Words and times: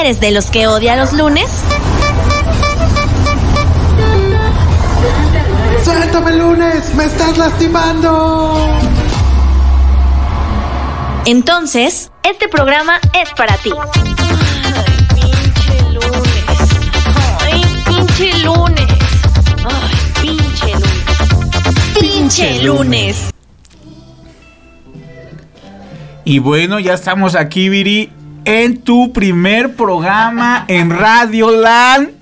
¿Eres 0.00 0.20
de 0.20 0.32
los 0.32 0.46
que 0.46 0.66
odia 0.66 0.96
los 0.96 1.12
lunes? 1.12 1.48
¡Suéltame 5.84 6.32
lunes! 6.32 6.94
¡Me 6.94 7.04
estás 7.04 7.38
lastimando! 7.38 8.80
Entonces, 11.26 12.10
este 12.22 12.48
programa 12.48 12.98
es 13.12 13.30
para 13.34 13.56
ti. 13.56 13.72
Ay, 17.40 17.64
pinche 17.86 18.38
lunes. 18.38 18.86
Ay, 19.64 19.98
pinche 20.20 20.72
lunes. 20.74 21.98
Pinche 22.00 22.62
lunes. 22.62 23.30
Y 26.24 26.38
bueno, 26.40 26.80
ya 26.80 26.94
estamos 26.94 27.34
aquí, 27.36 27.68
Viri, 27.68 28.10
en 28.44 28.80
tu 28.82 29.12
primer 29.12 29.74
programa 29.74 30.64
en 30.68 30.90
Radio 30.90 31.50
Land. 31.50 32.10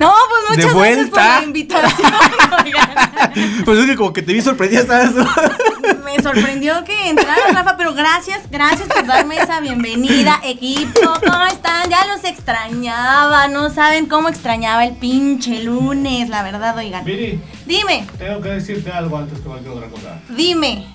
No, 0.00 0.12
pues 0.28 0.58
De 0.58 0.66
muchas 0.66 0.74
gracias 0.74 1.08
por 1.08 1.20
vuelta. 1.20 1.38
la 1.40 1.44
invitación. 1.44 2.12
oigan. 2.64 3.64
Pues 3.64 3.78
es 3.78 3.86
que 3.86 3.96
como 3.96 4.12
que 4.12 4.22
te 4.22 4.32
vi 4.32 4.40
sorprendida, 4.42 4.86
¿sabes? 4.86 5.10
Me 6.04 6.22
sorprendió 6.22 6.84
que 6.84 7.08
entrara 7.08 7.40
Rafa, 7.52 7.76
pero 7.76 7.94
gracias, 7.94 8.40
gracias 8.50 8.88
por 8.88 9.06
darme 9.06 9.36
esa 9.36 9.60
bienvenida, 9.60 10.40
equipo. 10.44 11.00
¿Cómo 11.24 11.44
están? 11.46 11.88
Ya 11.90 12.06
los 12.06 12.24
extrañaba, 12.24 13.48
no 13.48 13.70
saben 13.70 14.06
cómo 14.06 14.28
extrañaba 14.28 14.84
el 14.84 14.94
pinche 14.96 15.62
lunes, 15.62 16.28
la 16.28 16.42
verdad, 16.42 16.76
oigan. 16.76 17.04
Viri, 17.04 17.40
Dime, 17.66 18.06
tengo 18.18 18.40
que 18.40 18.48
decirte 18.50 18.90
algo 18.92 19.16
antes 19.18 19.38
que 19.38 19.44
cualquier 19.44 19.72
otra 19.72 19.88
cosa. 19.88 20.20
dime. 20.30 20.86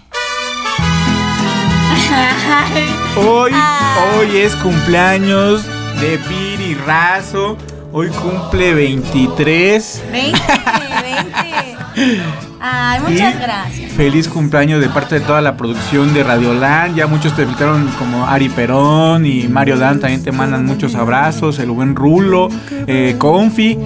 Hoy, 3.15 3.51
Ah. 3.53 3.95
hoy 4.17 4.37
es 4.37 4.55
cumpleaños 4.55 5.65
de 5.99 6.17
Viri 6.29 6.75
Razo. 6.85 7.57
Hoy 7.91 8.07
cumple 8.09 8.73
23. 8.73 10.01
20, 10.11 10.39
20. 11.03 11.77
Ay, 12.59 12.99
muchas 13.07 13.35
Y 13.35 13.37
gracias. 13.37 13.91
Feliz 13.91 14.27
cumpleaños 14.27 14.81
de 14.81 14.89
parte 14.89 15.19
de 15.19 15.21
toda 15.21 15.41
la 15.41 15.55
producción 15.57 16.11
de 16.13 16.23
Radioland. 16.23 16.95
Ya 16.95 17.05
muchos 17.05 17.33
te 17.35 17.43
felicitaron 17.43 17.87
como 17.99 18.25
Ari 18.25 18.49
Perón 18.49 19.25
y 19.27 19.47
Mario 19.47 19.77
Dan 19.77 19.99
también 19.99 20.23
te 20.23 20.31
mandan 20.31 20.65
muchos 20.65 20.95
abrazos. 20.95 21.59
El 21.59 21.69
buen 21.69 21.95
Rulo, 21.95 22.49
eh, 22.87 23.15
Confi. 23.19 23.77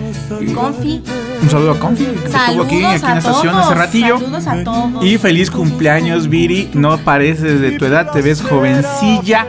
Confi. 0.55 1.03
Un 1.41 1.49
saludo 1.49 1.71
a 1.71 1.79
Confi, 1.79 2.05
que 2.05 2.11
estuvo 2.25 2.63
aquí, 2.63 2.75
aquí 2.75 2.75
en 2.77 2.83
la 2.83 2.95
estación 2.95 3.53
todos. 3.53 3.65
hace 3.65 3.75
ratillo. 3.75 4.19
Saludos 4.19 4.47
a 4.47 4.63
todos. 4.63 5.05
Y 5.05 5.17
feliz 5.17 5.51
cumpleaños, 5.51 6.27
Viri. 6.29 6.69
No 6.73 6.97
pareces 6.97 7.59
de 7.61 7.71
tu 7.71 7.85
edad, 7.85 8.11
te 8.11 8.21
ves 8.21 8.41
jovencilla. 8.41 9.47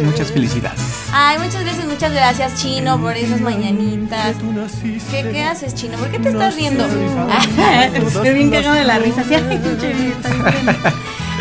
Y 0.00 0.04
muchas 0.04 0.30
felicidades. 0.30 0.80
Ay, 1.12 1.38
muchas 1.38 1.62
gracias, 1.64 1.86
muchas 1.86 2.12
gracias, 2.12 2.54
Chino, 2.62 3.00
por 3.00 3.16
esas 3.16 3.40
mañanitas. 3.40 4.36
¿Qué, 5.10 5.28
qué 5.30 5.42
haces, 5.42 5.74
Chino? 5.74 5.98
¿Por 5.98 6.10
qué 6.10 6.18
te 6.18 6.28
estás 6.28 6.54
riendo? 6.54 6.84
Estoy 7.94 8.34
bien 8.34 8.50
cagado 8.50 8.74
de 8.74 8.84
la 8.84 8.98
risa. 8.98 9.24
¿sí? 9.24 9.34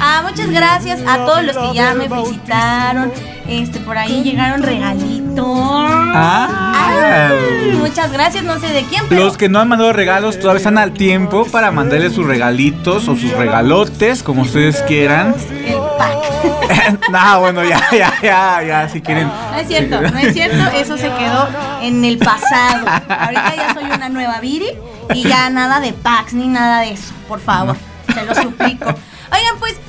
Ah, 0.07 0.21
muchas 0.21 0.51
gracias 0.51 1.01
a 1.07 1.25
todos 1.25 1.43
los 1.43 1.57
que 1.57 1.73
ya 1.73 1.95
me 1.95 2.07
felicitaron. 2.07 3.11
Este, 3.47 3.79
por 3.79 3.97
ahí 3.97 4.21
llegaron 4.21 4.61
regalitos. 4.61 5.47
Ah. 5.47 7.31
Ay, 7.31 7.75
muchas 7.75 8.11
gracias, 8.11 8.43
no 8.43 8.59
sé 8.59 8.67
de 8.67 8.83
quién, 8.83 9.03
pero 9.09 9.25
Los 9.25 9.35
que 9.35 9.49
no 9.49 9.59
han 9.59 9.67
mandado 9.67 9.93
regalos 9.93 10.39
todavía 10.39 10.59
están 10.59 10.77
al 10.77 10.91
tiempo 10.91 11.45
para 11.45 11.71
mandarles 11.71 12.13
sus 12.13 12.27
regalitos 12.27 13.07
o 13.07 13.15
sus 13.15 13.31
regalotes, 13.31 14.21
como 14.21 14.43
ustedes 14.43 14.83
quieran. 14.83 15.33
el 15.65 15.73
pack. 15.97 17.09
no, 17.09 17.39
bueno, 17.39 17.63
ya, 17.63 17.81
ya, 17.91 18.13
ya, 18.21 18.63
ya, 18.63 18.89
si 18.89 19.01
quieren. 19.01 19.27
No 19.27 19.57
es 19.57 19.67
cierto, 19.67 20.01
no 20.01 20.19
es 20.19 20.33
cierto, 20.33 20.63
eso 20.75 20.97
se 20.97 21.09
quedó 21.09 21.49
en 21.81 22.05
el 22.05 22.19
pasado. 22.19 22.85
Ahorita 23.09 23.55
ya 23.55 23.73
soy 23.73 23.85
una 23.85 24.09
nueva 24.09 24.39
Viri 24.39 24.69
y 25.15 25.23
ya 25.23 25.49
nada 25.49 25.79
de 25.79 25.93
packs 25.93 26.33
ni 26.33 26.47
nada 26.47 26.81
de 26.81 26.91
eso, 26.91 27.11
por 27.27 27.39
favor, 27.39 27.75
se 28.13 28.23
lo 28.23 28.35
suplico. 28.35 28.85
Oigan, 28.85 29.57
pues 29.59 29.79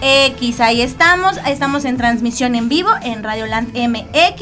CDMX. 0.00 0.60
Ahí 0.60 0.80
estamos, 0.82 1.38
ahí 1.44 1.52
estamos 1.52 1.84
en 1.84 1.96
transmisión 1.96 2.54
en 2.54 2.68
vivo 2.68 2.90
en 3.02 3.22
Radio 3.22 3.46
Land 3.46 3.76
MX. 3.76 4.40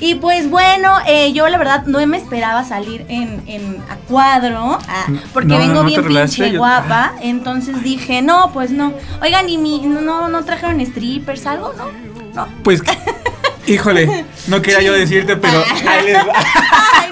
Y 0.00 0.16
pues 0.16 0.48
bueno, 0.50 0.94
eh, 1.06 1.32
yo 1.32 1.48
la 1.48 1.58
verdad 1.58 1.84
no 1.86 2.04
me 2.06 2.16
esperaba 2.16 2.64
salir 2.64 3.04
en, 3.08 3.42
en 3.46 3.78
a 3.90 3.96
cuadro, 4.08 4.78
ah, 4.88 5.06
porque 5.32 5.48
No, 5.48 5.58
vengo 5.58 5.74
no 5.74 5.84
bien 5.84 6.04
pinche 6.06 6.52
yo- 6.52 6.58
guapa. 6.58 7.12
Entonces 7.20 7.82
dije, 7.82 8.22
no, 8.22 8.50
pues 8.52 8.70
no. 8.70 8.92
Oigan, 9.22 9.48
¿y 9.48 9.58
mi, 9.58 9.80
no, 9.80 10.28
no 10.28 10.44
trajeron 10.44 10.84
strippers, 10.84 11.46
algo? 11.46 11.72
No, 11.74 11.86
no. 12.34 12.48
Pues, 12.62 12.82
híjole, 13.66 14.24
no 14.48 14.60
quería 14.62 14.82
yo 14.82 14.92
decirte, 14.92 15.36
pero 15.36 15.62
ahí 15.88 16.06
les 16.06 16.16
va. 16.16 16.32
Ay, 16.34 17.10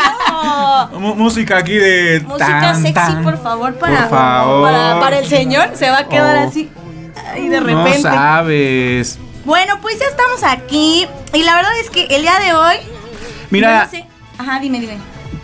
Música 0.99 1.59
aquí 1.59 1.75
de. 1.77 2.21
Música 2.27 2.47
tan, 2.61 2.77
sexy, 2.77 2.93
tan. 2.93 3.23
por 3.23 3.41
favor, 3.43 3.75
para, 3.75 4.01
Por 4.01 4.11
favor. 4.11 4.63
para, 4.71 5.01
para 5.01 5.19
el 5.21 5.27
señor. 5.27 5.71
Se 5.75 5.89
va 5.89 5.99
a 6.01 6.09
quedar 6.09 6.37
Oh. 6.45 6.49
así. 6.49 6.69
Y 7.39 7.49
de 7.49 7.61
No 7.61 7.67
repente. 7.67 8.03
sabes. 8.03 9.19
bueno, 9.45 9.79
pues 9.81 9.99
ya 9.99 10.07
estamos 10.07 10.43
aquí. 10.45 11.07
Y 11.35 11.43
la 11.43 11.57
verdad 11.57 11.73
es 11.81 11.91
que 11.91 12.05
el 12.07 12.23
día 12.23 12.39
de 12.39 12.53
hoy. 12.55 12.77
Mira, 13.51 13.85
no 13.85 13.91
sé- 13.91 14.07
Ajá, 14.39 14.61
dime, 14.61 14.81
dime. 14.81 14.97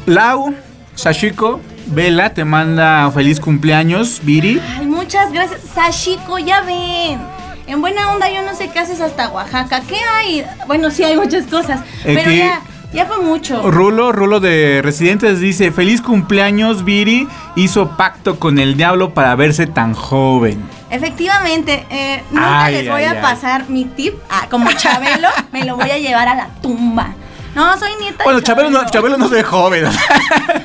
Lau, 0.06 0.54
Sashiko, 0.94 1.60
Vela 1.86 2.34
te 2.34 2.44
manda 2.44 3.10
feliz 3.12 3.40
cumpleaños, 3.40 4.20
Viri. 4.22 4.60
Ay, 4.78 4.86
muchas 4.86 5.32
gracias. 5.32 5.60
Sashiko, 5.74 6.38
ya 6.38 6.60
ven. 6.62 7.18
En 7.66 7.80
buena 7.80 8.12
onda, 8.12 8.30
yo 8.30 8.42
no 8.42 8.54
sé 8.54 8.70
qué 8.70 8.78
haces 8.78 9.00
hasta 9.00 9.28
Oaxaca. 9.28 9.82
¿Qué 9.86 9.96
hay? 9.96 10.44
Bueno, 10.66 10.90
sí 10.90 11.04
hay 11.04 11.16
muchas 11.16 11.46
cosas. 11.46 11.80
Pero 12.02 12.20
Aquí- 12.20 12.38
ya, 12.38 12.60
ya 12.94 13.04
fue 13.06 13.18
mucho. 13.22 13.70
Rulo, 13.70 14.10
Rulo 14.12 14.40
de 14.40 14.80
Residentes 14.82 15.40
dice, 15.40 15.70
feliz 15.70 16.00
cumpleaños, 16.00 16.84
Viri. 16.84 17.28
Hizo 17.56 17.96
pacto 17.96 18.38
con 18.40 18.58
el 18.58 18.76
diablo 18.76 19.12
para 19.14 19.34
verse 19.34 19.66
tan 19.66 19.92
joven. 19.94 20.62
Efectivamente, 20.90 21.86
eh, 21.90 22.22
nunca 22.30 22.64
Ay, 22.64 22.74
les 22.74 22.88
voy 22.88 23.00
ay, 23.02 23.06
a 23.06 23.10
ay. 23.12 23.18
pasar 23.22 23.68
mi 23.68 23.84
tip. 23.84 24.14
Ah, 24.30 24.46
como 24.50 24.70
Chabelo, 24.72 25.28
me 25.52 25.64
lo 25.64 25.76
voy 25.76 25.90
a 25.90 25.98
llevar 25.98 26.28
a 26.28 26.34
la 26.34 26.48
tumba. 26.62 27.14
No, 27.54 27.76
soy 27.78 27.90
nieta 28.00 28.22
Bueno, 28.24 28.38
de 28.40 28.44
Chabelo 28.46 28.70
no, 28.70 28.84
Chabelo 28.88 29.16
no 29.16 29.28
se 29.28 29.36
ve 29.36 29.42
joven. 29.42 29.84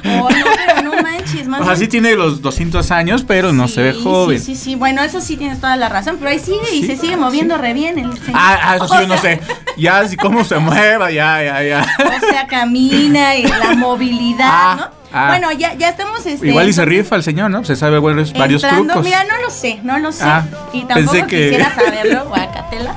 Oh, 0.05 0.29
no, 0.29 0.45
pero 0.55 0.81
no 0.83 1.01
manches, 1.01 1.47
más 1.47 1.61
O 1.61 1.65
sea, 1.65 1.75
sí 1.75 1.87
tiene 1.87 2.13
los 2.15 2.41
200 2.41 2.91
años, 2.91 3.23
pero 3.25 3.51
no 3.53 3.67
se 3.67 3.81
ve 3.81 3.93
Sí, 3.93 4.01
joven. 4.03 4.39
Sí, 4.39 4.55
sí, 4.55 4.63
sí. 4.63 4.75
Bueno, 4.75 5.01
eso 5.01 5.21
sí 5.21 5.37
tienes 5.37 5.59
toda 5.59 5.75
la 5.75 5.89
razón, 5.89 6.17
pero 6.19 6.29
ahí 6.29 6.39
sigue 6.39 6.59
y 6.73 6.81
Sí, 6.81 6.87
se 6.87 6.97
sigue 6.97 7.17
moviendo 7.17 7.57
re 7.57 7.73
bien 7.73 7.97
el 7.97 8.13
señor. 8.19 8.33
Ah, 8.35 8.59
ah, 8.61 8.75
eso 8.75 8.87
sí 8.89 8.93
O 8.95 9.01
yo 9.01 9.07
no 9.07 9.17
sé. 9.17 9.39
Ya, 9.77 9.99
así 9.99 10.17
cómo 10.17 10.43
se 10.43 10.57
mueva, 10.59 11.09
ya, 11.09 11.41
ya, 11.41 11.63
ya. 11.63 11.85
O 12.05 12.29
sea, 12.29 12.45
camina 12.47 13.35
y 13.37 13.43
la 13.47 13.73
movilidad, 13.75 14.49
Ah, 14.51 14.75
¿no? 14.79 15.02
Ah. 15.13 15.27
Bueno, 15.29 15.51
ya, 15.51 15.73
ya 15.75 15.89
estamos 15.89 16.25
este, 16.25 16.47
Igual 16.47 16.67
y 16.69 16.73
se 16.73 16.83
rifa 16.85 17.15
el 17.15 17.23
señor, 17.23 17.49
¿no? 17.51 17.63
Se 17.63 17.75
sabe 17.75 17.99
varios 17.99 18.29
entrando- 18.33 18.93
trucos. 18.93 19.03
Mira, 19.03 19.23
no 19.23 19.41
lo 19.41 19.49
sé, 19.49 19.79
no 19.83 19.99
lo 19.99 20.11
sé. 20.11 20.23
Ah, 20.25 20.43
y 20.73 20.83
tampoco 20.85 21.11
pensé 21.11 21.27
que- 21.27 21.43
quisiera 21.49 21.73
saberlo, 21.75 22.25
guacatela. 22.27 22.95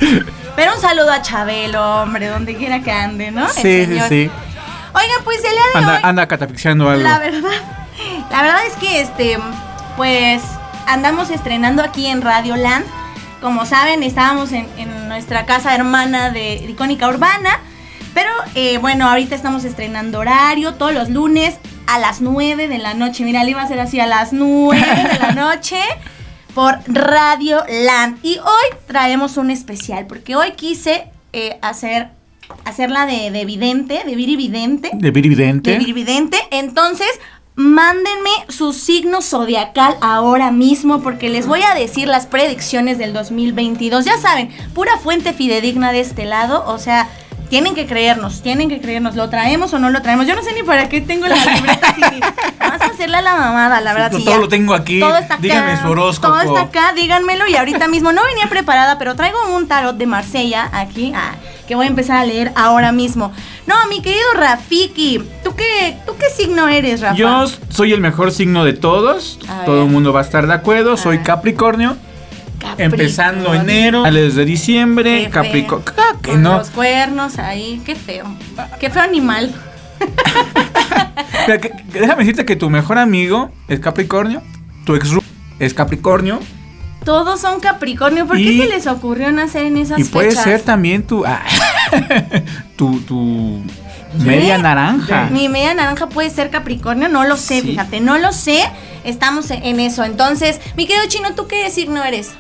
Pero 0.56 0.74
un 0.74 0.80
saludo 0.80 1.12
a 1.12 1.20
Chabelo, 1.22 2.02
hombre, 2.02 2.28
donde 2.28 2.56
quiera 2.56 2.80
que 2.80 2.90
ande, 2.90 3.30
¿no? 3.30 3.48
Sí, 3.48 3.60
sí, 3.62 3.86
señor. 3.86 4.08
sí. 4.08 4.30
Oigan, 4.94 5.24
pues 5.24 5.38
el 5.44 5.50
día 5.50 5.60
de 5.74 5.78
Anda, 5.78 5.92
hoy. 5.94 6.00
anda 6.02 6.26
catafixiando 6.26 6.88
algo. 6.88 7.02
La 7.02 7.18
verdad, 7.18 7.50
la 8.30 8.42
verdad 8.42 8.60
es 8.66 8.72
que 8.76 9.02
este, 9.02 9.38
pues 9.96 10.42
andamos 10.86 11.28
estrenando 11.30 11.82
aquí 11.82 12.06
en 12.06 12.22
Radio 12.22 12.56
Land. 12.56 12.86
Como 13.42 13.66
saben, 13.66 14.02
estábamos 14.02 14.52
en, 14.52 14.66
en 14.78 15.08
nuestra 15.08 15.44
casa 15.44 15.74
hermana 15.74 16.30
de 16.30 16.54
Icónica 16.54 17.06
Urbana. 17.08 17.60
Pero 18.14 18.30
eh, 18.54 18.78
bueno, 18.78 19.06
ahorita 19.06 19.34
estamos 19.34 19.64
estrenando 19.64 20.20
horario 20.20 20.72
todos 20.74 20.94
los 20.94 21.10
lunes 21.10 21.56
a 21.86 21.98
las 21.98 22.20
9 22.20 22.68
de 22.68 22.78
la 22.78 22.94
noche. 22.94 23.24
Mira, 23.24 23.44
le 23.44 23.50
iba 23.50 23.62
a 23.62 23.68
ser 23.68 23.80
así 23.80 24.00
a 24.00 24.06
las 24.06 24.32
9 24.32 24.78
de 24.78 25.18
la 25.18 25.32
noche 25.34 25.78
por 26.54 26.78
Radio 26.86 27.62
Land. 27.68 28.18
Y 28.22 28.38
hoy 28.38 28.78
traemos 28.86 29.36
un 29.36 29.50
especial 29.50 30.06
porque 30.06 30.36
hoy 30.36 30.52
quise 30.52 31.08
eh, 31.32 31.58
hacer 31.62 32.08
hacerla 32.64 33.06
de, 33.06 33.30
de 33.32 33.44
vidente, 33.44 34.02
de 34.06 34.14
Viri 34.14 34.36
Vidente 34.36 34.90
De 34.94 35.10
Virividente. 35.10 35.78
de 35.78 35.92
vidente. 35.92 36.38
Entonces, 36.52 37.08
mándenme 37.56 38.30
su 38.48 38.72
signo 38.72 39.22
zodiacal 39.22 39.96
ahora 40.00 40.50
mismo 40.50 41.02
porque 41.02 41.28
les 41.30 41.46
voy 41.46 41.62
a 41.62 41.74
decir 41.74 42.06
las 42.06 42.26
predicciones 42.26 42.98
del 42.98 43.12
2022. 43.12 44.04
Ya 44.04 44.18
saben, 44.18 44.50
pura 44.74 44.96
fuente 44.98 45.32
fidedigna 45.32 45.90
de 45.90 46.00
este 46.00 46.24
lado, 46.26 46.64
o 46.68 46.78
sea, 46.78 47.08
tienen 47.48 47.74
que 47.74 47.86
creernos, 47.86 48.42
tienen 48.42 48.68
que 48.68 48.80
creernos, 48.80 49.14
¿lo 49.14 49.28
traemos 49.28 49.72
o 49.72 49.78
no 49.78 49.90
lo 49.90 50.02
traemos? 50.02 50.26
Yo 50.26 50.34
no 50.34 50.42
sé 50.42 50.52
ni 50.54 50.62
para 50.62 50.88
qué 50.88 51.00
tengo 51.00 51.26
la 51.26 51.36
libreta 51.36 51.88
así. 51.88 52.00
Vamos 52.58 52.80
a 52.80 52.86
hacerle 52.86 53.16
a 53.16 53.22
la 53.22 53.36
mamada, 53.36 53.80
la 53.80 53.92
verdad. 53.94 54.12
Sí, 54.12 54.24
todo 54.24 54.34
ya. 54.34 54.40
lo 54.40 54.48
tengo 54.48 54.74
aquí. 54.74 55.00
Todo 55.00 55.16
está 55.16 55.34
acá. 55.34 55.42
Díganme 55.42 55.80
su 55.80 55.88
horóscopo. 55.88 56.34
Todo 56.34 56.42
está 56.42 56.60
acá, 56.62 56.92
díganmelo. 56.94 57.46
Y 57.48 57.56
ahorita 57.56 57.88
mismo 57.88 58.12
no 58.12 58.22
venía 58.24 58.48
preparada, 58.48 58.98
pero 58.98 59.14
traigo 59.14 59.38
un 59.54 59.68
tarot 59.68 59.96
de 59.96 60.06
Marsella 60.06 60.68
aquí, 60.72 61.12
ah, 61.14 61.34
que 61.66 61.74
voy 61.74 61.86
a 61.86 61.88
empezar 61.88 62.18
a 62.18 62.24
leer 62.24 62.52
ahora 62.56 62.92
mismo. 62.92 63.32
No, 63.66 63.74
mi 63.88 64.00
querido 64.00 64.24
Rafiki, 64.34 65.22
¿tú 65.42 65.54
qué, 65.54 65.96
¿tú 66.06 66.14
qué 66.18 66.26
signo 66.30 66.68
eres, 66.68 67.00
Rafa? 67.00 67.16
Yo 67.16 67.46
soy 67.68 67.92
el 67.92 68.00
mejor 68.00 68.32
signo 68.32 68.64
de 68.64 68.72
todos. 68.72 69.38
Todo 69.64 69.82
el 69.84 69.88
mundo 69.88 70.12
va 70.12 70.20
a 70.20 70.24
estar 70.24 70.46
de 70.46 70.54
acuerdo. 70.54 70.96
Soy 70.96 71.18
ver. 71.18 71.96
Capricornio. 72.58 72.84
Empezando 72.86 73.54
enero, 73.54 73.98
finales 74.04 74.34
de 74.34 74.44
diciembre, 74.44 75.28
Capricornio. 75.30 75.84
que 76.22 76.30
Con 76.32 76.42
no. 76.42 76.58
los 76.58 76.70
cuernos 76.70 77.38
ahí, 77.38 77.80
qué 77.84 77.94
feo. 77.94 78.26
Qué 78.80 78.90
feo 78.90 79.02
animal. 79.02 79.54
Pero 81.46 81.60
que- 81.60 81.70
que 81.92 82.00
déjame 82.00 82.20
decirte 82.24 82.44
que 82.44 82.56
tu 82.56 82.68
mejor 82.70 82.98
amigo 82.98 83.50
es 83.68 83.80
Capricornio, 83.80 84.42
tu 84.84 84.94
ex 84.94 85.08
es 85.58 85.72
Capricornio 85.74 86.40
Todos 87.04 87.40
son 87.40 87.60
Capricornio. 87.60 88.26
¿Por 88.26 88.38
Y- 88.38 88.44
qué 88.58 88.62
se 88.64 88.68
les 88.68 88.86
ocurrió 88.86 89.30
nacer 89.32 89.64
en 89.66 89.76
esas 89.76 89.98
y 90.00 90.04
puede 90.04 90.30
fechas? 90.30 90.44
ser 90.44 90.60
también 90.62 91.04
tu 91.06 91.24
ah, 91.24 91.40
tu, 92.76 92.98
tu 93.00 93.62
media 94.18 94.58
naranja. 94.58 95.28
Mi 95.30 95.48
media 95.48 95.72
naranja 95.74 96.08
puede 96.08 96.30
ser 96.30 96.50
Capricornio, 96.50 97.08
no 97.08 97.24
lo 97.24 97.36
sé, 97.36 97.60
Sí. 97.60 97.68
fíjate, 97.68 98.00
no 98.00 98.18
lo 98.18 98.32
sé. 98.32 98.64
Estamos 99.04 99.50
en- 99.52 99.78
eso. 99.78 100.02
Entonces, 100.04 100.60
mi 100.76 100.86
querido 100.86 101.06
chino, 101.08 101.32
¿tú 101.36 101.46
qué 101.46 101.70
signo 101.70 102.02
eres? 102.04 102.32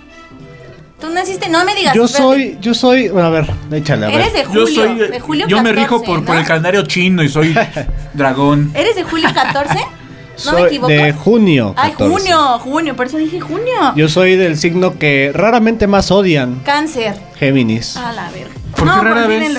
¿Tú 1.00 1.10
naciste? 1.10 1.48
No 1.48 1.64
me 1.64 1.74
digas. 1.74 1.94
Yo 1.94 2.04
espérate. 2.04 2.34
soy, 2.34 2.58
yo 2.60 2.74
soy, 2.74 3.08
bueno, 3.08 3.28
a 3.28 3.30
ver, 3.30 3.50
échale, 3.72 4.06
a 4.06 4.08
ver. 4.08 4.20
Eres 4.20 4.32
de 4.32 4.44
julio. 4.44 4.66
Yo 4.66 4.66
soy 4.66 4.98
de 5.10 5.20
julio 5.20 5.46
yo 5.46 5.56
me 5.58 5.74
14, 5.74 5.80
rijo 5.82 6.02
por, 6.02 6.36
el 6.36 6.44
calendario 6.44 6.82
chino 6.82 7.22
y 7.22 7.28
soy 7.28 7.54
dragón. 8.14 8.70
¿Eres 8.74 8.96
de 8.96 9.02
julio 9.02 9.28
14? 9.32 9.74
¿No 10.46 10.52
me 10.52 10.62
equivoco? 10.62 10.88
de 10.88 11.12
junio. 11.12 11.74
Ay, 11.76 11.92
14. 11.92 12.14
junio, 12.14 12.58
junio, 12.60 12.96
por 12.96 13.06
eso 13.06 13.18
dije 13.18 13.40
junio. 13.40 13.94
Yo 13.94 14.08
soy 14.08 14.36
del 14.36 14.56
signo 14.56 14.98
que 14.98 15.32
raramente 15.34 15.86
más 15.86 16.10
odian, 16.10 16.60
Cáncer. 16.64 17.14
Géminis. 17.38 17.96
A 17.96 18.12
la 18.12 18.30
verga. 18.30 18.54
¿Por 18.70 18.80
qué 18.80 18.84
no, 18.84 19.02
rara 19.02 19.26
pues 19.26 19.54
vez? 19.54 19.58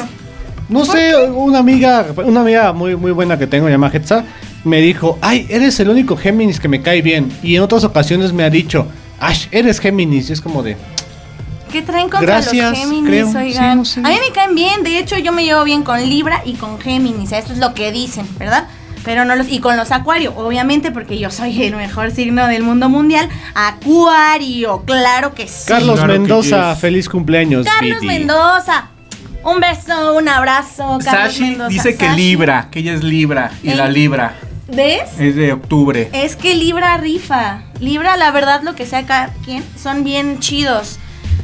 No 0.70 0.86
sé, 0.86 1.16
una 1.16 1.60
amiga, 1.60 2.08
una 2.26 2.42
amiga 2.42 2.74
muy 2.74 2.96
muy 2.96 3.12
buena 3.12 3.38
que 3.40 3.48
tengo, 3.48 3.70
llamada 3.70 3.96
Hetza, 3.96 4.26
me 4.64 4.82
dijo, 4.82 5.18
ay, 5.22 5.46
eres 5.50 5.80
el 5.80 5.90
único 5.90 6.18
Géminis 6.18 6.60
que 6.60 6.68
me 6.68 6.82
cae 6.82 7.02
bien. 7.02 7.32
Y 7.42 7.56
en 7.56 7.62
otras 7.62 7.84
ocasiones 7.84 8.34
me 8.34 8.44
ha 8.44 8.50
dicho, 8.50 8.88
Ash, 9.20 9.48
eres 9.52 9.80
Géminis. 9.80 10.30
Y 10.30 10.34
es 10.34 10.42
como 10.42 10.64
de, 10.64 10.78
¿Qué 11.72 11.82
traen 11.82 12.10
contra 12.10 12.36
Gracias, 12.42 12.70
los 12.72 12.80
Géminis, 12.80 13.10
creo. 13.10 13.28
oigan? 13.28 13.72
Sí, 13.72 13.78
no 13.78 13.86
sé. 13.86 14.00
A 14.00 14.10
mí 14.10 14.18
me 14.26 14.34
caen 14.34 14.56
bien, 14.56 14.84
de 14.84 15.00
hecho 15.00 15.18
yo 15.18 15.32
me 15.32 15.44
llevo 15.44 15.64
bien 15.64 15.84
con 15.84 16.00
Libra 16.08 16.42
y 16.46 16.54
con 16.54 16.80
Géminis, 16.80 17.32
esto 17.32 17.54
es 17.54 17.60
lo 17.60 17.74
que 17.74 17.92
dicen, 17.92 18.28
¿verdad? 18.38 18.68
Pero 19.04 19.24
no 19.26 19.36
los 19.36 19.48
y 19.50 19.60
con 19.60 19.78
los 19.78 19.92
Acuario, 19.92 20.34
obviamente 20.36 20.92
porque 20.92 21.18
yo 21.18 21.30
soy 21.32 21.64
el 21.64 21.76
mejor 21.76 22.12
signo 22.12 22.48
del 22.48 22.64
mundo 22.64 22.90
mundial, 22.90 23.30
Acuario, 23.56 24.84
claro 24.86 25.34
que 25.34 25.48
sí. 25.48 25.66
Carlos 25.68 25.98
Claro 26.00 26.14
Mendoza, 26.14 26.76
feliz 26.76 27.08
cumpleaños. 27.10 27.66
Carlos 27.66 28.02
Vidi". 28.02 28.08
Mendoza. 28.20 28.90
Un 29.44 29.60
beso, 29.62 30.14
un 30.16 30.28
abrazo, 30.28 30.98
Carlos 31.04 31.34
Sashi 31.34 31.42
Mendoza. 31.44 31.70
dice 31.70 31.96
que 31.96 32.06
Sashi. 32.06 32.18
Libra, 32.22 32.68
que 32.70 32.80
ella 32.80 32.94
es 32.94 33.04
Libra 33.04 33.52
y 33.64 33.70
Eh. 33.70 33.76
la 33.76 33.88
Libra 33.88 34.36
¿Ves? 34.68 35.04
es 35.20 35.36
de 35.36 35.54
octubre. 35.54 36.10
Es 36.12 36.36
que 36.36 36.54
Libra 36.56 36.98
rifa. 36.98 37.62
Libra, 37.80 38.18
la 38.18 38.32
verdad, 38.32 38.62
lo 38.64 38.76
que 38.76 38.86
sea 38.86 39.06
cada 39.06 39.30
quien, 39.46 39.64
son 39.82 40.04
bien 40.04 40.40
chidos. 40.40 41.00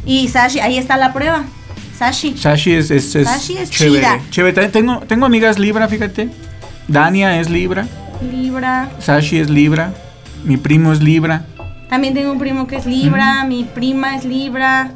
Y 0.06 0.28
Sashi, 0.28 0.60
ahí 0.60 0.78
está 0.78 0.98
la 0.98 1.14
prueba. 1.14 1.44
Sashi. 1.98 2.36
Sashi 2.38 2.74
es, 2.74 2.92
es, 2.92 3.16
es 3.16 3.28
Sashi 3.28 3.58
es 3.58 3.70
chévere. 3.70 4.00
chida. 4.02 4.20
Chévere. 4.30 4.68
Tengo, 4.70 5.00
tengo 5.02 5.26
amigas 5.26 5.60
Libra, 5.60 5.88
fíjate. 5.88 6.30
Dania 6.88 7.40
es 7.40 7.50
Libra. 7.50 7.88
Libra. 8.32 8.90
Sashi 9.00 9.40
es 9.40 9.50
Libra. 9.50 9.94
Mi 10.44 10.58
primo 10.58 10.92
es 10.92 11.02
Libra. 11.02 11.46
También 11.90 12.14
tengo 12.14 12.32
un 12.32 12.40
primo 12.40 12.66
que 12.68 12.78
es 12.78 12.86
Libra, 12.86 13.44
mi 13.46 13.64
prima 13.64 14.16
es 14.16 14.26
Libra. 14.26 14.92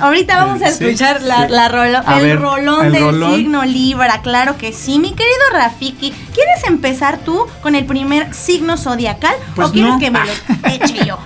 Ahorita 0.00 0.44
vamos 0.44 0.60
a 0.62 0.70
Sí, 0.70 0.84
escuchar 0.86 1.22
la, 1.22 1.46
sí. 1.46 1.52
la 1.52 1.68
rolo- 1.68 2.02
A 2.04 2.18
el 2.18 2.26
ver, 2.26 2.40
rolón 2.40 2.86
el 2.86 2.92
del 2.92 3.02
rolón. 3.02 3.36
signo 3.36 3.64
Libra, 3.64 4.20
claro 4.22 4.56
que 4.58 4.72
sí. 4.72 4.98
Mi 4.98 5.10
querido 5.10 5.38
Rafiki, 5.52 6.10
¿quieres 6.34 6.64
empezar 6.66 7.18
tú 7.18 7.46
con 7.62 7.74
el 7.76 7.84
primer 7.84 8.34
signo 8.34 8.76
zodiacal 8.76 9.34
Pues 9.54 9.68
o 9.68 9.72
quieres 9.72 9.92
no. 9.94 9.98
que 10.00 10.10
me 10.10 10.18
lo 10.18 10.26
eche 10.84 11.06
yo? 11.06 11.18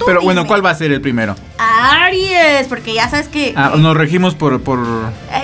Tú 0.00 0.06
Pero 0.06 0.22
bueno. 0.22 0.46
¿cuál 0.46 0.64
va 0.64 0.70
a 0.70 0.74
ser 0.74 0.90
el 0.92 1.00
primero? 1.00 1.36
Aries, 1.58 2.66
porque 2.68 2.94
ya 2.94 3.08
sabes 3.08 3.28
que 3.28 3.52
Ah, 3.56 3.74
nos 3.76 3.96
regimos 3.96 4.34
por, 4.34 4.60
por 4.62 4.78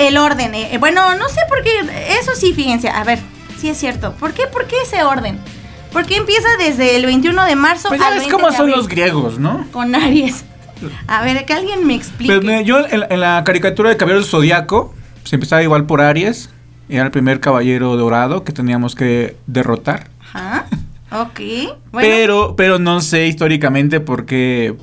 el 0.00 0.16
orden. 0.16 0.54
eh, 0.54 0.70
eh, 0.72 0.78
bueno, 0.78 1.14
no 1.16 1.28
sé 1.28 1.40
por 1.48 1.62
qué, 1.62 1.70
eso 2.18 2.32
sí, 2.34 2.52
fíjense, 2.54 2.88
a 2.88 3.04
ver, 3.04 3.18
sí 3.60 3.68
es 3.68 3.76
cierto. 3.78 4.14
¿Por 4.14 4.32
qué, 4.32 4.46
por 4.46 4.66
qué 4.66 4.76
ese 4.82 5.04
orden? 5.04 5.38
Porque 5.92 6.16
empieza 6.16 6.48
desde 6.58 6.96
el 6.96 7.06
21 7.06 7.44
de 7.44 7.54
marzo 7.56 7.88
Pues 7.88 8.00
ya 8.00 8.08
al 8.08 8.14
ves 8.14 8.22
20 8.24 8.34
cómo 8.34 8.46
de 8.48 8.52
son 8.56 8.62
abril 8.62 8.76
los 8.76 8.88
griegos, 8.88 9.38
¿no? 9.38 9.66
con 9.72 9.94
Aries. 9.94 10.44
A 11.06 11.22
ver, 11.22 11.44
que 11.46 11.52
alguien 11.54 11.86
me 11.86 11.94
explique. 11.94 12.38
Pues 12.40 12.64
yo 12.66 12.80
en, 12.80 13.04
en 13.08 13.20
la 13.20 13.42
caricatura 13.44 13.88
de 13.90 13.96
Caballero 13.96 14.20
del 14.20 14.28
Zodíaco 14.28 14.94
se 15.24 15.36
empezaba 15.36 15.62
igual 15.62 15.84
por 15.86 16.00
Aries. 16.00 16.50
Era 16.88 17.04
el 17.04 17.10
primer 17.10 17.40
caballero 17.40 17.96
dorado 17.96 18.44
que 18.44 18.52
teníamos 18.52 18.94
que 18.94 19.36
derrotar. 19.46 20.08
Ajá. 20.32 20.66
Ok. 21.12 21.38
Bueno, 21.92 22.08
Pero, 22.08 22.54
pero 22.56 22.78
no 22.78 23.00
sé 23.00 23.26
históricamente 23.26 24.00
por 24.00 24.26
qué, 24.26 24.74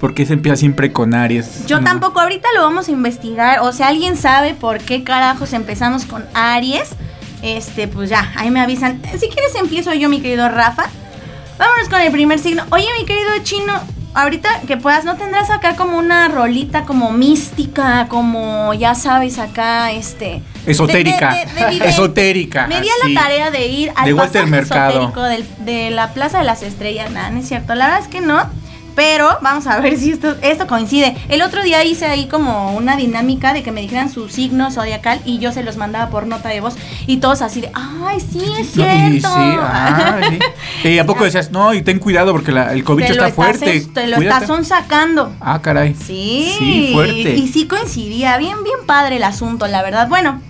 por 0.00 0.14
qué 0.14 0.26
se 0.26 0.32
empieza 0.32 0.56
siempre 0.56 0.92
con 0.92 1.14
Aries. 1.14 1.66
yo 1.66 1.78
No. 1.78 1.84
tampoco, 1.84 2.20
ahorita 2.20 2.48
lo 2.56 2.62
vamos 2.62 2.88
a 2.88 2.90
investigar. 2.90 3.60
O 3.60 3.72
sea, 3.72 3.88
alguien 3.88 4.16
sabe 4.16 4.54
por 4.54 4.78
qué 4.78 5.04
carajos 5.04 5.52
empezamos 5.52 6.04
con 6.04 6.24
Aries. 6.34 6.90
Este, 7.42 7.88
pues 7.88 8.10
ya, 8.10 8.32
ahí 8.36 8.50
me 8.50 8.60
avisan. 8.60 9.00
Si 9.18 9.28
quieres 9.28 9.54
empiezo 9.56 9.92
yo, 9.94 10.08
mi 10.08 10.20
querido 10.20 10.48
Rafa. 10.48 10.84
Vámonos 11.58 11.88
con 11.88 12.00
el 12.00 12.10
primer 12.10 12.38
signo. 12.38 12.64
Oye, 12.70 12.86
mi 12.98 13.04
querido 13.04 13.30
chino, 13.42 13.72
ahorita 14.14 14.60
que 14.66 14.76
puedas, 14.76 15.04
¿no 15.04 15.16
tendrás 15.16 15.50
acá 15.50 15.76
como 15.76 15.98
una 15.98 16.28
rolita 16.28 16.82
como 16.84 17.12
mística, 17.12 18.06
como 18.08 18.74
ya 18.74 18.94
sabes 18.94 19.38
acá, 19.38 19.90
este... 19.92 20.42
Esotérica. 20.66 21.32
de- 21.34 21.38
de- 21.46 21.54
de 21.60 21.66
vidente? 21.70 21.88
Esotérica, 21.88 22.66
Me 22.68 22.80
di 22.80 22.88
a 22.88 23.08
la 23.08 23.20
tarea 23.20 23.50
de 23.50 23.66
ir 23.66 23.92
al 23.96 24.04
De 24.04 24.14
Walter 24.14 24.42
pasaje 24.42 24.50
Mercado. 24.50 24.90
esotérico 24.90 25.22
del- 25.22 25.64
de 25.64 25.90
la 25.90 26.12
Plaza 26.14 26.38
de 26.38 26.44
las 26.44 26.62
Estrellas. 26.62 27.10
Nada, 27.10 27.30
no 27.30 27.40
es 27.40 27.48
cierto. 27.48 27.74
La 27.74 27.86
verdad 27.86 28.00
es 28.02 28.08
que 28.08 28.20
no. 28.20 28.48
Pero 28.94 29.38
vamos 29.40 29.66
a 29.66 29.80
ver 29.80 29.96
si 29.98 30.10
esto, 30.12 30.36
esto 30.42 30.66
coincide. 30.66 31.16
El 31.28 31.42
otro 31.42 31.62
día 31.62 31.82
hice 31.84 32.06
ahí 32.06 32.26
como 32.26 32.72
una 32.74 32.96
dinámica 32.96 33.52
de 33.52 33.62
que 33.62 33.72
me 33.72 33.80
dijeran 33.80 34.10
su 34.10 34.28
signo 34.28 34.70
zodiacal 34.70 35.20
y 35.24 35.38
yo 35.38 35.50
se 35.52 35.62
los 35.62 35.76
mandaba 35.76 36.10
por 36.10 36.26
nota 36.26 36.48
de 36.50 36.60
voz 36.60 36.74
y 37.06 37.16
todos 37.18 37.42
así 37.42 37.60
de, 37.62 37.70
ay, 37.74 38.20
sí, 38.20 38.42
es 38.58 38.72
cierto. 38.72 39.08
y 39.14 39.20
sí, 39.20 39.26
ah, 39.26 40.20
sí. 40.82 40.88
Y 40.90 40.98
a 40.98 41.06
poco 41.06 41.24
decías, 41.24 41.50
no, 41.50 41.72
y 41.74 41.82
ten 41.82 41.98
cuidado 41.98 42.32
porque 42.32 42.52
la- 42.52 42.72
el 42.72 42.84
lo 42.84 42.98
está 42.98 43.12
estás, 43.12 43.32
fuerte. 43.34 43.76
es- 43.76 43.92
te 43.92 44.06
lo 44.08 44.16
cuídate". 44.16 44.44
estás 44.44 44.66
sacando. 44.66 45.32
Ah, 45.40 45.60
caray. 45.62 45.94
Sí. 45.94 46.54
Sí, 46.58 46.90
fuerte. 46.92 47.34
Y 47.36 47.48
sí 47.48 47.66
coincidía. 47.66 48.36
Bien, 48.38 48.62
bien 48.62 48.78
padre 48.86 49.16
el 49.16 49.24
asunto, 49.24 49.66
la 49.66 49.82
verdad. 49.82 50.08
Bueno, 50.08 50.40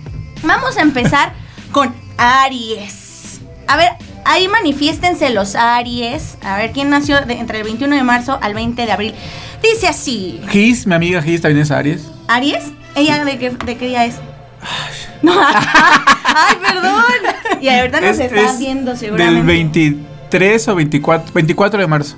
vamos 0.43 0.77
a 0.77 0.81
empezar 0.81 1.33
con 1.71 1.93
Aries. 2.17 3.41
A 3.67 3.77
ver, 3.77 3.91
ahí 4.25 4.47
manifiéstense 4.47 5.29
los 5.29 5.55
Aries. 5.55 6.37
A 6.43 6.57
ver, 6.57 6.71
¿quién 6.71 6.89
nació 6.89 7.21
de- 7.21 7.33
entre 7.39 7.59
el 7.59 7.63
21 7.63 7.95
de 7.95 8.03
marzo 8.03 8.37
al 8.41 8.53
20 8.53 8.85
de 8.85 8.91
abril? 8.91 9.13
Dice 9.61 9.87
así. 9.87 10.41
Gis, 10.49 10.85
mi 10.87 10.95
amiga 10.95 11.21
Gis 11.21 11.41
también 11.41 11.63
es 11.63 11.71
Aries. 11.71 12.09
¿Aries? 12.27 12.63
¿Ella 12.95 13.23
de 13.25 13.37
qué, 13.39 13.49
de 13.51 13.77
qué 13.77 13.87
día 13.87 14.05
es? 14.05 14.15
No. 15.21 15.33
Ay, 15.41 16.55
perdón. 16.61 17.03
Y 17.61 17.69
ahorita 17.69 18.01
nos 18.01 18.09
Es- 18.11 18.31
está 18.31 18.41
es 18.41 18.59
viendo 18.59 18.95
seguramente. 18.95 19.35
Del 19.35 19.43
23 19.45 20.67
o 20.67 20.75
24, 20.75 21.33
24 21.33 21.79
de 21.79 21.87
marzo. 21.87 22.15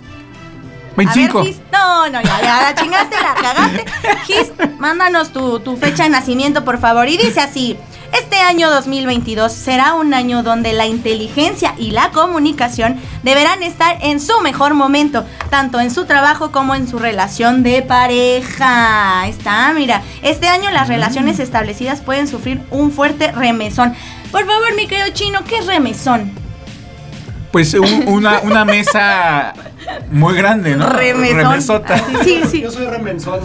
25. 0.97 1.39
A 1.39 1.43
ver, 1.43 1.51
Gis. 1.53 1.61
No, 1.71 2.09
no, 2.09 2.21
ya, 2.21 2.41
ya 2.41 2.61
la 2.63 2.75
chingaste, 2.75 3.15
la 3.21 3.33
cagaste. 3.35 3.85
Gis, 4.25 4.51
mándanos 4.79 5.31
tu, 5.33 5.59
tu 5.59 5.75
fecha 5.77 6.03
de 6.03 6.09
nacimiento, 6.09 6.63
por 6.65 6.79
favor. 6.79 7.07
Y 7.09 7.17
dice 7.17 7.41
así: 7.41 7.77
Este 8.13 8.37
año 8.37 8.69
2022 8.69 9.51
será 9.51 9.93
un 9.93 10.13
año 10.13 10.41
donde 10.43 10.73
la 10.73 10.85
inteligencia 10.85 11.73
y 11.77 11.91
la 11.91 12.11
comunicación 12.11 12.97
deberán 13.23 13.61
estar 13.63 13.97
en 14.01 14.19
su 14.21 14.39
mejor 14.41 14.73
momento, 14.73 15.25
tanto 15.49 15.79
en 15.79 15.91
su 15.91 16.05
trabajo 16.05 16.51
como 16.51 16.75
en 16.75 16.87
su 16.87 16.97
relación 16.99 17.63
de 17.63 17.81
pareja. 17.81 19.21
Ahí 19.21 19.31
está, 19.31 19.73
mira. 19.73 20.01
Este 20.21 20.47
año 20.47 20.69
las 20.71 20.87
relaciones 20.87 21.39
establecidas 21.39 22.01
pueden 22.01 22.27
sufrir 22.27 22.61
un 22.71 22.91
fuerte 22.91 23.31
remesón. 23.31 23.93
Por 24.31 24.45
favor, 24.45 24.75
mi 24.75 24.87
querido 24.87 25.09
chino, 25.13 25.39
¿qué 25.47 25.57
es 25.57 25.65
remesón? 25.65 26.31
Pues 27.51 27.73
un- 27.73 28.07
una, 28.07 28.39
una 28.41 28.65
mesa 28.65 29.53
muy 30.11 30.35
grande, 30.35 30.75
¿no? 30.75 30.87
Remesón. 30.89 31.37
Remesota. 31.37 31.95
Así, 31.95 32.13
Sí, 32.23 32.41
sí. 32.49 32.61
Yo 32.61 32.71
soy 32.71 32.85
remensón. 32.87 33.39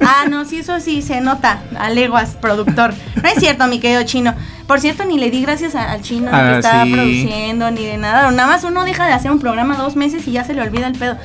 Ah, 0.00 0.24
no, 0.28 0.44
sí, 0.44 0.58
eso 0.58 0.80
sí 0.80 1.00
se 1.02 1.20
nota. 1.20 1.62
A 1.78 1.90
leguas, 1.90 2.36
productor. 2.40 2.92
No 3.22 3.28
es 3.28 3.36
cierto, 3.38 3.66
mi 3.66 3.80
querido 3.80 4.02
chino. 4.04 4.34
Por 4.66 4.80
cierto, 4.80 5.04
ni 5.04 5.18
le 5.18 5.30
di 5.30 5.42
gracias 5.42 5.74
a- 5.74 5.92
al 5.92 6.02
chino 6.02 6.30
Ah, 6.32 6.50
que 6.52 6.56
estaba 6.58 6.84
sí. 6.84 6.92
produciendo, 6.92 7.70
ni 7.70 7.84
de 7.86 7.96
nada. 7.96 8.30
Nada 8.30 8.48
más 8.48 8.64
uno 8.64 8.84
deja 8.84 9.06
de 9.06 9.12
hacer 9.12 9.30
un 9.30 9.38
programa 9.38 9.76
dos 9.76 9.96
meses 9.96 10.26
y 10.26 10.32
ya 10.32 10.44
se 10.44 10.52
le 10.54 10.62
olvida 10.62 10.86
el 10.86 10.98
pedo. 10.98 11.16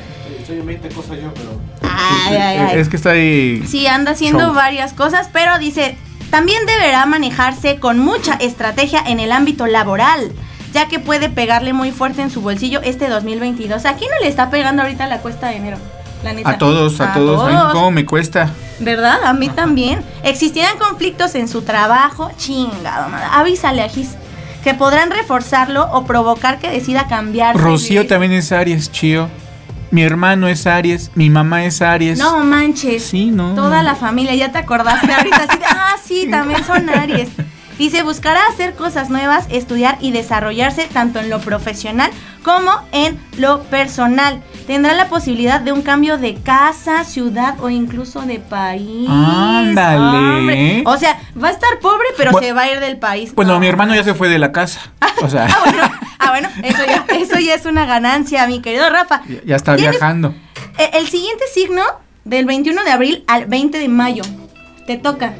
Soy 0.48 0.60
20 0.62 0.90
cosas 0.90 1.18
yo, 1.22 1.34
pero. 1.34 1.60
Ay, 1.84 2.36
ay, 2.38 2.58
ay. 2.58 2.80
Es 2.80 2.90
que 2.90 2.96
está 2.96 3.12
ahí. 3.12 3.64
Sí, 3.68 3.86
anda 3.88 4.12
haciendo 4.12 4.46
Show. 4.46 4.54
varias 4.54 4.94
cosas, 4.94 5.30
pero 5.32 5.58
dice, 5.60 5.98
También 6.30 6.64
deberá 6.68 7.08
manejarse 7.08 7.78
con 7.80 7.98
mucha 7.98 8.36
estrategia 8.36 9.02
en 9.08 9.20
el 9.20 9.32
ámbito 9.32 9.66
laboral, 9.66 10.32
ya 10.74 10.88
que 10.88 11.00
puede 11.00 11.30
pegarle 11.30 11.74
muy 11.74 11.92
fuerte 11.92 12.22
en 12.22 12.30
su 12.30 12.42
bolsillo 12.42 12.82
este 12.82 13.10
2022. 13.10 13.86
¿A 13.86 13.96
quién 13.96 14.12
no 14.12 14.18
le 14.22 14.28
está 14.28 14.50
pegando 14.50 14.84
ahorita 14.84 15.08
la 15.08 15.20
cuesta 15.20 15.48
de 15.48 15.58
enero? 15.58 15.78
La 16.24 16.34
neta. 16.34 16.50
A 16.50 16.58
todos, 16.58 17.00
a, 17.00 17.14
todos. 17.14 17.72
¿Cómo 17.72 17.92
me 17.92 18.06
cuesta? 18.06 18.50
¿Verdad? 18.80 19.24
A 19.24 19.34
mí 19.34 19.50
también. 19.50 20.02
Existirán 20.24 20.78
conflictos 20.78 21.36
en 21.36 21.48
su 21.48 21.62
trabajo. 21.62 22.32
Chingado, 22.38 23.10
madre. 23.10 23.28
Avísale 23.32 23.82
a 23.82 23.90
Gis 23.90 24.16
que 24.64 24.74
podrán 24.74 25.10
reforzarlo 25.12 25.90
o 25.92 26.06
provocar 26.06 26.60
que 26.60 26.70
decida 26.70 27.08
cambiar. 27.08 27.58
Rocío 27.58 28.08
también 28.08 28.34
es 28.34 28.52
Aries, 28.52 28.92
chío. 28.92 29.30
Mi 29.92 30.04
hermano 30.04 30.48
es 30.48 30.68
Aries, 30.68 31.12
mi 31.16 31.30
mamá 31.30 31.66
es 31.66 31.82
Aries. 31.82 32.20
No 32.20 32.44
manches. 32.44 33.04
Sí, 33.06 33.32
no. 33.32 33.56
Toda 33.56 33.82
la 33.82 33.96
familia, 33.96 34.36
ya 34.36 34.52
te 34.52 34.60
acordaste 34.60 35.12
ahorita. 35.12 35.38
Así 35.38 35.58
de, 35.58 35.66
ah, 35.66 35.96
sí, 36.04 36.28
también 36.30 36.64
son 36.64 36.90
Aries. 36.90 37.30
Dice, 37.79 38.03
buscará 38.03 38.41
hacer 38.51 38.75
cosas 38.75 39.09
nuevas, 39.09 39.48
estudiar 39.50 39.98
y 40.01 40.12
desarrollarse 40.12 40.88
tanto 40.91 41.19
en 41.19 41.29
lo 41.31 41.39
profesional 41.39 42.12
como 42.43 42.71
en 42.91 43.19
lo 43.38 43.63
personal. 43.63 44.43
Tendrá 44.67 44.93
la 44.93 45.07
posibilidad 45.07 45.62
de 45.62 45.71
un 45.71 45.81
cambio 45.81 46.17
de 46.19 46.36
casa, 46.36 47.03
ciudad 47.05 47.55
o 47.62 47.69
incluso 47.71 48.21
de 48.21 48.39
país. 48.39 49.09
Ándale. 49.09 50.83
O 50.86 50.98
sea, 50.98 51.19
va 51.41 51.48
a 51.48 51.51
estar 51.51 51.79
pobre, 51.81 52.05
pero 52.17 52.38
se 52.39 52.51
va 52.53 52.62
a 52.63 52.71
ir 52.71 52.79
del 52.79 52.98
país. 52.98 53.33
Bueno, 53.33 53.53
No. 53.53 53.59
mi 53.59 53.67
hermano 53.67 53.95
ya 53.95 54.03
se 54.03 54.13
fue 54.13 54.29
de 54.29 54.39
la 54.39 54.51
casa. 54.51 54.91
O 55.21 55.29
sea, 55.29 55.48
Ah, 55.50 55.59
bueno, 55.63 55.89
ah, 56.19 56.29
bueno 56.31 56.50
eso, 56.63 56.86
ya, 56.86 57.05
eso 57.15 57.39
ya 57.39 57.53
es 57.55 57.65
una 57.65 57.86
ganancia, 57.86 58.45
mi 58.48 58.62
querido 58.62 58.89
Rafa. 58.89 59.21
ya- 59.27 59.39
ya 59.45 59.55
está 59.55 59.75
¿Tienes- 59.75 59.91
viajando. 59.91 60.33
Eh, 60.77 60.89
El 60.93 61.07
siguiente 61.07 61.45
signo, 61.53 61.81
del 62.25 62.45
21 62.45 62.83
de 62.83 62.91
abril 62.91 63.24
al 63.27 63.45
20 63.45 63.79
de 63.79 63.88
mayo. 63.88 64.24
Te 64.86 64.98
toca. 64.98 65.33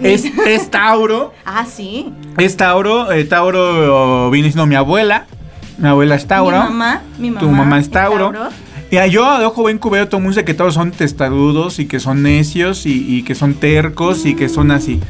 Es, 0.00 0.24
es 0.24 0.70
Tauro. 0.70 1.32
Ah, 1.44 1.66
sí. 1.66 2.12
Es 2.38 2.56
Tauro. 2.56 3.10
eh, 3.12 3.24
Tauro 3.24 4.30
viene 4.30 4.48
siendo 4.48 4.66
mi 4.66 4.74
abuela. 4.74 5.26
Mi 5.78 5.88
abuela 5.88 6.14
es 6.14 6.26
Tauro. 6.26 6.56
Mi 6.56 6.68
mamá, 6.68 7.02
mi 7.18 7.30
mamá. 7.30 7.40
Tu 7.40 7.48
mamá 7.50 7.78
es 7.78 7.90
Tauro. 7.90 8.32
Mira, 8.90 9.06
yo 9.06 9.38
de 9.38 9.44
ojo 9.44 9.62
buen 9.62 9.78
cubero 9.78 10.08
todo 10.08 10.20
mundo 10.20 10.30
dice 10.36 10.44
que 10.44 10.54
todos 10.54 10.74
son 10.74 10.92
testarudos 10.92 11.78
y 11.78 11.86
que 11.86 12.00
son 12.00 12.22
necios 12.22 12.86
y, 12.86 13.18
y 13.18 13.22
que 13.22 13.34
son 13.34 13.54
tercos 13.54 14.24
y 14.24 14.34
que 14.34 14.48
son 14.48 14.70
así. 14.70 15.00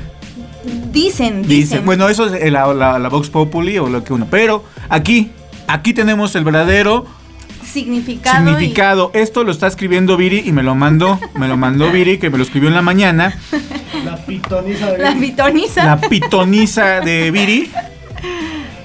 Dicen, 0.93 1.43
dicen. 1.43 1.43
Dicen, 1.43 1.85
bueno, 1.87 2.09
eso 2.09 2.27
es 2.35 2.51
la, 2.53 2.73
la, 2.75 2.99
la 2.99 3.09
Vox 3.09 3.31
Populi 3.31 3.79
o 3.79 3.89
lo 3.89 4.03
que 4.05 4.13
uno. 4.13 4.27
Pero 4.31 4.65
aquí, 4.89 5.31
aquí 5.69 5.95
tenemos 5.95 6.35
el 6.35 6.45
verdadero 6.45 7.07
significado. 7.81 8.51
y- 8.51 8.55
significado. 8.55 9.11
Esto 9.15 9.45
lo 9.45 9.53
está 9.53 9.67
escribiendo 9.67 10.17
Viri 10.17 10.43
y 10.45 10.53
me 10.53 10.63
lo 10.63 10.75
mandó. 10.75 11.19
Me 11.35 11.49
lo 11.49 11.57
mandó 11.57 11.91
Viri, 11.91 12.19
que 12.19 12.31
me 12.31 12.39
lo 12.39 12.45
escribió 12.45 12.69
en 12.69 12.75
la 12.75 12.83
mañana. 12.83 13.37
La 14.05 14.17
pitoniza 14.17 14.93
de 14.93 14.99
la 14.99 15.15
pitoniza. 15.15 15.85
La 15.85 16.01
pitoniza 16.01 17.01
de 17.01 17.31
Viri. 17.31 17.71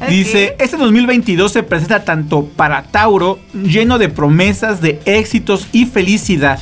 Dice, 0.10 0.56
este 0.60 0.76
2022 0.78 1.52
se 1.52 1.64
presenta 1.64 2.04
tanto 2.04 2.46
para 2.46 2.84
Tauro 2.84 3.40
lleno 3.54 3.98
de 3.98 4.10
promesas 4.10 4.82
de 4.82 5.00
éxitos 5.06 5.68
y 5.72 5.86
felicidad, 5.86 6.60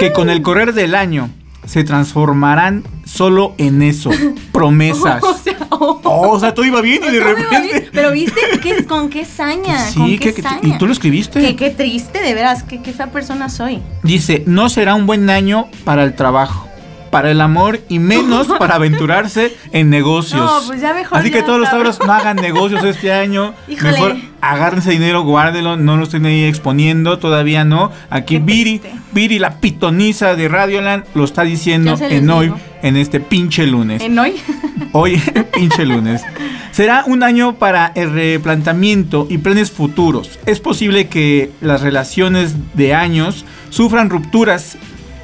que 0.00 0.12
con 0.12 0.30
el 0.30 0.40
correr 0.42 0.72
del 0.72 0.94
año 0.94 1.28
se 1.66 1.84
transformarán 1.84 2.84
solo 3.04 3.54
en 3.58 3.82
eso, 3.82 4.10
promesas. 4.52 5.22
O 5.32 5.34
sea, 5.34 5.56
oh. 5.70 6.00
Oh, 6.04 6.28
o 6.32 6.38
sea, 6.40 6.54
todo 6.54 6.64
iba 6.66 6.80
bien 6.80 7.02
y 7.02 7.06
de 7.06 7.12
bien, 7.20 7.24
repente... 7.36 7.88
Pero 7.92 8.12
viste 8.12 8.40
¿Qué- 8.62 8.84
con 8.84 9.08
qué 9.08 9.24
saña. 9.24 9.78
Sí, 9.78 9.94
con 9.98 10.10
qué 10.10 10.18
que- 10.18 10.34
que- 10.34 10.42
saña. 10.42 10.60
¿y 10.62 10.78
tú 10.78 10.86
lo 10.86 10.92
escribiste? 10.92 11.40
Qué, 11.40 11.56
qué 11.56 11.70
triste, 11.70 12.20
de 12.20 12.34
veras. 12.34 12.62
Qué, 12.62 12.80
qué 12.82 12.92
fea 12.92 13.08
persona 13.10 13.48
soy. 13.48 13.80
Dice, 14.02 14.44
no 14.46 14.68
será 14.68 14.94
un 14.94 15.06
buen 15.06 15.28
año 15.30 15.66
para 15.84 16.04
el 16.04 16.14
trabajo, 16.14 16.68
para 17.12 17.30
el 17.30 17.42
amor 17.42 17.78
y 17.90 17.98
menos 17.98 18.46
para 18.58 18.76
aventurarse 18.76 19.54
en 19.70 19.90
negocios. 19.90 20.40
No, 20.40 20.66
pues 20.66 20.80
ya 20.80 20.94
mejor 20.94 21.18
Así 21.18 21.30
que 21.30 21.42
todos 21.42 21.60
los 21.60 21.70
tauros 21.70 22.00
no 22.00 22.10
hagan 22.10 22.36
negocios 22.36 22.82
este 22.82 23.12
año. 23.12 23.54
Híjole. 23.68 23.92
Mejor 23.92 24.16
agárrense 24.40 24.90
dinero, 24.90 25.22
guárdelo, 25.22 25.76
no 25.76 25.96
lo 25.98 26.04
estén 26.04 26.24
ahí 26.24 26.44
exponiendo, 26.44 27.18
todavía 27.18 27.64
no. 27.64 27.92
Aquí 28.08 28.38
Viri. 28.38 28.80
Viri, 29.12 29.38
la 29.38 29.60
pitoniza 29.60 30.34
de 30.34 30.48
Radioland, 30.48 31.04
lo 31.14 31.24
está 31.24 31.42
diciendo 31.42 31.96
en 32.00 32.30
hoy, 32.30 32.52
en 32.82 32.96
este 32.96 33.20
pinche 33.20 33.66
lunes. 33.66 34.02
¿En 34.02 34.18
hoy? 34.18 34.34
Hoy, 34.94 35.22
pinche 35.54 35.86
lunes. 35.86 36.22
Será 36.70 37.04
un 37.06 37.22
año 37.22 37.54
para 37.54 37.92
el 37.94 38.12
replanteamiento 38.12 39.26
y 39.30 39.38
planes 39.38 39.70
futuros. 39.70 40.38
Es 40.44 40.60
posible 40.60 41.08
que 41.08 41.50
las 41.62 41.80
relaciones 41.80 42.56
de 42.74 42.94
años 42.94 43.46
sufran 43.70 44.10
rupturas 44.10 44.76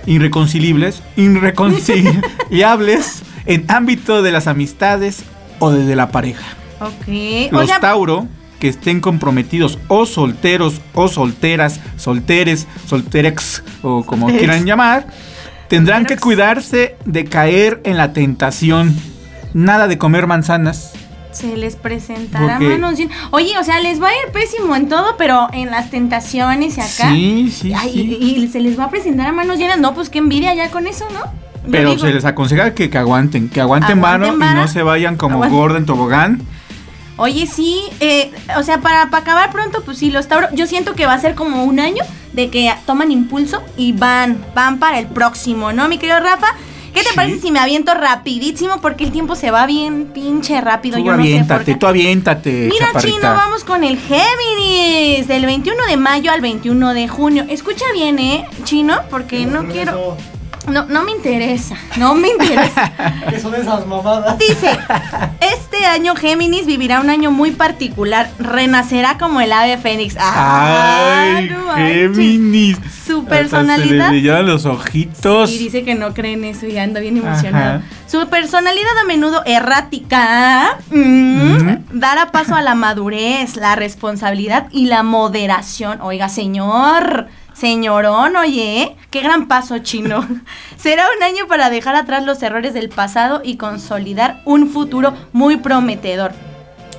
irreconcilibles, 0.09 1.03
irreconciliables 1.17 3.23
en 3.47 3.65
ámbito 3.69 4.23
de 4.23 4.33
las 4.33 4.47
amistades 4.47 5.23
o 5.59 5.71
desde 5.71 5.97
la 5.97 6.11
pareja. 6.11 6.45
ok. 6.81 7.53
Los 7.53 7.65
o 7.65 7.67
sea, 7.67 7.81
Tauro 7.81 8.27
que 8.59 8.69
estén 8.69 9.00
comprometidos 9.00 9.79
o 9.88 10.05
solteros 10.05 10.81
o 10.95 11.09
solteras, 11.09 11.81
solteres, 11.97 12.67
solterex 12.87 13.62
o 13.83 14.05
como 14.05 14.27
Solteres. 14.27 14.41
quieran 14.41 14.67
llamar, 14.67 15.07
tendrán 15.69 16.07
que 16.07 16.17
cuidarse 16.17 16.97
de 17.05 17.25
caer 17.25 17.81
en 17.85 17.97
la 17.97 18.12
tentación. 18.12 18.97
Nada 19.55 19.87
de 19.87 19.97
comer 19.97 20.27
manzanas. 20.27 20.93
Se 21.32 21.56
les 21.56 21.76
presentará 21.76 22.58
manos 22.58 22.99
llenas. 22.99 23.16
Oye, 23.30 23.58
o 23.58 23.64
sea, 23.64 23.80
les 23.80 24.02
va 24.02 24.08
a 24.08 24.12
ir 24.12 24.32
pésimo 24.32 24.75
en 24.75 24.88
todo, 24.88 25.16
pero 25.16 25.49
en 25.52 25.70
las 25.70 25.90
tentaciones 25.90 26.76
y 26.78 26.80
acá. 26.80 27.11
Sí, 27.11 27.52
sí, 27.54 27.73
Ay, 27.75 27.92
sí. 27.92 28.18
y, 28.20 28.44
y 28.44 28.49
se 28.49 28.61
les 28.61 28.78
va 28.78 28.85
a 28.85 28.90
presentar 28.90 29.26
a 29.26 29.32
manos 29.32 29.58
llenas. 29.58 29.78
No, 29.78 29.94
pues 29.94 30.08
qué 30.11 30.18
envidia 30.18 30.54
ya 30.54 30.70
con 30.70 30.87
eso, 30.87 31.04
¿no? 31.12 31.20
Yo 31.20 31.73
Pero 31.73 31.90
digo, 31.90 32.00
se 32.06 32.14
les 32.14 32.25
aconseja 32.25 32.75
que, 32.75 32.88
que 32.88 32.99
aguanten, 32.99 33.49
que 33.50 33.61
aguanten, 33.61 33.99
Aguanten 33.99 34.38
varo 34.38 34.52
y 34.52 34.54
no 34.54 34.68
se 34.68 34.82
vayan 34.82 35.16
como 35.16 35.47
gorda 35.50 35.76
en 35.76 35.85
tobogán. 35.87 36.40
Oye, 37.18 37.47
sí, 37.47 37.82
eh, 38.00 38.30
o 38.56 38.62
sea, 38.62 38.80
para, 38.80 39.11
para 39.11 39.23
acabar 39.23 39.50
pronto, 39.50 39.82
pues 39.85 39.99
sí, 39.99 40.11
los 40.11 40.28
Tauro, 40.28 40.47
yo 40.54 40.66
siento 40.68 40.94
que 40.94 41.04
va 41.04 41.14
a 41.14 41.18
ser 41.18 41.35
como 41.35 41.64
un 41.64 41.80
año 41.80 42.04
de 42.32 42.49
que 42.49 42.73
toman 42.87 43.11
impulso 43.11 43.61
y 43.76 43.92
van, 43.92 44.38
van 44.54 44.78
para 44.78 45.00
el 45.00 45.06
próximo, 45.08 45.73
¿no, 45.73 45.88
mi 45.88 45.99
querido 45.99 46.20
Rafa? 46.20 46.47
¿Qué 46.92 47.00
te 47.02 47.11
Sí. 47.11 47.16
parece 47.16 47.40
si 47.40 47.50
me 47.50 47.59
aviento 47.59 47.95
rapidísimo? 47.95 48.80
Porque 48.80 49.04
el 49.04 49.12
tiempo 49.12 49.37
se 49.37 49.50
va 49.50 49.66
bien 49.66 50.07
pinche 50.14 50.61
rápido, 50.61 50.99
Tú 50.99 51.04
yo 51.04 51.12
no 51.12 51.16
sé 51.16 51.16
por 51.18 51.26
aviéntate, 51.28 51.64
qué. 51.64 51.75
tú 51.78 51.87
aviéntate, 51.87 52.50
Mira, 52.73 52.87
chaparrita. 52.87 53.16
Chino, 53.16 53.35
vamos 53.35 53.64
con 53.64 53.85
el 53.85 53.99
Géminis, 53.99 55.28
del 55.28 55.47
21 55.47 55.87
de 55.87 55.97
mayo 55.97 56.30
al 56.33 56.40
21 56.40 56.95
de 56.95 57.09
junio. 57.09 57.45
Escucha 57.49 57.85
bien, 57.92 58.18
¿eh, 58.18 58.47
Chino? 58.64 59.00
Porque 59.11 59.47
no 59.47 59.64
quiero... 59.66 60.16
No, 60.70 60.87
no 60.87 61.04
me 61.04 61.12
interesa, 61.12 61.76
no 61.96 62.14
me 62.14 62.28
interesa. 62.28 62.92
¿Qué 63.30 63.40
son 63.40 63.54
esas 63.54 63.87
mamadas? 63.87 64.38
Dice, 64.38 64.70
este 65.40 65.84
año 65.87 66.14
Géminis 66.14 66.66
vivirá 66.66 67.00
un 67.00 67.10
año 67.10 67.30
muy 67.30 67.52
particular, 67.52 68.30
renacerá 68.38 69.18
como 69.18 69.40
el 69.40 69.52
ave 69.52 69.78
fénix. 69.78 70.16
Ah, 70.18 71.34
Ay, 71.37 71.48
no 71.50 71.66
manches. 71.66 71.94
Géminis. 71.94 72.76
Su 73.06 73.20
Hasta 73.20 73.30
Se 73.30 73.40
personalidad... 73.40 74.10
le 74.12 74.42
los 74.42 74.66
ojitos. 74.66 75.50
Y 75.50 75.58
dice 75.58 75.84
que 75.84 75.94
no 75.94 76.14
cree 76.14 76.34
en 76.34 76.44
eso 76.44 76.66
y 76.66 76.76
anda 76.78 77.00
bien 77.00 77.16
emocionado. 77.16 77.78
Ajá. 77.78 77.82
Su 78.06 78.26
personalidad 78.28 78.96
a 78.98 79.04
menudo 79.04 79.42
errática 79.44 80.78
mm, 80.90 81.98
dará 81.98 82.30
paso 82.30 82.54
a 82.54 82.62
la 82.62 82.75
madurez, 82.75 83.56
la 83.56 83.76
responsabilidad 83.76 84.68
y 84.70 84.87
la 84.87 85.02
moderación. 85.02 86.00
Oiga, 86.00 86.28
señor, 86.28 87.28
señorón, 87.59 88.37
oye, 88.37 88.97
qué 89.11 89.21
gran 89.21 89.49
paso 89.49 89.79
chino. 89.79 90.27
Será 90.77 91.05
un 91.17 91.23
año 91.23 91.47
para 91.49 91.71
dejar 91.71 91.95
atrás 91.97 92.25
los 92.25 92.43
errores 92.43 92.75
del 92.75 92.88
pasado 92.88 93.41
y 93.45 93.57
consolidar 93.57 94.41
un 94.45 94.69
futuro 94.69 95.15
muy 95.33 95.57
prometedor. 95.57 96.33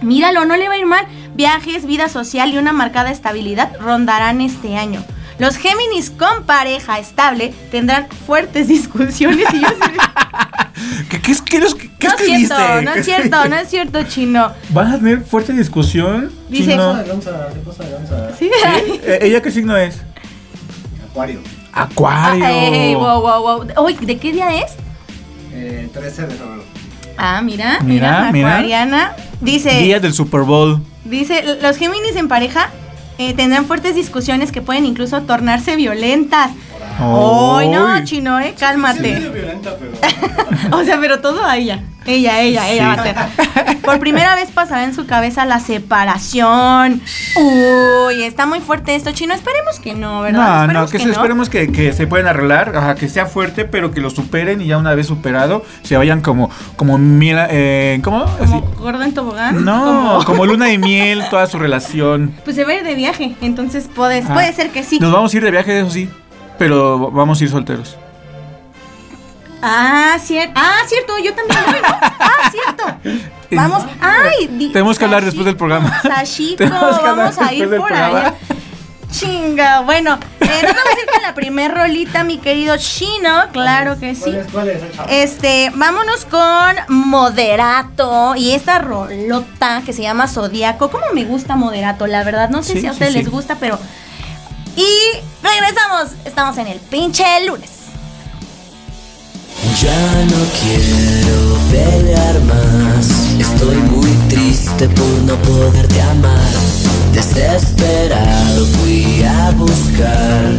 Míralo, 0.02 0.46
no 0.46 0.56
le 0.56 0.68
va 0.68 0.76
a 0.76 0.78
ir 0.78 0.86
mal. 0.86 1.06
Viajes, 1.36 1.86
vida 1.86 2.10
social 2.10 2.54
y 2.54 2.58
una 2.58 2.72
marcada 2.74 3.12
estabilidad 3.12 3.72
rondarán 3.80 4.42
este 4.42 4.78
año. 4.78 5.04
Los 5.40 5.56
Géminis 5.56 6.10
con 6.10 6.44
pareja 6.46 7.00
estable 7.00 7.54
tendrán 7.72 8.08
fuertes 8.28 8.68
discusiones 8.70 9.46
y 9.54 9.62
yo 9.62 9.68
sí- 9.68 9.98
¿Qué, 11.10 11.22
qué 11.22 11.32
es, 11.32 11.42
qué 11.42 11.58
es- 11.58 11.76
qué 11.76 12.08
No 12.08 12.14
es 12.14 12.26
cierto, 12.26 12.82
no 12.82 12.94
es 12.94 13.06
cierto, 13.06 13.46
no 13.50 13.56
es 13.56 13.70
cierto, 13.70 14.04
chino. 14.04 14.52
¿Vas 14.70 14.94
a 14.94 14.98
tener 14.98 15.22
fuerte 15.22 15.54
discusión? 15.54 16.32
Dice- 16.50 16.72
Chino? 16.72 16.96
de 16.96 17.08
lanza, 17.08 17.48
qué 17.54 17.84
de 17.84 17.92
lanza. 17.92 18.36
Sí. 18.38 18.50
Eh, 19.04 19.20
¿Ella 19.24 19.42
qué 19.42 19.52
signo 19.52 19.76
es? 19.78 20.02
Acuario. 21.12 21.40
Acuario. 21.74 22.46
Ah, 22.46 22.52
ey, 22.52 22.96
wow, 22.96 23.22
wow, 23.22 23.42
wow. 23.42 23.86
Uy, 23.86 23.94
¿de 24.02 24.18
qué 24.18 24.32
día 24.32 24.56
es? 24.64 24.74
Eh, 25.54 25.90
13 25.94 26.22
de 26.28 26.28
febrero. 26.36 26.64
Ah, 27.18 27.42
mira, 27.42 27.80
Mira, 27.84 28.30
mira. 28.32 28.50
Acuariana. 28.54 29.16
Dice, 29.42 29.72
Día 29.80 30.00
del 30.00 30.14
Super 30.14 30.42
Bowl. 30.42 30.82
dice, 31.06 31.58
los 31.62 31.78
Géminis 31.78 32.16
en 32.16 32.28
pareja 32.28 32.70
eh, 33.18 33.34
tendrán 33.34 33.66
fuertes 33.66 33.96
discusiones 33.96 34.52
que 34.52 34.62
pueden 34.62 34.86
incluso 34.86 35.22
tornarse 35.24 35.76
violentas. 35.76 36.52
Ay, 37.00 37.70
no, 37.70 37.88
Ay. 37.88 38.04
chino, 38.04 38.40
eh, 38.40 38.54
cálmate. 38.58 39.16
violenta, 39.20 39.76
pero. 39.78 40.78
O 40.78 40.84
sea, 40.84 41.00
pero 41.00 41.20
todo 41.20 41.44
a 41.46 41.58
ella. 42.10 42.42
Ella, 42.42 42.70
ella, 42.70 42.88
va 42.88 42.94
a 42.94 43.04
ser. 43.04 43.78
Por 43.82 44.00
primera 44.00 44.36
vez 44.36 44.52
pasará 44.52 44.84
en 44.84 44.94
su 44.94 45.06
cabeza 45.06 45.46
la 45.46 45.60
separación. 45.60 47.02
Uy, 47.36 48.24
está 48.24 48.46
muy 48.46 48.60
fuerte 48.60 48.96
esto, 48.96 49.12
chino. 49.12 49.34
Esperemos 49.34 49.80
que 49.80 49.94
no, 49.94 50.22
¿verdad? 50.22 50.68
No, 50.68 50.74
no, 50.74 50.88
que, 50.88 51.00
se, 51.00 51.06
no. 51.06 51.12
esperemos 51.12 51.50
que, 51.50 51.72
que 51.72 51.94
se 51.94 52.08
puedan 52.08 52.28
arreglar, 52.28 52.76
ajá, 52.76 52.96
que 52.96 53.08
sea 53.10 53.26
fuerte, 53.26 53.66
pero 53.66 53.92
que 53.92 54.02
lo 54.02 54.10
superen 54.10 54.62
y 54.62 54.68
ya 54.68 54.78
una 54.78 54.94
vez 54.96 55.08
superado, 55.08 55.64
se 55.84 55.98
vayan 55.98 56.22
como, 56.22 56.50
como 56.76 56.98
miel, 56.98 57.38
eh, 57.50 58.00
¿cómo? 58.04 58.26
Como 58.38 58.62
gorda 58.80 59.06
en 59.06 59.14
tobogán. 59.14 59.64
No, 59.64 59.82
como- 59.84 60.26
como 60.26 60.46
luna 60.46 60.66
de 60.68 60.78
miel, 60.78 61.24
toda 61.30 61.48
su 61.48 61.58
relación. 61.60 62.34
Pues 62.44 62.56
se 62.56 62.64
va 62.64 62.72
a 62.72 62.76
ir 62.76 62.84
de 62.84 62.96
viaje, 62.96 63.36
entonces 63.42 63.90
puede, 63.94 64.24
Ah. 64.28 64.34
puede 64.34 64.54
ser 64.54 64.70
que 64.70 64.84
sí. 64.84 65.00
Nos 65.00 65.12
vamos 65.12 65.34
a 65.34 65.38
ir 65.38 65.44
de 65.44 65.52
viaje, 65.52 65.80
eso 65.80 65.90
sí, 65.90 66.10
pero 66.58 67.12
vamos 67.12 67.40
a 67.42 67.44
ir 67.44 67.50
solteros. 67.50 67.98
Ah, 69.62 70.18
cierto. 70.24 70.54
Ah, 70.56 70.78
cierto, 70.88 71.18
yo 71.18 71.34
también 71.34 71.60
voy, 71.66 71.82
¿no? 71.82 71.98
Ah, 72.02 72.52
cierto. 72.52 73.30
Vamos. 73.52 73.84
Ay, 74.00 74.70
Tenemos 74.72 74.98
que 75.00 75.06
hablar 75.06 75.26
después 75.26 75.46
del 75.46 75.56
programa. 75.58 75.90
Hablar 76.04 76.26
vamos 77.04 77.38
a 77.40 77.54
ir 77.54 77.76
por 77.78 77.92
allá. 77.92 78.36
Chinga, 79.12 79.80
bueno, 79.82 80.20
eh, 80.40 80.48
nos 80.62 80.76
vamos 80.76 80.86
a 80.96 81.02
ir 81.02 81.10
con 81.12 81.22
la 81.24 81.34
primer 81.34 81.74
rolita, 81.74 82.24
mi 82.24 82.38
querido 82.38 82.78
Chino, 82.78 83.48
claro 83.52 84.00
que 84.00 84.14
sí. 84.14 84.32
¿Cuál 84.52 84.70
es? 84.70 84.84
Este, 85.10 85.72
vámonos 85.74 86.26
con 86.26 86.76
Moderato 86.90 88.36
y 88.36 88.52
esta 88.52 88.78
rolota 88.78 89.82
que 89.84 89.94
se 89.94 90.04
llama 90.04 90.28
Zodíaco. 90.28 90.92
¿Cómo 90.92 91.06
me 91.16 91.26
gusta 91.26 91.56
Moderato? 91.56 92.06
La 92.06 92.24
verdad, 92.24 92.50
no 92.50 92.62
sé 92.62 92.74
Sí, 92.74 92.82
si 92.82 92.86
a 92.88 92.92
sí, 92.92 92.94
ustedes 92.94 93.14
sí. 93.14 93.20
les 93.24 93.30
gusta, 93.32 93.56
pero. 93.60 93.80
Y 94.76 94.88
regresamos. 95.42 96.12
Estamos 96.24 96.58
en 96.60 96.68
el 96.68 96.78
pinche 96.80 97.26
lunes. 97.48 97.72
Ya 99.82 100.26
no 100.26 100.44
quiero 100.60 101.58
pelear 101.72 102.42
más. 102.42 103.08
Estoy 103.40 103.78
muy 103.78 104.12
triste 104.28 104.90
por 104.90 105.22
no 105.24 105.36
poderte 105.42 106.02
amar. 106.02 106.52
Desesperado 107.14 108.66
fui 108.66 109.24
a 109.24 109.52
buscar 109.52 110.54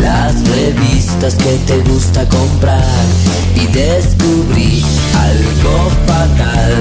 las 0.00 0.34
revistas 0.48 1.34
que 1.34 1.58
te 1.66 1.78
gusta 1.90 2.28
comprar 2.28 2.84
y 3.56 3.66
descubrí 3.66 4.84
algo 5.18 5.90
fatal 6.06 6.74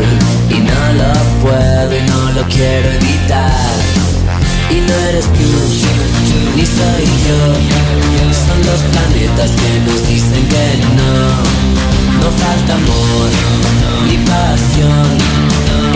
y 0.52 0.60
no 0.60 0.94
lo 0.94 1.14
puedo 1.42 1.98
y 1.98 2.02
no 2.08 2.32
lo 2.34 2.48
quiero 2.50 2.88
evitar. 2.92 3.76
Y 4.70 4.76
no 4.76 4.94
eres 5.10 5.26
tú, 5.26 6.56
ni 6.56 6.66
soy 6.68 7.06
yo. 7.28 7.79
Son 8.46 8.60
los 8.70 8.82
planetas 8.92 9.52
que 9.52 9.80
nos 9.86 10.08
dicen 10.08 10.44
que 10.48 10.66
no. 10.98 11.14
No 12.22 12.30
falta 12.44 12.74
amor, 12.74 13.30
ni 14.08 14.18
pasión. 14.18 15.18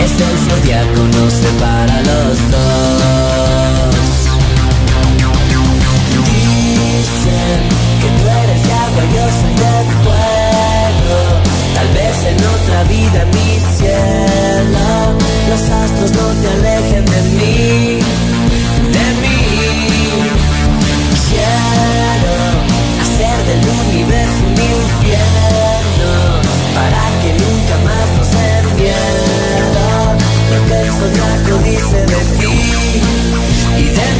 Es 0.04 0.12
el 0.12 0.36
zodiaco, 0.46 1.02
nos 1.16 1.32
separa 1.32 1.96
los 2.02 2.36
dos. 2.50 3.94
Dicen 6.30 7.58
que 8.00 8.08
tú 8.18 8.24
eres 8.42 8.60
de 8.66 8.72
agua, 8.72 9.02
yo 9.16 9.24
soy 9.40 9.54
de 9.64 9.74
fuego. 10.02 11.18
Tal 11.74 11.88
vez 11.98 12.16
en 12.30 12.38
otra 12.54 12.78
vida 12.84 13.20
mi 13.34 13.50
cielo. 13.76 14.88
Los 15.50 15.62
astros 15.70 16.10
no 16.12 16.26
te 16.40 16.48
alejen 16.48 17.04
de 17.04 17.20
mí, 17.36 18.03
del 23.60 23.68
universo 23.86 24.44
un 24.46 24.52
infierno 24.52 26.10
para 26.74 27.02
que 27.20 27.30
nunca 27.34 27.74
más 27.84 28.06
nos 28.16 28.30
den 28.32 28.76
miedo. 28.76 29.84
Lo 30.50 30.58
que 30.66 30.76
el 30.80 30.90
zodiaco 30.92 31.54
dice 31.64 31.98
de 32.06 32.20
ti 32.38 32.54
y 33.78 33.84
de 33.84 34.13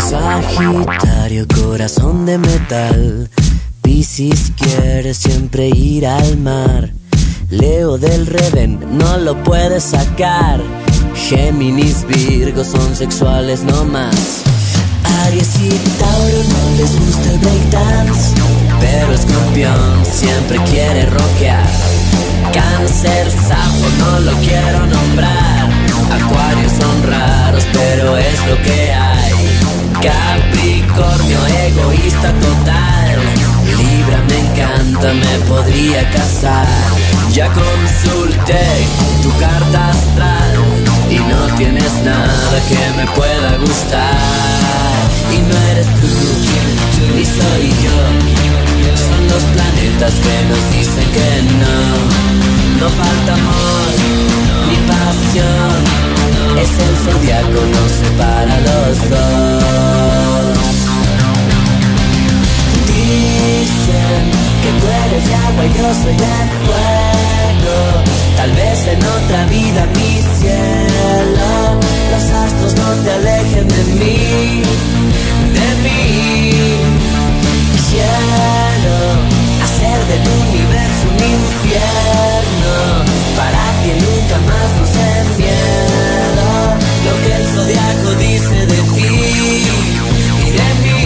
Sagitario, 0.00 1.46
corazón 1.48 2.26
de 2.26 2.38
metal. 2.38 3.30
Piscis 3.82 4.52
quiere 4.56 5.14
siempre 5.14 5.68
ir 5.68 6.06
al 6.06 6.36
mar. 6.38 6.92
Leo 7.50 7.98
del 7.98 8.26
Reven, 8.26 8.78
no 8.98 9.16
lo 9.18 9.42
puedes 9.42 9.84
sacar. 9.84 10.60
Géminis, 11.14 12.06
Virgo 12.06 12.64
son 12.64 12.94
sexuales 12.94 13.64
no 13.64 13.84
más. 13.84 14.42
Aries 15.24 15.58
y 15.60 15.68
Tauro 15.98 16.42
no 16.44 16.76
les 16.76 16.98
gusta 16.98 17.32
el 17.32 17.38
breakdance. 17.38 18.34
Pero 18.80 19.12
Escorpión 19.12 20.04
siempre 20.04 20.58
quiere 20.70 21.06
rockear. 21.06 21.66
Cáncer, 22.52 23.30
Sapo 23.30 23.88
no 23.98 24.20
lo 24.20 24.32
quiero 24.38 24.86
nombrar. 24.86 25.68
Acuarios 26.10 26.72
son 26.72 27.02
raros, 27.02 27.64
pero 27.72 28.16
es 28.16 28.46
lo 28.48 28.62
que 28.62 28.92
hay. 28.92 29.32
Capricornio, 30.00 31.38
egoísta 31.66 32.32
total. 32.32 33.18
Libra 33.76 34.22
me 34.28 34.38
encanta, 34.38 35.12
me 35.12 35.38
podría 35.46 36.08
casar. 36.10 36.66
Ya 37.32 37.48
consulté 37.52 38.66
tu 39.22 39.30
carta 39.38 39.90
astral 39.90 40.54
y 41.10 41.18
no 41.18 41.54
tienes 41.56 41.92
nada 42.04 42.60
que 42.68 42.96
me 42.96 43.06
pueda 43.12 43.56
gustar. 43.58 44.16
Y 45.32 45.38
no 45.40 45.56
eres 45.72 45.86
tú, 46.00 47.14
ni 47.14 47.24
soy 47.24 47.68
yo. 47.84 48.77
Los 49.30 49.42
planetas 49.54 50.14
que 50.24 50.34
nos 50.50 50.62
dicen 50.72 51.08
que 51.16 51.30
no. 51.62 51.78
No 52.80 52.88
falta 52.88 53.32
amor 53.34 53.88
ni 54.68 54.76
pasión. 54.86 55.78
Es 56.62 56.70
el 56.86 56.94
zodiaco, 57.04 57.60
nos 57.74 57.90
separa 58.00 58.56
los 58.68 58.94
dos. 59.10 60.58
Dicen 62.86 64.22
que 64.62 64.70
tú 64.80 64.86
eres 65.04 65.26
agua 65.46 65.64
y 65.64 65.72
yo 65.78 65.88
soy 66.02 66.16
de 66.24 66.36
fuego. 66.64 67.78
Tal 68.36 68.52
vez 68.52 68.78
en 68.86 69.00
otra 69.04 69.44
vida 69.46 69.86
mi 69.96 70.14
cielo. 70.38 71.80
Los 72.12 72.24
astros 72.44 72.74
no 72.76 72.88
te 73.02 73.10
alejen 73.10 73.68
de 73.68 73.82
mí, 73.94 74.62
de 75.54 75.68
mí. 75.82 77.17
Quiero 77.90 78.96
hacer 79.64 79.98
del 80.08 80.20
universo 80.28 81.04
un 81.08 81.20
infierno 81.24 82.74
para 83.34 83.64
que 83.82 83.92
nunca 83.96 84.36
más 84.44 84.68
nos 84.78 84.92
miedo. 85.38 86.48
Lo 87.06 87.12
que 87.22 87.32
el 87.34 87.44
zodiaco 87.46 88.10
dice 88.20 88.56
de 88.66 88.80
ti 88.92 89.08
y 90.44 90.50
de 90.50 90.68
mí. 90.82 90.98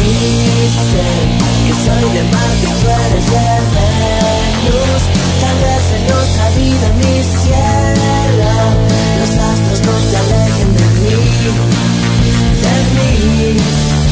Dicen 0.00 1.26
que 1.66 1.72
soy 1.84 2.06
de 2.14 2.22
Marte 2.32 2.64
y 2.64 2.74
tú 2.80 2.86
eres 2.88 3.26
de 3.34 3.48
Venus. 3.76 5.02
Tal 5.42 5.56
vez 5.60 5.84
en 5.96 6.04
otra 6.22 6.46
vida 6.56 6.86
mi 6.96 7.16
cielo. 7.36 8.52
Los 9.20 9.32
astros 9.44 9.80
no 9.84 9.94
te 10.10 10.16
alejen 10.16 10.70
de 10.74 10.86
mí, 10.94 11.10
de 12.62 12.74
mí. 12.94 14.05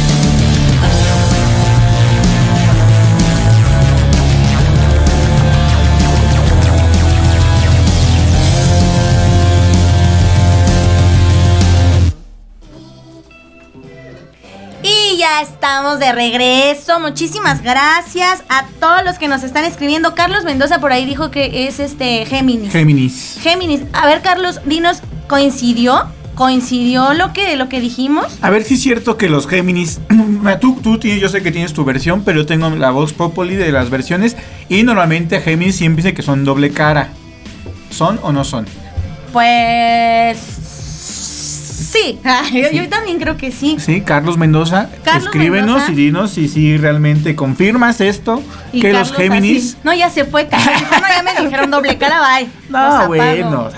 Estamos 15.84 16.00
de 16.00 16.12
regreso. 16.12 16.98
Muchísimas 16.98 17.62
gracias 17.62 18.42
a 18.48 18.64
todos 18.80 19.04
los 19.04 19.18
que 19.18 19.28
nos 19.28 19.42
están 19.42 19.66
escribiendo. 19.66 20.14
Carlos 20.14 20.42
Mendoza 20.44 20.80
por 20.80 20.92
ahí 20.92 21.04
dijo 21.04 21.30
que 21.30 21.66
es 21.68 21.78
este 21.78 22.24
Géminis. 22.24 22.72
Géminis. 22.72 23.36
Géminis. 23.42 23.82
A 23.92 24.06
ver, 24.06 24.22
Carlos, 24.22 24.60
dinos, 24.64 25.02
¿coincidió? 25.28 26.04
¿Coincidió 26.36 27.12
lo 27.12 27.34
que, 27.34 27.56
lo 27.56 27.68
que 27.68 27.82
dijimos? 27.82 28.38
A 28.40 28.48
ver 28.48 28.64
si 28.64 28.74
es 28.74 28.82
cierto 28.82 29.18
que 29.18 29.28
los 29.28 29.46
Géminis. 29.46 30.00
Tú, 30.62 30.80
tú 30.82 30.98
tienes- 30.98 31.20
yo 31.20 31.28
sé 31.28 31.42
que 31.42 31.52
tienes 31.52 31.74
tu 31.74 31.84
versión, 31.84 32.22
pero 32.24 32.40
yo 32.40 32.46
tengo 32.46 32.70
la 32.70 32.90
Vox 32.90 33.12
Populi 33.12 33.54
de 33.54 33.70
las 33.70 33.90
versiones. 33.90 34.38
Y 34.70 34.84
normalmente 34.84 35.38
Géminis 35.42 35.76
siempre 35.76 36.02
dice 36.02 36.14
que 36.14 36.22
son 36.22 36.46
doble 36.46 36.70
cara. 36.70 37.10
¿Son 37.90 38.18
o 38.22 38.32
no 38.32 38.44
son? 38.44 38.64
Pues. 39.34 40.53
Sí, 41.94 42.20
yo, 42.52 42.70
yo 42.70 42.88
también 42.88 43.18
creo 43.18 43.36
que 43.36 43.52
sí. 43.52 43.76
Sí, 43.78 44.00
Carlos 44.00 44.36
Mendoza, 44.36 44.90
Carlos 45.04 45.24
escríbenos 45.24 45.66
Mendoza. 45.66 45.92
y 45.92 45.94
dinos 45.94 46.30
si 46.32 46.48
sí 46.48 46.76
realmente 46.76 47.36
confirmas 47.36 48.00
esto, 48.00 48.42
Y 48.72 48.80
que 48.80 48.92
los 48.92 49.12
Géminis... 49.12 49.74
así. 49.74 49.78
No, 49.84 49.94
ya 49.94 50.10
se 50.10 50.24
fue. 50.24 50.48
Carlos. 50.48 50.82
No, 50.90 51.08
ya 51.08 51.22
me 51.22 51.42
dijeron 51.42 51.70
doble 51.70 51.96
cara, 51.96 52.20
bye. 52.20 52.48
No, 52.68 53.06
bueno, 53.06 53.70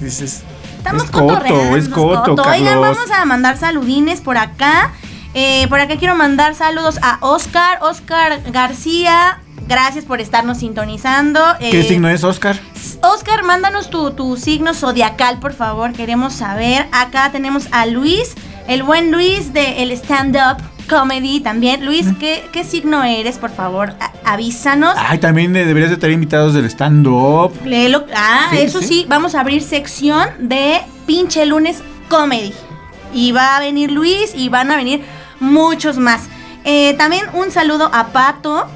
Estamos 0.00 1.04
es 1.04 1.10
coto, 1.10 1.76
es 1.76 1.88
coto, 1.90 2.42
Oigan, 2.42 2.80
vamos 2.80 3.10
a 3.10 3.24
mandar 3.26 3.58
saludines 3.58 4.20
por 4.20 4.38
acá. 4.38 4.92
Eh, 5.34 5.66
por 5.68 5.78
acá 5.78 5.96
quiero 5.96 6.16
mandar 6.16 6.54
saludos 6.54 6.98
a 7.02 7.18
Oscar, 7.20 7.78
Oscar 7.82 8.40
García. 8.50 9.40
Gracias 9.70 10.04
por 10.04 10.20
estarnos 10.20 10.58
sintonizando. 10.58 11.40
¿Qué 11.60 11.78
Eh, 11.78 11.84
signo 11.84 12.08
es, 12.08 12.24
Oscar? 12.24 12.58
Oscar, 13.02 13.44
mándanos 13.44 13.88
tu, 13.88 14.10
tu 14.10 14.36
signo 14.36 14.74
zodiacal, 14.74 15.38
por 15.38 15.52
favor. 15.52 15.92
Queremos 15.92 16.32
saber. 16.32 16.88
Acá 16.90 17.30
tenemos 17.30 17.68
a 17.70 17.86
Luis, 17.86 18.34
el 18.66 18.82
buen 18.82 19.12
Luis 19.12 19.52
de 19.52 19.84
el 19.84 19.92
stand-up 19.92 20.56
comedy 20.88 21.38
también. 21.38 21.86
Luis, 21.86 22.08
¿qué, 22.18 22.44
qué 22.50 22.64
signo 22.64 23.04
eres, 23.04 23.38
por 23.38 23.50
favor? 23.50 23.94
A- 24.00 24.32
avísanos. 24.32 24.96
Ay, 24.98 25.18
también 25.18 25.54
eh, 25.54 25.64
deberías 25.64 25.90
de 25.90 25.96
tener 25.98 26.14
invitados 26.14 26.52
del 26.52 26.64
stand-up. 26.64 27.52
Ah, 28.12 28.48
Sí, 28.50 28.58
eso 28.58 28.80
sí. 28.80 28.86
sí. 28.88 29.06
vamos 29.08 29.36
a 29.36 29.40
abrir 29.40 29.62
sección 29.62 30.28
de 30.40 30.80
pinche 31.06 31.46
lunes 31.46 31.80
comedy. 32.08 32.52
Y 33.14 33.30
va 33.30 33.56
a 33.56 33.60
venir 33.60 33.92
Luis 33.92 34.32
y 34.34 34.48
van 34.48 34.72
a 34.72 34.76
venir 34.76 35.04
muchos 35.38 35.96
más. 35.96 36.22
Eh, 36.64 36.94
también 36.98 37.24
un 37.34 37.52
saludo 37.52 37.88
a 37.94 38.08
Pato, 38.08 38.66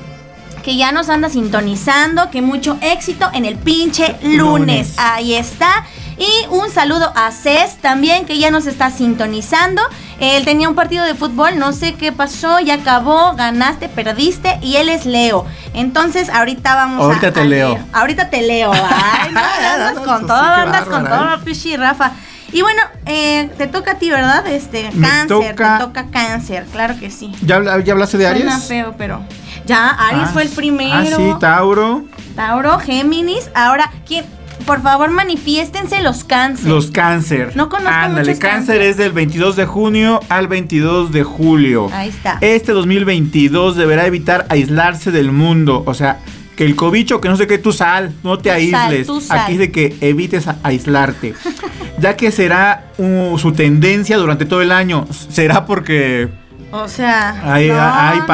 que 0.65 0.77
ya 0.77 0.91
nos 0.93 1.09
anda 1.09 1.29
sintonizando. 1.29 2.31
Que 2.31 2.43
mucho 2.43 2.79
éxito 2.81 3.29
en 3.33 3.45
el 3.45 3.57
pinche 3.57 4.17
lunes. 4.23 4.37
Lunes. 4.39 4.95
Ahí 4.99 5.35
está. 5.35 5.85
Y 6.17 6.29
un 6.51 6.71
saludo 6.71 7.13
a 7.17 7.33
Cés 7.33 7.77
también, 7.81 8.25
que 8.25 8.39
ya 8.39 8.51
nos 8.53 8.67
está 8.67 8.91
sintonizando. 8.91 9.83
Él 10.21 10.45
tenía 10.45 10.69
un 10.69 10.77
partido 10.77 11.05
de 11.05 11.15
fútbol, 11.17 11.59
no 11.59 11.73
sé 11.73 11.95
qué 11.95 12.13
pasó, 12.13 12.61
ya 12.61 12.75
acabó, 12.75 13.35
ganaste, 13.35 13.89
perdiste, 13.89 14.59
y 14.63 14.77
él 14.77 14.89
es 14.91 15.07
Leo. 15.07 15.45
Entonces, 15.75 16.29
ahorita 16.29 16.77
vamos 16.77 17.01
a. 17.01 17.05
Ahorita 17.07 17.33
te 17.33 17.41
a 17.41 17.45
leo. 17.45 17.79
Ahorita 17.93 18.31
te 18.31 18.43
leo. 18.43 18.71
Ay, 18.73 19.33
no, 19.33 19.41
andas 19.75 19.99
con 20.05 20.27
todo, 20.29 20.37
andas 20.41 20.85
con 20.85 21.05
todo, 21.05 21.41
Pichi 21.45 21.77
Rafa. 21.77 22.13
Y 22.53 22.63
bueno, 22.63 22.81
eh, 23.07 23.51
te 23.59 23.67
toca 23.67 23.93
a 23.93 23.95
ti, 23.97 24.11
¿verdad? 24.11 24.47
Este, 24.47 24.89
Me 24.93 25.09
cáncer, 25.09 25.57
toca- 25.57 25.79
te 25.79 25.85
toca 25.85 26.07
cáncer, 26.13 26.65
claro 26.71 26.95
que 27.01 27.11
sí. 27.11 27.33
¿Ya, 27.43 27.57
habla- 27.57 27.81
ya 27.81 27.93
hablaste 27.95 28.19
de 28.19 28.31
Suena 28.31 28.53
Aries? 28.55 28.69
feo, 28.69 28.95
pero. 28.97 29.21
Ya, 29.67 29.89
Aries 29.91 30.29
Ah, 30.29 30.31
fue 30.33 30.43
el 30.43 30.49
primero. 30.51 30.93
Ah, 30.95 31.05
sí, 31.17 31.33
Tauro. 31.41 32.05
Tauro, 32.37 32.79
Géminis. 32.79 33.51
Ahora, 33.55 33.91
¿quién? 34.07 34.25
Por 34.67 34.83
favor, 34.83 35.11
manifiéstense 35.11 36.01
los 36.03 36.25
cáncer. 36.25 36.69
Los 36.69 36.91
cáncer. 36.91 37.53
No 37.55 37.69
conozco 37.69 37.91
Ándale, 37.93 38.29
muchos 38.31 38.41
cáncer 38.41 38.77
cáncer. 38.77 38.83
es 38.83 38.97
del 38.97 39.13
22 39.13 39.57
de 39.57 39.67
junio 39.67 40.21
al 40.29 40.49
22 40.49 41.13
de 41.13 41.23
julio. 41.23 41.91
Ahí 41.93 42.09
está. 42.09 42.39
Este 42.41 42.73
2022 42.73 43.77
deberá 43.77 44.07
evitar 44.07 44.47
aislarse 44.49 45.11
del 45.11 45.33
mundo. 45.33 45.83
O 45.87 45.93
sea, 45.93 46.19
que 46.57 46.65
el 46.65 46.77
cobicho, 46.77 47.21
que 47.21 47.29
no 47.29 47.37
sé 47.37 47.47
qué, 47.47 47.59
tú 47.59 47.73
sal, 47.73 48.13
no 48.23 48.39
te 48.39 48.51
Tú 48.55 48.71
sal, 48.71 48.81
aísles. 48.87 49.07
tú 49.07 49.21
sal. 49.21 49.41
Aquí 49.41 49.53
dice 49.53 49.71
que 49.73 49.97
evites 50.01 50.47
a- 50.49 50.57
aislarte. 50.63 51.35
ya 51.99 52.17
que 52.17 52.31
será 52.31 52.87
uh, 52.97 53.37
su 53.39 53.53
tendencia 53.53 54.17
durante 54.17 54.47
todo 54.47 54.63
el 54.63 54.73
año. 54.73 55.07
Será 55.29 55.67
porque 55.67 56.29
O 56.71 56.89
sea. 56.89 57.53
hay, 57.53 57.69
no, 57.69 57.81
hay 57.83 58.19
no. 58.21 58.27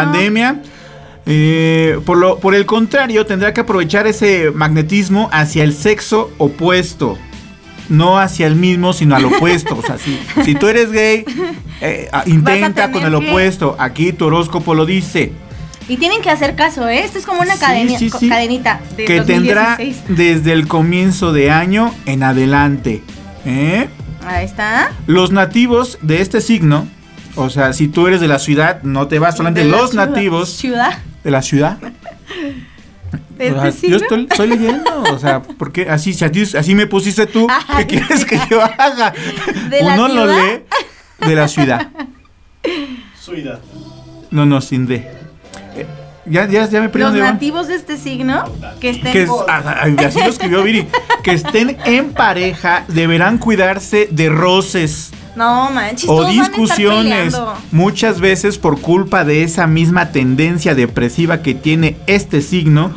Eh, 1.27 1.99
por, 2.07 2.17
lo, 2.19 2.39
por 2.39 2.55
el 2.55 2.67
contrario, 2.67 3.27
tendrá 3.27 3.53
que 3.55 3.61
aprovechar 3.61 4.07
ese 4.07 4.51
magnetismo 4.53 5.29
hacia 5.33 5.63
el 5.65 5.75
sexo 5.75 6.31
opuesto. 6.39 7.19
No 7.89 8.19
hacia 8.19 8.47
el 8.47 8.55
mismo, 8.57 8.93
sino 8.93 9.17
al 9.17 9.25
opuesto. 9.25 9.77
O 9.77 9.83
sea, 9.83 9.99
si, 9.99 10.19
si 10.45 10.55
tú 10.55 10.69
eres 10.69 10.93
gay, 10.93 11.25
eh, 11.81 12.09
intenta 12.27 12.91
con 12.93 13.03
el 13.05 13.11
que- 13.19 13.29
opuesto. 13.29 13.77
Aquí 13.79 14.13
tu 14.13 14.27
horóscopo 14.27 14.75
lo 14.75 14.87
dice. 14.87 15.33
Y 15.89 15.97
tienen 15.97 16.23
que 16.23 16.31
hacer 16.31 16.55
caso, 16.55 16.89
¿eh? 16.89 17.01
Esto 17.05 17.19
es 17.19 17.27
como 17.27 17.41
una 17.41 17.57
Sí, 17.57 17.97
sí, 17.99 18.11
sí. 18.17 18.29
cadenita. 18.29 18.81
De 18.97 19.05
que 19.07 19.23
tendrá 19.23 19.77
2016. 19.77 20.17
desde 20.17 20.53
el 20.53 20.69
comienzo 20.69 21.33
de 21.33 21.51
año 21.51 21.93
en 22.07 22.23
adelante. 22.23 23.03
¿eh? 23.45 23.89
Ahí 24.25 24.45
está. 24.45 24.93
Los 25.09 25.33
nativos 25.33 25.99
de 26.01 26.21
este 26.23 26.41
signo, 26.41 26.87
o 27.35 27.51
sea, 27.51 27.73
si 27.73 27.89
tú 27.89 28.07
eres 28.07 28.21
de 28.21 28.29
la 28.29 28.39
ciudad, 28.39 28.83
no 28.85 29.09
te 29.09 29.19
vas 29.19 29.37
solamente 29.37 29.65
los 29.65 29.91
ciudad- 29.91 30.11
nativos 30.11 30.49
Ciudad. 30.51 30.97
De 31.25 31.31
la 31.31 31.43
ciudad. 31.43 31.79
¿De 33.37 33.51
O 33.53 33.55
sea, 33.61 33.69
este 33.69 33.89
yo 33.91 33.97
estoy, 33.97 34.27
estoy 34.31 34.49
leyendo, 34.49 35.03
o 35.03 35.19
sea, 35.19 35.43
porque 35.43 35.89
así, 35.91 36.13
si 36.13 36.25
a 36.25 36.31
ti- 36.31 36.57
así 36.57 36.75
me 36.75 36.87
pusiste 36.87 37.27
tú, 37.27 37.47
¿qué 37.47 37.55
Ay, 37.69 37.85
quieres 37.87 38.25
que 38.25 38.39
yo 38.51 38.63
haga? 38.63 39.13
¿De 39.69 39.83
la 39.83 39.95
Uno 39.95 40.09
lo 40.09 40.23
ciudad? 40.27 40.45
lee 40.45 41.27
de 41.27 41.35
la 41.35 41.49
ciudad. 41.49 41.89
Suida. 43.21 43.61
No, 44.31 44.47
no, 44.47 44.61
sin 44.61 44.87
D. 44.87 45.07
Eh, 45.77 45.87
ya, 46.27 46.47
ya, 46.47 46.69
ya 46.69 46.81
me 46.81 46.89
perdí 46.89 47.05
Los 47.05 47.15
nativos 47.15 47.67
de 47.69 47.75
este 47.75 47.97
signo 47.97 48.45
que 48.81 48.91
estén. 48.91 49.13
Que 49.13 49.23
es- 49.23 49.31
ah, 49.49 49.87
así 50.07 50.19
lo 50.21 50.27
escribió 50.27 50.63
Viri. 50.63 50.87
Que 51.25 51.33
estén 51.33 51.77
en 51.85 52.13
pareja 52.13 52.85
deberán 52.89 53.39
cuidarse 53.39 54.09
de 54.11 54.29
roces 54.29 55.11
No 55.37 55.71
manches. 55.71 56.09
o 56.09 56.15
todos 56.17 56.27
van 56.27 56.39
a 56.39 56.43
estar 56.43 56.57
discusiones. 56.61 57.41
Muchas 57.73 58.21
veces 58.21 58.59
por 58.59 58.81
culpa 58.81 59.25
de 59.25 59.43
esa 59.45 59.67
misma 59.67 60.11
tendencia 60.13 60.75
depresiva 60.75 61.43
que 61.43 61.55
tiene 61.55 61.97
este 62.07 62.41
signo. 62.43 62.93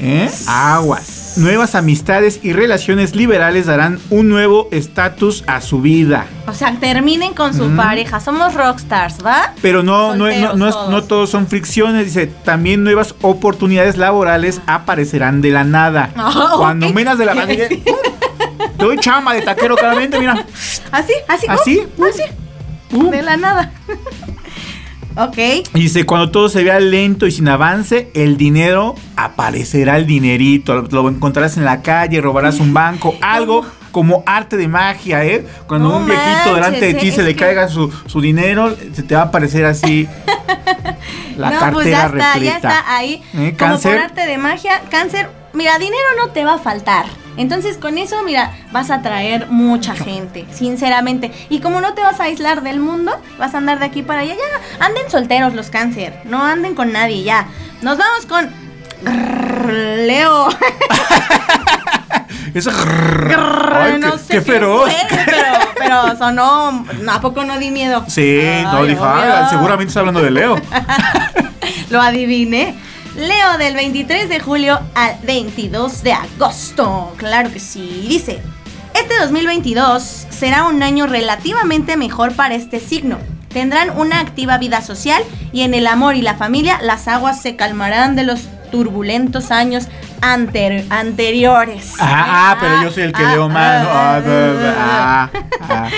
¿eh? 0.00 0.30
Aguas. 0.46 1.34
Nuevas 1.38 1.74
amistades 1.74 2.40
y 2.42 2.52
relaciones 2.54 3.14
liberales 3.14 3.66
darán 3.66 3.98
un 4.10 4.28
nuevo 4.28 4.68
estatus 4.70 5.44
a 5.46 5.60
su 5.60 5.80
vida. 5.82 6.26
O 6.46 6.54
sea, 6.54 6.74
terminen 6.80 7.34
con 7.34 7.52
su 7.54 7.64
Mm. 7.64 7.76
pareja. 7.76 8.20
Somos 8.20 8.54
rockstars, 8.54 9.16
¿va? 9.24 9.52
Pero 9.60 9.82
no, 9.82 10.14
no, 10.14 10.30
no, 10.30 10.54
no, 10.54 10.70
todos. 10.70 10.90
no 10.90 11.04
todos 11.04 11.30
son 11.30 11.46
fricciones, 11.46 12.06
dice, 12.06 12.26
también 12.26 12.84
nuevas 12.84 13.14
oportunidades 13.22 13.96
laborales 13.98 14.60
aparecerán 14.66 15.40
de 15.42 15.50
la 15.50 15.64
nada. 15.64 16.10
Ah, 16.16 16.54
Cuando 16.56 16.88
ok. 16.88 16.94
menos 16.94 17.18
de 17.18 17.24
la 17.26 17.34
nada, 17.34 17.46
dije, 17.46 17.82
"Uh, 17.86 18.15
te 18.15 18.15
doy 18.76 18.98
chamba 18.98 19.34
de 19.34 19.42
taquero 19.42 19.76
claramente, 19.76 20.18
mira. 20.18 20.44
Así, 20.92 21.12
así. 21.28 21.46
Así, 21.48 21.80
uh, 21.96 22.04
así. 22.04 22.22
Uh. 22.92 23.10
De 23.10 23.22
la 23.22 23.36
nada. 23.36 23.72
ok. 25.16 25.36
Dice, 25.72 26.04
cuando 26.06 26.30
todo 26.30 26.48
se 26.48 26.62
vea 26.62 26.78
lento 26.80 27.26
y 27.26 27.30
sin 27.30 27.48
avance, 27.48 28.10
el 28.14 28.36
dinero 28.36 28.94
aparecerá 29.16 29.96
el 29.96 30.06
dinerito. 30.06 30.82
Lo, 30.90 31.08
encontrarás 31.08 31.56
en 31.56 31.64
la 31.64 31.82
calle, 31.82 32.20
robarás 32.20 32.60
un 32.60 32.72
banco, 32.74 33.14
algo 33.20 33.64
como 33.92 34.22
arte 34.26 34.58
de 34.58 34.68
magia, 34.68 35.24
¿eh? 35.24 35.46
Cuando 35.66 35.88
No 35.88 35.96
un 35.98 36.06
viejito 36.06 36.28
manches, 36.28 36.54
delante 36.54 36.86
de 36.86 36.94
ti 36.94 37.08
¿eh? 37.08 37.12
se 37.12 37.22
le 37.22 37.34
que- 37.34 37.40
caiga 37.46 37.68
su, 37.68 37.90
su 38.06 38.20
dinero, 38.20 38.76
se 38.92 39.02
te 39.02 39.14
va 39.14 39.22
a 39.22 39.24
aparecer 39.24 39.64
así 39.64 40.06
la 41.38 41.50
no, 41.50 41.58
cartera 41.60 41.72
pues 41.72 41.86
ya 41.88 42.04
está, 42.04 42.08
repleta. 42.34 42.38
ya 42.44 42.56
está 42.56 42.94
ahí. 42.94 43.22
¿Eh? 43.34 43.54
Como 43.58 43.70
Cáncer. 43.70 43.92
por 43.94 44.04
arte 44.04 44.26
de 44.26 44.36
magia, 44.36 44.82
cáncer, 44.90 45.30
mira, 45.54 45.78
dinero 45.78 45.96
no 46.18 46.28
te 46.28 46.44
va 46.44 46.54
a 46.54 46.58
faltar. 46.58 47.06
Entonces 47.36 47.76
con 47.78 47.98
eso, 47.98 48.22
mira, 48.24 48.52
vas 48.72 48.90
a 48.90 49.02
traer 49.02 49.46
mucha 49.48 49.94
gente, 49.94 50.46
sinceramente. 50.52 51.30
Y 51.50 51.60
como 51.60 51.80
no 51.80 51.94
te 51.94 52.02
vas 52.02 52.20
a 52.20 52.24
aislar 52.24 52.62
del 52.62 52.80
mundo, 52.80 53.12
vas 53.38 53.54
a 53.54 53.58
andar 53.58 53.78
de 53.78 53.84
aquí 53.86 54.02
para 54.02 54.20
allá. 54.20 54.34
Ya, 54.34 54.84
anden 54.84 55.10
solteros 55.10 55.54
los 55.54 55.70
cáncer, 55.70 56.18
no 56.24 56.42
anden 56.42 56.74
con 56.74 56.92
nadie, 56.92 57.22
ya. 57.22 57.46
Nos 57.82 57.98
vamos 57.98 58.26
con 58.26 58.50
Leo. 60.06 60.48
Eso. 62.54 62.70
Ay, 63.74 63.98
no 63.98 64.12
qué, 64.12 64.18
sé 64.18 64.24
qué 64.28 64.34
qué 64.34 64.40
feroz. 64.40 64.90
fue, 64.90 65.24
pero, 65.26 65.42
pero 65.78 66.16
sonó, 66.16 66.86
¿a 67.10 67.20
poco 67.20 67.44
no 67.44 67.58
di 67.58 67.70
miedo? 67.70 68.04
Sí, 68.08 68.40
no, 68.62 68.84
dijo. 68.84 69.04
"Ah, 69.04 69.48
seguramente 69.50 69.88
está 69.90 70.00
hablando 70.00 70.22
de 70.22 70.30
Leo. 70.30 70.56
Lo 71.90 72.00
adiviné. 72.00 72.74
Leo 73.16 73.56
del 73.56 73.74
23 73.74 74.28
de 74.28 74.40
julio 74.40 74.78
al 74.94 75.16
22 75.22 76.02
de 76.02 76.12
agosto. 76.12 77.14
Claro 77.16 77.50
que 77.50 77.60
sí. 77.60 78.04
Dice, 78.06 78.42
este 78.94 79.18
2022 79.18 80.02
será 80.28 80.66
un 80.66 80.82
año 80.82 81.06
relativamente 81.06 81.96
mejor 81.96 82.34
para 82.34 82.54
este 82.54 82.78
signo. 82.78 83.16
Tendrán 83.48 83.98
una 83.98 84.20
activa 84.20 84.58
vida 84.58 84.82
social 84.82 85.22
y 85.50 85.62
en 85.62 85.72
el 85.72 85.86
amor 85.86 86.14
y 86.14 86.20
la 86.20 86.34
familia 86.34 86.78
las 86.82 87.08
aguas 87.08 87.40
se 87.40 87.56
calmarán 87.56 88.16
de 88.16 88.24
los 88.24 88.40
turbulentos 88.70 89.50
años 89.50 89.88
anter- 90.20 90.84
anteriores. 90.90 91.94
Ah, 91.98 92.52
ah, 92.52 92.56
pero 92.60 92.82
yo 92.82 92.90
soy 92.90 93.04
el 93.04 93.12
que 93.12 93.22
Ah, 93.24 93.32
leo 93.32 93.48
mal. 93.48 93.86
Ah, 93.88 94.22
ah, 94.24 94.70
ah, 94.78 95.30
ah, 95.32 95.68
ah. 95.68 95.88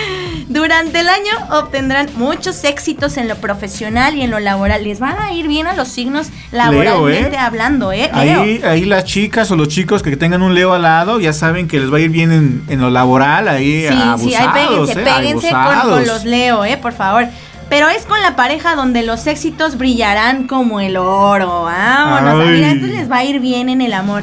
Durante 0.48 1.00
el 1.00 1.08
año 1.08 1.32
obtendrán 1.52 2.08
muchos 2.16 2.64
éxitos 2.64 3.16
en 3.18 3.28
lo 3.28 3.36
profesional 3.36 4.14
y 4.16 4.22
en 4.22 4.30
lo 4.30 4.40
laboral. 4.40 4.82
Les 4.84 4.98
van 5.00 5.18
a 5.20 5.32
ir 5.32 5.46
bien 5.48 5.66
a 5.66 5.74
los 5.74 5.88
signos 5.88 6.28
laboralmente 6.52 7.34
¿eh? 7.36 7.38
hablando, 7.38 7.92
¿eh? 7.92 8.10
Leo. 8.14 8.40
Ahí, 8.42 8.62
ahí 8.64 8.84
las 8.84 9.04
chicas 9.04 9.50
o 9.50 9.56
los 9.56 9.68
chicos 9.68 10.02
que 10.02 10.16
tengan 10.16 10.42
un 10.42 10.54
Leo 10.54 10.72
al 10.72 10.82
lado 10.82 11.20
ya 11.20 11.32
saben 11.32 11.68
que 11.68 11.78
les 11.80 11.92
va 11.92 11.98
a 11.98 12.00
ir 12.00 12.10
bien 12.10 12.32
en, 12.32 12.62
en 12.68 12.80
lo 12.80 12.90
laboral, 12.90 13.46
ahí 13.48 13.86
Sí, 13.88 13.94
abusados, 13.94 14.20
sí, 14.22 14.34
ahí 14.34 14.48
péguense, 14.54 14.92
¿eh? 14.92 15.04
péguense 15.04 15.50
con, 15.50 15.90
con 15.90 16.06
los 16.06 16.24
Leo, 16.24 16.64
¿eh? 16.64 16.76
Por 16.78 16.92
favor. 16.92 17.26
Pero 17.68 17.88
es 17.88 18.06
con 18.06 18.20
la 18.22 18.34
pareja 18.34 18.74
donde 18.76 19.02
los 19.02 19.26
éxitos 19.26 19.76
brillarán 19.76 20.46
como 20.46 20.80
el 20.80 20.96
oro. 20.96 21.64
Vámonos. 21.64 22.42
Ay. 22.46 22.48
Mira, 22.54 22.70
esto 22.72 22.86
les 22.86 23.10
va 23.10 23.18
a 23.18 23.24
ir 23.24 23.40
bien 23.40 23.68
en 23.68 23.80
el 23.82 23.92
amor. 23.92 24.22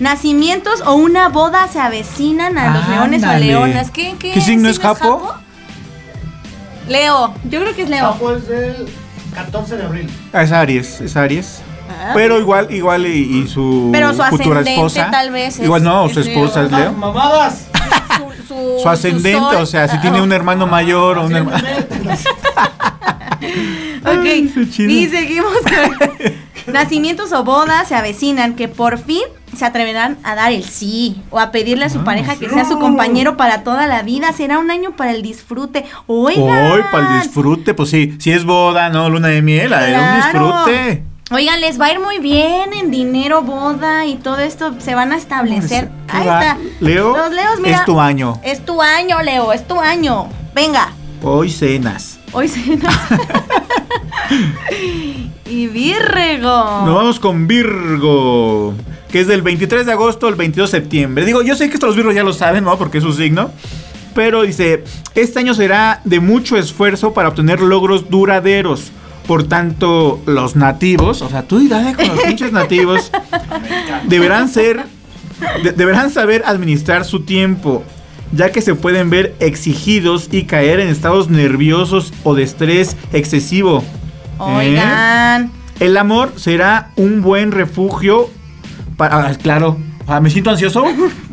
Nacimientos 0.00 0.82
o 0.86 0.94
una 0.94 1.28
boda 1.28 1.68
se 1.68 1.78
avecinan 1.80 2.56
a 2.58 2.74
los 2.74 2.88
leones 2.88 3.22
o 3.22 3.32
leonas. 3.38 3.90
¿Qué, 3.90 4.14
qué, 4.18 4.32
¿Qué 4.32 4.40
signo 4.40 4.68
es 4.68 4.78
Japo? 4.78 5.34
Leo, 6.88 7.34
yo 7.50 7.60
creo 7.60 7.74
que 7.74 7.82
es 7.82 7.88
Leo. 7.88 8.16
pues 8.20 8.46
del 8.46 8.86
14 9.34 9.76
de 9.76 9.82
abril. 9.84 10.10
Ah, 10.32 10.42
Es 10.42 10.52
Aries, 10.52 11.00
es 11.00 11.16
Aries. 11.16 11.60
Ah. 11.90 12.12
Pero 12.14 12.38
igual, 12.38 12.68
igual 12.70 13.06
y, 13.06 13.40
y 13.42 13.48
su, 13.48 13.90
Pero 13.92 14.10
su 14.12 14.22
futura 14.22 14.60
ascendente 14.60 14.74
esposa. 14.74 15.10
tal 15.10 15.30
vez 15.30 15.58
es- 15.58 15.64
Igual 15.64 15.82
no, 15.82 16.06
es 16.06 16.12
su 16.14 16.20
esposa 16.20 16.64
es. 16.64 16.70
Leo. 16.72 16.92
¡Mamadas! 16.92 17.66
Su, 18.46 18.88
ascendente, 18.88 19.56
o 19.56 19.66
sea, 19.66 19.88
si 19.88 19.96
ah, 19.96 20.00
tiene 20.00 20.20
oh. 20.20 20.24
un 20.24 20.32
hermano 20.32 20.66
mayor 20.66 21.18
o 21.18 21.26
un 21.26 21.34
hermano. 21.34 21.64
Ok, 24.06 24.24
y 24.78 25.08
seguimos 25.08 25.52
con 25.62 26.72
nacimientos 26.72 27.32
o 27.32 27.44
bodas 27.44 27.88
se 27.88 27.94
avecinan 27.94 28.54
que 28.54 28.68
por 28.68 28.98
fin 28.98 29.22
se 29.56 29.64
atreverán 29.64 30.18
a 30.22 30.34
dar 30.34 30.52
el 30.52 30.64
sí 30.64 31.22
o 31.30 31.40
a 31.40 31.50
pedirle 31.50 31.86
a 31.86 31.88
su 31.88 32.04
pareja 32.04 32.36
que 32.36 32.48
sea 32.48 32.64
su 32.64 32.78
compañero 32.78 33.36
para 33.36 33.62
toda 33.62 33.86
la 33.86 34.02
vida. 34.02 34.32
Será 34.32 34.58
un 34.58 34.70
año 34.70 34.96
para 34.96 35.12
el 35.12 35.22
disfrute. 35.22 35.84
Oigan. 36.06 36.72
Hoy, 36.72 36.82
para 36.92 37.16
el 37.16 37.22
disfrute, 37.22 37.74
pues 37.74 37.90
sí, 37.90 38.14
si 38.18 38.32
es 38.32 38.44
boda, 38.44 38.90
no, 38.90 39.08
luna 39.08 39.28
de 39.28 39.42
miel, 39.42 39.72
es 39.72 39.88
un 39.88 39.94
Claro. 39.94 40.16
disfrute. 40.16 41.15
Oigan, 41.32 41.60
les 41.60 41.80
va 41.80 41.86
a 41.86 41.92
ir 41.92 41.98
muy 41.98 42.20
bien 42.20 42.72
en 42.72 42.92
dinero, 42.92 43.42
boda 43.42 44.06
y 44.06 44.14
todo 44.14 44.38
esto. 44.38 44.74
Se 44.78 44.94
van 44.94 45.12
a 45.12 45.16
establecer. 45.16 45.90
¿Qué 46.08 46.16
Ahí 46.16 46.20
está. 46.20 46.56
Leo, 46.78 47.16
Los 47.16 47.32
Leos, 47.32 47.58
mira. 47.60 47.78
es 47.78 47.84
tu 47.84 47.98
año. 47.98 48.40
Es 48.44 48.64
tu 48.64 48.80
año, 48.80 49.20
Leo. 49.22 49.52
Es 49.52 49.66
tu 49.66 49.80
año. 49.80 50.28
Venga. 50.54 50.92
Hoy 51.24 51.50
cenas. 51.50 52.20
Hoy 52.30 52.46
se 52.46 52.76
nos... 52.76 52.94
y 55.46 55.66
Virgo. 55.66 56.82
Nos 56.86 56.94
vamos 56.94 57.18
con 57.18 57.48
Virgo, 57.48 58.74
que 59.10 59.20
es 59.20 59.26
del 59.26 59.42
23 59.42 59.84
de 59.84 59.92
agosto 59.92 60.28
al 60.28 60.36
22 60.36 60.70
de 60.70 60.78
septiembre. 60.78 61.24
Digo, 61.24 61.42
yo 61.42 61.56
sé 61.56 61.68
que 61.68 61.74
estos 61.74 61.96
Virgos 61.96 62.14
ya 62.14 62.22
lo 62.22 62.34
saben, 62.34 62.62
¿no? 62.62 62.78
Porque 62.78 62.98
es 62.98 63.04
su 63.04 63.12
signo. 63.12 63.50
Pero 64.14 64.42
dice, 64.42 64.84
este 65.16 65.40
año 65.40 65.54
será 65.54 66.00
de 66.04 66.20
mucho 66.20 66.56
esfuerzo 66.56 67.12
para 67.12 67.30
obtener 67.30 67.60
logros 67.60 68.08
duraderos. 68.10 68.92
Por 69.26 69.44
tanto, 69.44 70.20
los 70.26 70.54
nativos, 70.56 71.20
o 71.22 71.28
sea, 71.28 71.42
tú 71.42 71.60
y 71.60 71.68
dale 71.68 71.94
con 71.94 72.06
los 72.08 72.20
pinches 72.20 72.52
nativos, 72.52 73.10
deberán 74.08 74.48
ser, 74.48 74.84
de- 75.62 75.72
deberán 75.72 76.10
saber 76.10 76.44
administrar 76.46 77.04
su 77.04 77.20
tiempo, 77.20 77.82
ya 78.32 78.52
que 78.52 78.60
se 78.62 78.74
pueden 78.74 79.10
ver 79.10 79.34
exigidos 79.40 80.28
y 80.30 80.44
caer 80.44 80.80
en 80.80 80.88
estados 80.88 81.28
nerviosos 81.28 82.12
o 82.22 82.34
de 82.34 82.42
estrés 82.44 82.96
excesivo. 83.12 83.82
¿Eh? 84.38 84.42
Oigan. 84.42 85.50
El 85.80 85.96
amor 85.96 86.32
será 86.36 86.90
un 86.96 87.20
buen 87.20 87.52
refugio 87.52 88.30
para. 88.96 89.26
ah, 89.26 89.34
claro. 89.34 89.76
Ah, 90.06 90.20
me 90.20 90.30
siento 90.30 90.50
ansioso. 90.50 90.84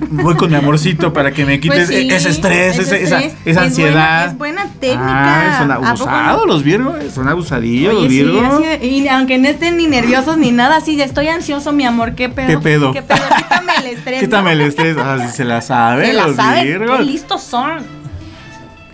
Voy 0.09 0.36
con 0.36 0.49
mi 0.49 0.55
amorcito 0.55 1.12
para 1.13 1.31
que 1.31 1.45
me 1.45 1.59
quites 1.59 1.88
Pues 1.88 1.99
sí, 1.99 2.07
ese 2.09 2.29
estrés, 2.29 2.77
ese 2.77 2.81
ese- 2.81 3.03
esa, 3.03 3.19
estrés. 3.19 3.36
esa 3.45 3.49
Es 3.62 3.67
ansiedad. 3.67 3.91
buena- 3.91 4.25
es 4.25 4.38
buena 4.38 4.79
técnica. 4.79 5.55
Ah, 5.55 5.57
son 5.59 5.71
¿A 5.71 5.75
poco 5.75 5.88
abusados 5.88 6.47
los 6.47 6.63
virgos. 6.63 6.95
Son 7.13 7.27
abusadillos 7.27 7.93
los 7.93 8.03
sí, 8.03 8.07
virgos. 8.09 8.63
así- 8.79 8.86
y 8.88 9.07
aunque 9.07 9.38
no 9.38 9.47
estén 9.47 9.77
ni 9.77 9.88
nerviosos 9.88 10.38
ni 10.38 10.51
nada, 10.51 10.77
así 10.77 10.95
de 10.95 11.03
estoy 11.03 11.27
ansioso, 11.29 11.71
mi 11.73 11.86
amor, 11.86 12.15
¿qué 12.15 12.29
pedo? 12.29 12.47
¿Qué 12.47 12.57
pedo? 12.57 12.91
¿Qué 12.93 13.01
pedo? 13.01 13.19
Quítame 13.38 13.73
el 13.79 13.88
estrés. 13.88 14.19
Quítame 14.21 14.43
¿no? 14.55 14.62
el 14.62 14.62
estrés. 14.62 14.97
Ah, 14.97 15.17
sí 15.25 15.36
se 15.36 15.45
la 15.45 15.62
saben 15.62 16.05
Se 16.05 16.13
la 16.13 16.27
los 16.27 16.36
saben. 16.36 16.63
virgos. 16.65 16.97
Qué 16.99 17.03
listos 17.05 17.41
son. 17.43 17.83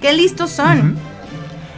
Qué 0.01 0.13
listos 0.13 0.51
son. 0.51 0.97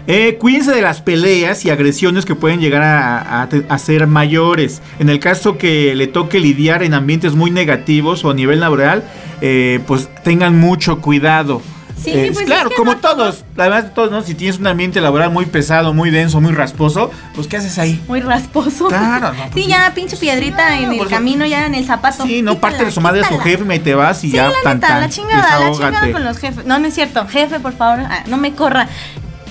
Eh, 0.07 0.37
cuídense 0.39 0.71
de 0.71 0.81
las 0.81 1.01
peleas 1.01 1.63
y 1.65 1.69
agresiones 1.69 2.25
que 2.25 2.35
pueden 2.35 2.59
llegar 2.59 2.81
a, 2.81 3.43
a- 3.43 3.49
a 3.69 3.77
ser 3.77 4.07
mayores. 4.07 4.81
En 4.99 5.09
el 5.09 5.19
caso 5.19 5.57
que 5.57 5.95
le 5.95 6.07
toque 6.07 6.39
lidiar 6.39 6.83
en 6.83 6.93
ambientes 6.93 7.33
muy 7.33 7.51
negativos 7.51 8.23
o 8.25 8.31
a 8.31 8.33
nivel 8.33 8.59
laboral, 8.59 9.03
eh, 9.41 9.79
pues 9.87 10.09
tengan 10.23 10.59
mucho 10.59 10.99
cuidado. 11.01 11.61
Sí, 12.03 12.09
Eh, 12.09 12.31
pues 12.33 12.47
claro, 12.47 12.63
es 12.63 12.69
que 12.69 12.75
como 12.77 12.93
no 12.93 12.97
todos, 12.99 13.45
además 13.55 13.83
de 13.83 13.89
todos, 13.91 14.09
¿no? 14.09 14.23
Si 14.23 14.33
tienes 14.33 14.57
un 14.57 14.65
ambiente 14.65 14.99
laboral 15.01 15.29
muy 15.29 15.45
pesado, 15.45 15.93
muy 15.93 16.09
denso, 16.09 16.41
muy 16.41 16.51
rasposo, 16.51 17.11
pues 17.35 17.45
¿qué 17.45 17.57
haces 17.57 17.77
ahí? 17.77 18.01
Muy 18.07 18.21
rasposo. 18.21 18.87
Claro, 18.87 19.31
no, 19.33 19.43
pues 19.51 19.63
sí, 19.65 19.69
ya, 19.69 19.91
pinche 19.93 20.17
piedrita 20.17 20.79
en 20.79 20.93
el 20.93 21.07
camino, 21.07 21.45
ya 21.45 21.67
en 21.67 21.75
el 21.75 21.85
zapato. 21.85 22.23
Sí, 22.23 22.41
no 22.41 22.57
parte 22.59 22.85
de 22.85 22.91
su 22.91 23.01
madre 23.01 23.21
a 23.21 23.25
su 23.25 23.37
quítala. 23.37 23.51
jefe 23.51 23.75
y 23.75 23.79
te 23.79 23.93
vas 23.93 24.23
y 24.23 24.31
Sí, 24.31 24.35
ya 24.37 24.47
la 24.47 24.53
tan, 24.63 24.77
neta, 24.77 24.87
tan, 24.87 25.01
la 25.01 25.09
chingada, 25.09 25.59
la 25.59 25.71
chingada 25.71 26.11
con 26.11 26.23
los 26.23 26.37
jefes. 26.39 26.65
No, 26.65 26.79
no 26.79 26.87
es 26.87 26.95
cierto. 26.95 27.27
Jefe, 27.27 27.59
por 27.59 27.73
favor, 27.73 27.99
ah, 28.09 28.23
no 28.25 28.37
me 28.37 28.53
corra. 28.53 28.87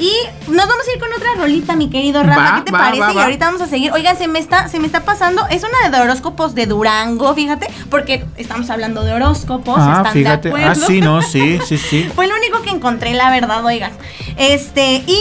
Y 0.01 0.13
nos 0.49 0.67
vamos 0.67 0.89
a 0.89 0.93
ir 0.95 0.99
con 0.99 1.13
otra 1.13 1.29
rolita, 1.37 1.77
mi 1.77 1.91
querido 1.91 2.23
Rafa. 2.23 2.41
Va, 2.53 2.57
¿Qué 2.59 2.63
te 2.65 2.73
va, 2.73 2.79
parece? 2.79 3.01
va, 3.03 3.13
y 3.13 3.19
ahorita 3.19 3.45
vamos 3.47 3.61
a 3.61 3.67
seguir. 3.67 3.93
Oigan, 3.93 4.17
se 4.17 4.29
me 4.29 4.39
está, 4.39 4.67
se 4.69 4.81
me 4.81 4.87
está 4.87 5.05
pasando. 5.05 5.47
Es 5.49 5.63
una 5.63 5.91
de 5.91 6.03
horóscopos 6.03 6.55
de 6.55 6.65
Durango, 6.67 7.35
fíjate, 7.35 7.69
porque 7.91 8.25
estamos 8.39 8.71
hablando 8.71 9.05
de 9.05 9.13
horóscopos. 9.13 9.77
Ah, 9.79 9.97
¿Están 9.99 10.13
fíjate. 10.15 10.49
de 10.49 10.55
Ah, 10.55 10.59
acuerdo? 10.71 10.87
sí, 10.87 11.01
no, 11.03 11.21
sí, 11.23 11.59
sí, 11.67 11.77
sí. 11.77 12.11
Fue 12.15 12.27
lo 12.27 12.35
único 12.35 12.63
que 12.63 12.71
encontré, 12.71 13.13
la 13.13 13.31
verdad, 13.31 13.63
oigan. 13.65 13.93
Este, 14.39 15.05
y 15.07 15.21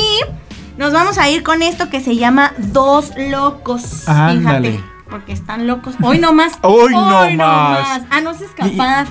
nos 0.78 0.94
vamos 0.94 1.18
a 1.18 1.30
ir 1.30 1.44
con 1.44 1.62
esto 1.62 1.90
que 1.90 2.00
se 2.00 2.16
llama 2.16 2.54
Dos 2.58 3.12
Locos. 3.18 4.08
Ándale. 4.08 4.72
Fíjate. 4.72 4.90
Porque 5.10 5.34
están 5.34 5.66
locos. 5.68 5.96
Hoy 6.04 6.20
no 6.20 6.32
más. 6.34 6.54
Hoy 6.62 6.94
no 6.94 7.30
más. 7.32 8.02
Ah, 8.12 8.22
no 8.22 8.34
seas 8.34 8.52
capaz. 8.52 8.70
Y- 8.72 8.80
ah. 8.80 9.06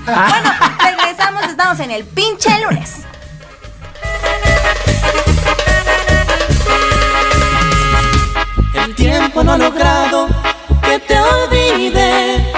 Bueno, 0.80 0.96
regresamos. 0.96 1.42
Estamos 1.44 1.80
en 1.80 1.90
el 1.90 2.04
pinche 2.04 2.48
lunes. 2.64 3.02
Tiempo 9.28 9.44
no 9.44 9.52
ha 9.52 9.58
logrado 9.58 10.26
que 10.82 10.98
te 11.00 11.18
olvide. 11.18 12.52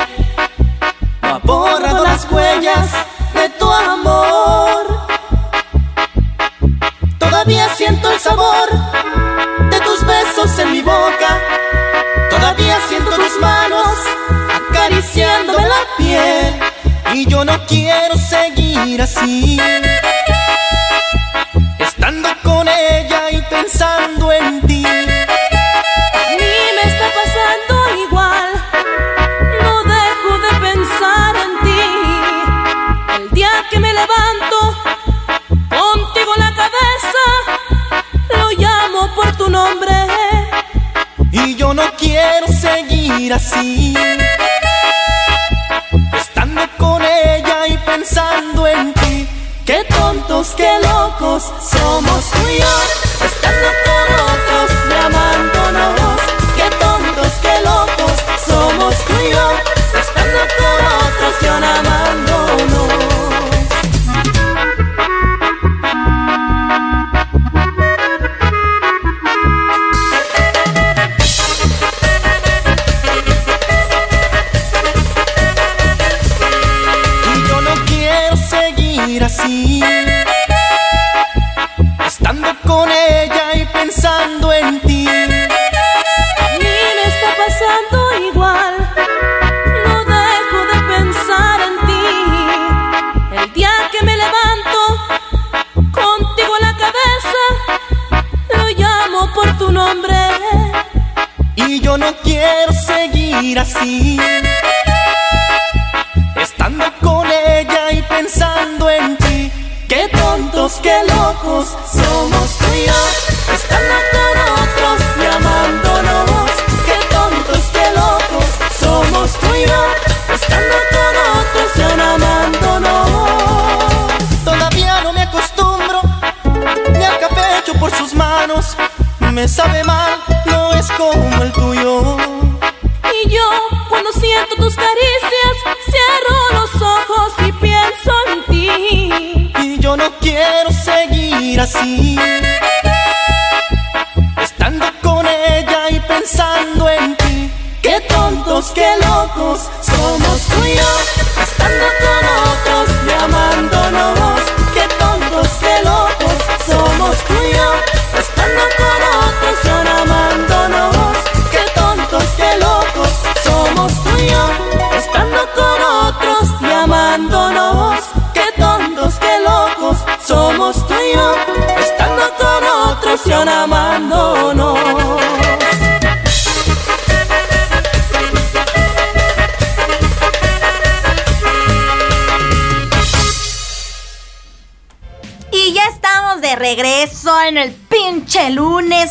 No 1.23 1.29
ha 1.29 1.39
borrado 1.39 2.05
las 2.05 2.31
huellas 2.31 2.91
de 3.35 3.49
tu 3.59 3.69
amor. 3.73 4.87
Todavía 7.19 7.75
siento 7.75 8.09
el 8.13 8.21
sabor 8.21 8.69
de 9.71 9.81
tus 9.81 10.05
besos 10.05 10.59
en 10.61 10.71
mi 10.71 10.81
boca. 10.81 11.41
Todavía 12.31 12.79
siento 12.89 13.17
tus 13.17 13.41
manos 13.41 13.97
acariciándome 14.55 15.67
la 15.67 15.97
piel. 15.97 16.61
Y 17.15 17.27
yo 17.27 17.45
no 17.45 17.67
quiero 17.67 18.17
seguir 18.17 19.03
así. 19.03 19.59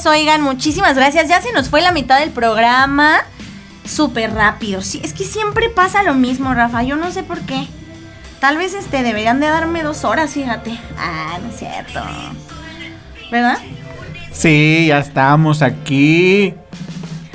Oigan, 0.10 0.42
muchísimas 0.42 0.96
gracias. 0.96 1.28
Ya 1.28 1.42
se 1.42 1.52
nos 1.54 1.70
fue 1.70 1.82
la 1.82 1.92
mitad 1.92 2.20
del 2.20 2.32
programa. 2.32 3.18
Súper 3.86 4.34
rápido. 4.34 4.82
Sí, 4.82 5.00
es 5.04 5.14
que 5.14 5.24
siempre 5.24 5.70
pasa 5.70 6.04
lo 6.04 6.14
mismo, 6.14 6.54
Rafa. 6.54 6.84
Yo 6.84 6.96
no 6.96 7.12
sé 7.12 7.24
por 7.24 7.40
qué. 7.42 7.68
Tal 8.40 8.58
vez 8.58 8.74
este 8.74 9.04
deberían 9.04 9.40
de 9.40 9.48
darme 9.48 9.84
dos 9.84 10.04
horas, 10.06 10.32
fíjate. 10.32 10.80
Ah, 10.98 11.38
no 11.44 11.50
es 11.50 11.58
cierto. 11.60 12.00
¿Verdad? 13.32 13.58
Sí, 14.32 14.86
ya 14.88 15.00
estamos 15.00 15.62
aquí. 15.62 16.54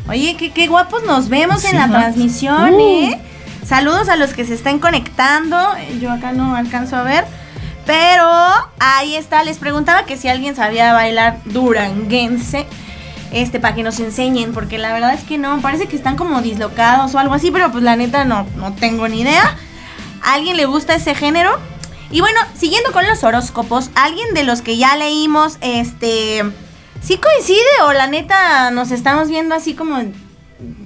Oye, 0.09 0.37
qué, 0.39 0.53
qué 0.53 0.67
guapos 0.67 1.03
nos 1.05 1.29
vemos 1.29 1.63
Sí, 1.63 1.69
en 1.69 1.77
la 1.77 1.87
¿no? 1.87 1.95
transmisión, 1.99 2.75
Uh. 2.75 2.81
¿eh? 2.81 3.21
Saludos 3.67 4.09
a 4.09 4.17
los 4.17 4.33
que 4.35 4.45
se 4.45 4.55
están 4.55 4.79
conectando. 4.79 5.59
Yo 6.01 6.11
acá 6.13 6.33
no 6.33 6.55
alcanzo 6.55 6.97
a 6.97 7.03
ver. 7.03 7.25
Pero 7.87 8.31
ahí 8.79 9.17
está. 9.17 9.45
Les 9.45 9.59
preguntaba 9.59 10.05
que 10.05 10.17
si 10.17 10.29
alguien 10.29 10.57
sabía 10.57 10.93
bailar 10.93 11.41
duranguense. 11.45 12.67
Este, 13.33 13.59
para 13.59 13.75
que 13.75 13.83
nos 13.83 13.99
enseñen. 14.01 14.53
Porque 14.53 14.79
la 14.79 14.93
verdad 14.93 15.15
es 15.15 15.25
que 15.25 15.39
no. 15.39 15.61
Parece 15.61 15.87
que 15.87 15.97
están 15.97 16.17
como 16.17 16.41
dislocados 16.43 17.15
o 17.15 17.19
algo 17.19 17.35
así. 17.35 17.51
Pero 17.51 17.71
pues 17.73 17.85
la 17.85 17.97
neta 17.97 18.25
no, 18.25 18.47
no 18.57 18.73
tengo 18.75 19.09
ni 19.09 19.21
idea. 19.21 19.57
¿A 20.23 20.35
alguien 20.35 20.57
le 20.57 20.65
gusta 20.65 20.95
ese 20.95 21.15
género? 21.15 21.59
Y 22.11 22.21
bueno, 22.21 22.41
siguiendo 22.57 22.93
con 22.93 23.07
los 23.07 23.25
horóscopos, 23.25 23.91
alguien 23.97 24.35
de 24.35 24.45
los 24.45 24.63
que 24.63 24.77
ya 24.77 24.97
leímos, 24.97 25.59
este, 25.61 26.45
¿sí 27.03 27.19
coincide 27.19 27.83
o 27.87 27.93
la 27.93 28.07
neta 28.07 28.71
nos 28.71 28.93
estamos 28.93 29.29
viendo 29.29 29.55
así 29.55 29.75
como 29.75 30.01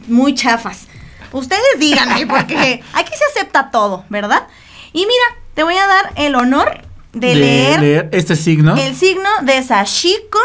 muy 0.07 0.35
chafas? 0.35 0.87
Ustedes 1.33 1.79
díganme, 1.79 2.27
porque 2.27 2.83
aquí 2.95 3.13
se 3.15 3.41
acepta 3.41 3.71
todo, 3.71 4.05
¿verdad? 4.09 4.47
Y 4.95 5.01
mira, 5.01 5.43
te 5.53 5.65
voy 5.65 5.77
a 5.77 5.87
dar 5.87 6.13
el 6.17 6.35
honor 6.35 6.81
de, 7.13 7.35
leer, 7.35 8.09
este 8.13 8.37
signo. 8.37 8.77
el 8.77 8.95
signo 8.95 9.29
de 9.43 9.63
Sashiko. 9.63 10.39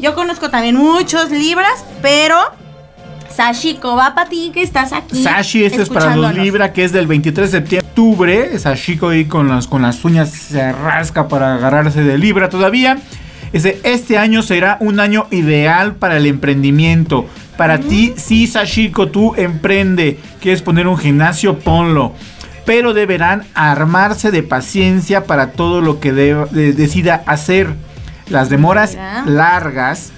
Yo 0.00 0.14
conozco 0.14 0.48
también 0.48 0.76
muchos 0.76 1.30
libras, 1.30 1.84
pero 2.00 2.36
Sashiko 3.30 3.96
va 3.96 4.14
para 4.14 4.28
ti 4.28 4.50
que 4.52 4.62
estás 4.62 4.92
aquí. 4.92 5.22
Sashi, 5.22 5.64
este 5.64 5.82
es 5.82 5.88
para 5.88 6.16
los. 6.16 6.34
Libra, 6.34 6.72
que 6.72 6.84
es 6.84 6.92
del 6.92 7.06
23 7.06 7.52
de 7.52 7.58
septiembre. 7.58 8.58
Sashiko 8.58 9.10
ahí 9.10 9.26
con 9.26 9.48
las, 9.48 9.66
con 9.66 9.82
las 9.82 10.04
uñas 10.04 10.30
se 10.30 10.72
rasca 10.72 11.28
para 11.28 11.54
agarrarse 11.54 12.02
de 12.02 12.18
Libra 12.18 12.48
todavía. 12.48 12.98
Ese, 13.52 13.80
este 13.82 14.16
año 14.16 14.42
será 14.42 14.78
un 14.80 15.00
año 15.00 15.26
ideal 15.30 15.94
para 15.96 16.16
el 16.16 16.26
emprendimiento. 16.26 17.26
Para 17.56 17.78
ti, 17.78 18.14
sí, 18.16 18.46
Sashiko, 18.46 19.08
tú 19.08 19.34
emprende. 19.36 20.18
¿Quieres 20.40 20.62
poner 20.62 20.86
un 20.86 20.96
gimnasio? 20.96 21.58
Ponlo. 21.58 22.14
Pero 22.66 22.94
deberán 22.94 23.44
armarse 23.54 24.30
de 24.30 24.42
paciencia 24.42 25.24
para 25.24 25.52
todo 25.52 25.80
lo 25.80 25.98
que 26.00 26.12
de- 26.12 26.46
de- 26.50 26.72
decida 26.72 27.22
hacer. 27.26 27.74
Las 28.28 28.48
demoras 28.48 28.96
largas 29.26 30.12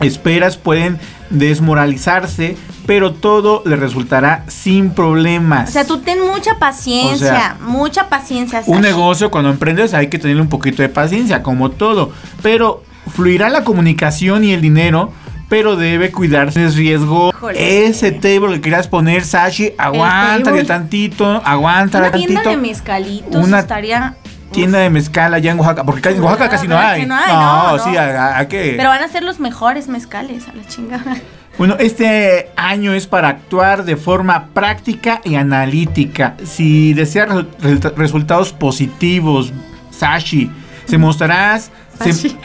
esperas 0.00 0.56
pueden 0.56 0.98
desmoralizarse, 1.30 2.56
pero 2.86 3.12
todo 3.12 3.62
le 3.64 3.76
resultará 3.76 4.44
sin 4.48 4.90
problemas. 4.90 5.68
O 5.68 5.72
sea, 5.72 5.86
tú 5.86 5.98
ten 5.98 6.18
mucha 6.26 6.58
paciencia, 6.58 7.14
O 7.14 7.18
sea, 7.18 7.56
mucha 7.60 8.08
paciencia. 8.08 8.62
Un 8.66 8.80
negocio 8.80 9.30
cuando 9.30 9.50
emprendes 9.50 9.94
hay 9.94 10.08
que 10.08 10.18
tener 10.18 10.40
un 10.40 10.48
poquito 10.48 10.82
de 10.82 10.88
paciencia, 10.88 11.42
como 11.42 11.70
todo, 11.70 12.12
pero 12.42 12.82
fluirá 13.14 13.48
la 13.48 13.64
comunicación 13.64 14.44
y 14.44 14.52
el 14.52 14.60
dinero, 14.60 15.12
pero 15.52 15.76
debe 15.76 16.10
cuidarse 16.10 16.64
es 16.64 16.76
riesgo. 16.76 17.28
Híjole. 17.28 17.84
Ese 17.86 18.10
table 18.10 18.54
que 18.54 18.60
querías 18.62 18.88
poner, 18.88 19.22
Sashi, 19.22 19.74
aguántale 19.76 20.64
tantito, 20.64 21.42
aguántale 21.44 22.06
Una 22.08 22.16
tienda 22.16 22.42
tantito. 22.42 22.50
de 22.62 22.68
mezcalitos 22.68 23.46
Una 23.46 23.58
estaría. 23.58 24.14
Tienda 24.50 24.78
de 24.78 24.88
mezcal 24.88 25.34
allá 25.34 25.50
en 25.52 25.58
Oaxaca, 25.58 25.84
porque 25.84 26.08
en 26.08 26.22
Oaxaca 26.22 26.44
Ah, 26.46 26.48
casi 26.48 26.66
no 26.68 26.76
¿verdad 26.76 26.92
hay. 26.92 27.04
no 27.06 27.14
hay? 27.14 27.32
No, 27.34 27.76
no. 27.76 27.84
sí, 27.84 27.94
¿a, 27.98 28.38
a 28.38 28.48
qué? 28.48 28.74
Pero 28.78 28.88
van 28.88 29.02
a 29.02 29.08
ser 29.08 29.24
los 29.24 29.40
mejores 29.40 29.88
mezcales, 29.88 30.48
a 30.48 30.54
la 30.54 30.66
chingada. 30.66 31.16
Bueno, 31.58 31.76
este 31.78 32.50
año 32.56 32.94
es 32.94 33.06
para 33.06 33.28
actuar 33.28 33.84
de 33.84 33.96
forma 33.98 34.46
práctica 34.54 35.20
y 35.22 35.34
analítica. 35.34 36.34
Si 36.44 36.94
deseas 36.94 37.28
resu- 37.28 37.46
resu- 37.60 37.94
resultados 37.94 38.54
positivos, 38.54 39.52
Sashi, 39.90 40.50
se 40.86 40.96
mostrarás 40.96 41.70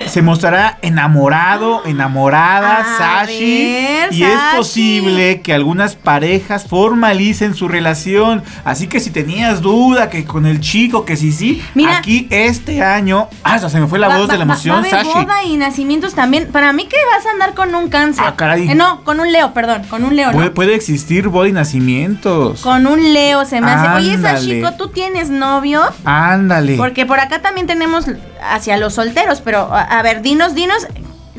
se, 0.07 0.21
mostrará 0.21 0.77
enamorado, 0.81 1.81
enamorada, 1.85 2.77
A 2.79 2.97
Sashi. 3.25 3.39
ver, 3.73 4.13
y 4.13 4.23
es 4.23 4.39
posible 4.55 5.41
que 5.41 5.53
algunas 5.53 5.95
parejas 5.95 6.65
formalicen 6.67 7.55
su 7.55 7.67
relación. 7.67 8.43
Así 8.65 8.87
que 8.87 8.99
si 8.99 9.09
tenías 9.09 9.61
duda 9.61 10.09
que 10.09 10.25
con 10.25 10.45
el 10.45 10.59
chico, 10.59 11.05
que 11.05 11.15
sí, 11.17 11.31
sí, 11.31 11.61
Mira. 11.75 11.97
aquí 11.97 12.27
este 12.29 12.83
año. 12.83 13.29
Ah, 13.43 13.57
se 13.59 13.79
me 13.79 13.87
fue 13.87 13.99
la 13.99 14.09
Va- 14.09 14.17
voz 14.17 14.27
de 14.27 14.37
la 14.37 14.43
emoción, 14.43 14.83
va 14.83 14.89
Sashi. 14.89 15.09
boda 15.13 15.43
y 15.43 15.57
nacimientos 15.57 16.13
también. 16.13 16.49
Para 16.51 16.73
mí 16.73 16.85
que 16.85 16.97
vas 17.15 17.25
a 17.25 17.31
andar 17.31 17.53
con 17.53 17.73
un 17.75 17.89
cáncer. 17.89 18.25
Ah, 18.27 18.35
caray. 18.35 18.69
Eh, 18.69 18.75
no, 18.75 19.03
con 19.03 19.19
un 19.19 19.31
Leo, 19.31 19.53
perdón, 19.53 19.83
con 19.89 20.03
un 20.03 20.15
Leo, 20.15 20.31
Puede, 20.31 20.47
¿no? 20.49 20.53
puede 20.53 20.75
existir 20.75 21.27
boda 21.29 21.47
y 21.47 21.51
nacimientos. 21.51 22.61
Con 22.61 22.85
un 22.87 23.13
Leo 23.13 23.45
se 23.45 23.61
me 23.61 23.71
hace. 23.71 23.87
Oye, 23.95 24.13
Ándale. 24.15 24.39
Sashiko, 24.39 24.71
¿tú 24.73 24.89
tienes 24.89 25.29
novio? 25.29 25.81
Ándale. 26.05 26.75
Porque 26.77 27.05
por 27.05 27.19
acá 27.19 27.41
también 27.41 27.67
tenemos 27.67 28.05
hacia 28.41 28.77
los 28.77 28.93
solteros, 28.95 29.41
pero 29.41 29.59
a, 29.73 29.81
a 29.81 30.01
ver, 30.01 30.21
dinos, 30.21 30.55
dinos, 30.55 30.87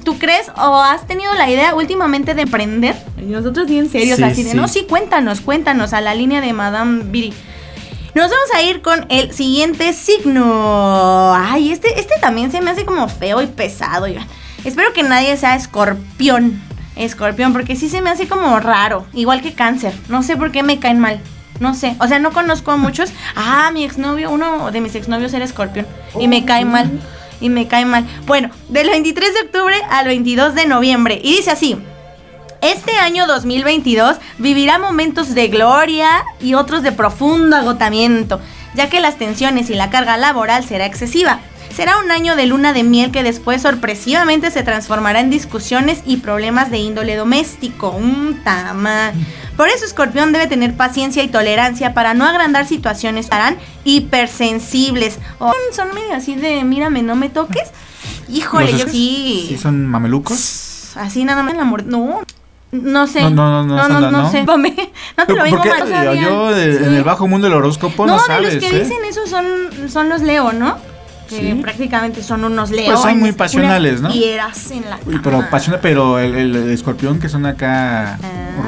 ¿tú 0.05 0.19
crees 0.19 0.49
o 0.57 0.77
has 0.83 1.07
tenido 1.07 1.33
la 1.35 1.51
idea 1.51 1.75
últimamente 1.75 2.35
de 2.35 2.43
emprender? 2.43 2.97
Y 3.19 3.23
nosotros 3.27 3.67
bien 3.69 3.91
serios, 3.91 4.17
Sí, 4.19 4.23
así 4.25 4.43
de, 4.43 4.51
sí. 4.53 4.57
no, 4.57 4.69
sí, 4.69 4.87
cuéntanos, 4.89 5.41
cuéntanos 5.41 5.93
a 5.93 6.01
la 6.01 6.15
línea 6.15 6.41
de 6.41 6.53
Madame 6.53 7.03
Biri. 7.05 7.33
Nos 8.15 8.31
vamos 8.31 8.49
a 8.55 8.63
ir 8.63 8.81
con 8.83 9.07
el 9.11 9.33
siguiente 9.33 9.93
signo. 9.93 11.35
Ay, 11.35 11.71
este, 11.71 12.01
este 12.01 12.15
también 12.21 12.51
se 12.51 12.61
me 12.61 12.71
hace 12.71 12.85
como 12.85 13.09
feo 13.09 13.43
y 13.43 13.47
pesado. 13.47 14.05
oigan. 14.07 14.27
Espero 14.65 14.93
que 14.93 15.03
nadie 15.03 15.37
sea 15.37 15.55
escorpión. 15.55 16.61
Escorpión, 16.97 17.53
porque 17.53 17.77
sí 17.77 17.89
se 17.89 18.01
me 18.01 18.11
hace 18.11 18.27
como 18.27 18.59
raro. 18.59 19.07
Igual 19.13 19.41
que 19.41 19.53
cáncer. 19.53 19.93
No 20.09 20.23
sé 20.25 20.37
por 20.37 20.51
qué 20.51 20.63
me 20.65 20.81
caen 20.81 20.99
mal. 20.99 21.21
No 21.61 21.75
sé. 21.75 21.97
O 22.01 22.07
sea, 22.07 22.19
no 22.19 22.33
conozco 22.33 22.71
a 22.73 22.77
muchos. 22.77 23.11
Ah, 23.35 23.71
mi 23.73 23.85
exnovio, 23.85 24.31
uno 24.31 24.71
de 24.71 24.81
mis 24.81 24.95
exnovios 24.95 25.33
era 25.35 25.45
escorpión. 25.45 25.87
Y 26.19 26.29
me 26.29 26.45
cae 26.45 26.65
mal. 26.65 26.91
Y 27.41 27.49
me 27.51 27.69
cae 27.69 27.85
mal. 27.85 28.05
Bueno, 28.27 28.51
del 28.69 28.89
23 28.89 29.35
de 29.35 29.41
octubre 29.43 29.77
al 29.91 30.07
22 30.07 30.55
de 30.55 30.67
noviembre. 30.67 31.21
Y 31.23 31.37
dice 31.37 31.51
así. 31.51 31.77
Este 32.61 32.97
año 32.97 33.29
2022 33.29 34.17
vivirá 34.39 34.79
momentos 34.79 35.33
de 35.35 35.47
gloria 35.47 36.25
y 36.41 36.55
otros 36.55 36.83
de 36.83 36.91
profundo 36.91 37.55
agotamiento, 37.55 38.41
ya 38.75 38.91
que 38.91 39.01
las 39.01 39.17
tensiones 39.17 39.71
y 39.71 39.75
la 39.75 39.91
carga 39.91 40.17
laboral 40.17 40.65
será 40.65 40.85
excesiva. 40.85 41.39
Será 41.75 41.99
un 41.99 42.11
año 42.11 42.35
de 42.35 42.47
luna 42.47 42.73
de 42.73 42.83
miel 42.83 43.11
que 43.13 43.23
después 43.23 43.63
sorpresivamente 43.63 44.51
se 44.51 44.63
transformará 44.63 45.21
en 45.21 45.31
discusiones 45.31 46.03
y 46.05 46.17
problemas 46.19 46.71
de 46.71 46.79
índole 46.79 47.15
doméstico. 47.17 47.91
Un 47.91 48.41
tama. 48.43 49.13
Por 49.57 49.69
eso 49.69 49.85
Escorpión 49.85 50.33
debe 50.33 50.47
tener 50.47 50.75
paciencia 50.77 51.23
y 51.23 51.29
tolerancia 51.29 51.95
para 51.95 52.15
no 52.15 52.25
agrandar 52.27 52.67
situaciones 52.67 53.29
que 53.29 53.35
harán 53.37 53.57
hipersensibles. 53.85 55.19
O 55.39 55.53
son 55.73 55.89
medio 55.95 56.15
así 56.15 56.35
de 56.35 56.65
mírame, 56.65 57.03
no 57.03 57.17
me 57.17 57.29
toques. 57.29 57.69
Híjole, 58.29 58.73
¿Los 58.73 58.81
yo 58.83 58.89
sí. 58.89 59.47
¿Sí 59.49 59.57
son 59.59 59.87
mamelucos? 59.87 60.93
Así 60.97 61.25
nada 61.25 61.43
más 61.43 61.55
el 61.55 61.61
amor. 61.61 61.85
No. 61.85 62.21
No 62.71 63.07
sé. 63.07 63.23
No, 63.23 63.31
no, 63.31 63.65
no, 63.65 63.65
no, 63.65 63.77
no, 63.77 63.83
Sandra, 63.89 64.11
no, 64.11 64.23
¿no? 64.23 64.31
sé. 64.31 64.45
Pame, 64.45 64.75
No 65.17 65.27
te 65.27 65.33
lo 65.35 65.43
vengo 65.43 65.65
mal. 65.65 66.05
yo, 66.05 66.15
yo 66.15 66.51
de- 66.55 66.79
Sí. 66.79 66.85
en 66.85 66.95
el 66.95 67.03
bajo 67.05 67.27
mundo 67.27 67.47
del 67.47 67.57
horóscopo 67.57 68.05
no, 68.05 68.17
No, 68.17 68.21
de 68.21 68.27
sabes, 68.27 68.55
los 68.55 68.65
que 68.65 68.77
¿eh? 68.77 68.81
dicen 68.81 68.99
eso 69.09 69.27
son, 69.27 69.89
son 69.91 70.09
los 70.11 70.21
Leo, 70.23 70.53
¿no? 70.53 70.77
Que 71.29 71.37
Sí. 71.39 71.59
prácticamente 71.61 72.23
son 72.23 72.45
unos 72.45 72.71
leones. 72.71 73.01
son 73.01 73.19
muy 73.19 73.29
unas 73.31 73.37
pasionales, 73.37 74.01
¿no? 74.01 74.11
fieras 74.11 74.71
en 74.71 74.89
la 74.89 74.97
Uy, 75.07 75.19
pero 75.23 75.37
cama. 75.37 75.45
apasiona, 75.47 75.79
pero 75.81 76.19
el, 76.19 76.57
escorpión 76.71 77.19
que 77.21 77.29
son 77.29 77.45
acá 77.47 78.19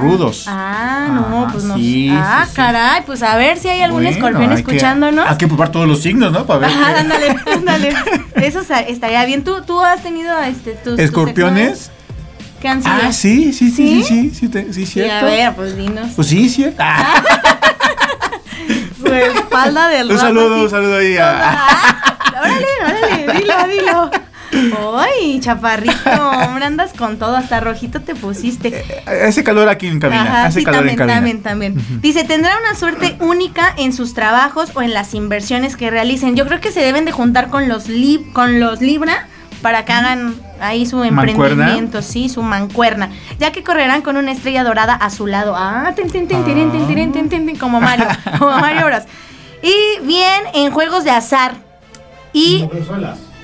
rudos. 0.01 0.45
Ah, 0.47 1.09
no, 1.11 1.49
pues 1.53 1.65
no. 1.65 1.75
sí, 1.77 2.11
ah, 2.13 2.45
sí, 2.49 2.55
caray, 2.55 3.03
pues 3.07 3.23
a 3.23 3.37
ver 3.37 3.59
si 3.59 3.69
hay 3.69 3.83
algún 3.83 4.03
Bueno, 4.03 4.17
escorpión 4.17 4.43
hay 4.51 4.63
que- 4.63 4.71
escuchándonos. 4.73 5.27
Hay 5.29 5.37
que 5.37 5.49
probar 5.49 5.71
todos 5.73 5.89
los 5.89 6.01
signos, 6.03 6.31
¿no? 6.33 6.47
Para 6.47 6.61
ver. 6.61 6.71
Ajá, 6.71 6.93
qué- 6.95 7.01
ándale, 7.01 7.37
ándale. 7.57 7.95
Eso 8.37 8.61
estaría 8.61 9.25
bien. 9.25 9.43
¿Tú, 9.43 9.63
tú 9.67 9.81
has 9.81 10.03
tenido 10.03 10.39
este, 10.43 10.73
tus, 10.73 10.93
tus 10.97 11.01
¿Escorpiones? 11.01 11.69
exnovios? 11.71 11.91
¿Qué 12.61 12.69
han 12.69 12.83
sido? 12.83 12.95
Ah, 13.05 13.13
sí, 13.13 13.53
sí, 13.55 13.71
sí, 13.71 14.03
sí, 14.03 14.03
¿Sí? 14.05 14.31
sí, 14.31 14.35
sí, 14.35 14.49
te- 14.49 14.73
sí, 14.73 14.85
Sí, 14.85 15.01
a 15.01 15.05
cierto. 15.05 15.27
ver, 15.27 15.55
pues 15.55 15.77
dinos. 15.77 16.09
Pues 16.15 16.29
sí, 16.29 16.49
cierto. 16.51 16.77
Ah, 16.85 17.23
Su 19.01 19.07
espalda 19.15 19.89
del 19.89 20.11
un 20.13 20.19
saludo, 20.19 20.55
así. 20.55 20.65
un 20.65 20.71
saludo 20.71 20.97
ahí 20.99 21.17
a- 21.17 21.41
Ah, 21.53 22.19
órale, 22.41 22.67
órale, 22.83 23.39
dilo, 23.41 23.69
dilo. 23.69 24.11
Ay, 24.99 25.39
chaparrito, 25.41 26.11
hombre, 26.45 26.65
andas 26.65 26.93
con 26.93 27.19
todo, 27.19 27.37
hasta 27.37 27.61
rojito 27.61 28.01
te 28.01 28.17
pusiste. 28.17 28.85
Hace 29.07 29.45
calor 29.45 29.69
aquí 29.69 29.87
en 29.87 30.01
cabina. 30.01 30.23
Ajá, 30.23 30.45
hace 30.47 30.61
sí, 30.61 30.65
calor 30.65 30.81
también, 30.81 30.95
en 30.95 30.99
cabina. 30.99 31.15
también, 31.15 31.43
también. 31.43 32.01
Dice, 32.03 32.25
tendrá 32.25 32.59
una 32.59 32.75
suerte 32.75 33.17
única 33.21 33.73
en 33.77 33.93
sus 33.93 34.13
trabajos 34.13 34.71
o 34.75 34.83
en 34.83 34.93
las 34.93 35.15
inversiones 35.15 35.77
que 35.77 35.89
realicen. 35.91 36.35
Yo 36.35 36.47
creo 36.47 36.61
que 36.61 36.73
se 36.73 36.81
deben 36.81 37.05
de 37.05 37.13
juntar 37.13 37.49
con 37.49 37.69
los 37.69 37.89
lib 37.89 38.33
con 38.33 38.59
los 38.59 38.81
Libra 38.81 39.29
para 39.63 39.85
que 39.85 39.93
hagan 39.93 40.35
ahí 40.61 40.85
su 40.85 40.97
¿Mancuerna? 40.97 41.31
emprendimiento, 41.33 42.03
sí, 42.03 42.29
su 42.29 42.43
mancuerna, 42.43 43.11
ya 43.39 43.53
que 43.53 43.63
correrán 43.63 44.03
con 44.03 44.17
una 44.17 44.33
estrella 44.33 44.65
dorada 44.65 44.95
a 44.95 45.11
su 45.11 45.27
lado. 45.29 45.55
Ah, 45.57 45.93
tin, 45.95 46.11
tin, 46.11 46.27
tin, 46.27 46.45
tin, 46.45 46.73
tirin, 46.73 47.13
tin, 47.13 47.29
tin, 47.29 47.47
tin, 47.47 47.57
como 47.57 47.81
Mario, 47.81 48.07
como 48.39 48.51
Mario 48.59 48.87
Bros. 48.87 49.03
Y 49.63 50.05
bien 50.07 50.43
en 50.55 50.73
juegos 50.73 51.05
de 51.05 51.11
azar. 51.13 51.70
Y 52.33 52.65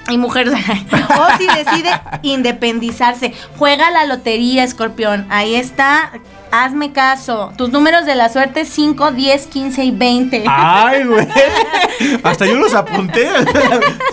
y 0.08 0.18
mujer, 0.18 0.48
o 0.52 1.36
si 1.36 1.46
decide 1.46 1.90
independizarse, 2.22 3.32
juega 3.58 3.90
la 3.90 4.06
lotería, 4.06 4.62
escorpión. 4.62 5.26
Ahí 5.30 5.56
está, 5.56 6.12
hazme 6.52 6.92
caso. 6.92 7.52
Tus 7.56 7.70
números 7.70 8.06
de 8.06 8.14
la 8.14 8.28
suerte 8.28 8.64
5, 8.64 9.10
10, 9.10 9.46
15 9.48 9.84
y 9.84 9.90
20. 9.90 10.44
Ay, 10.46 11.04
güey. 11.04 11.26
Hasta 12.22 12.46
yo 12.46 12.54
los 12.54 12.74
apunté. 12.74 13.28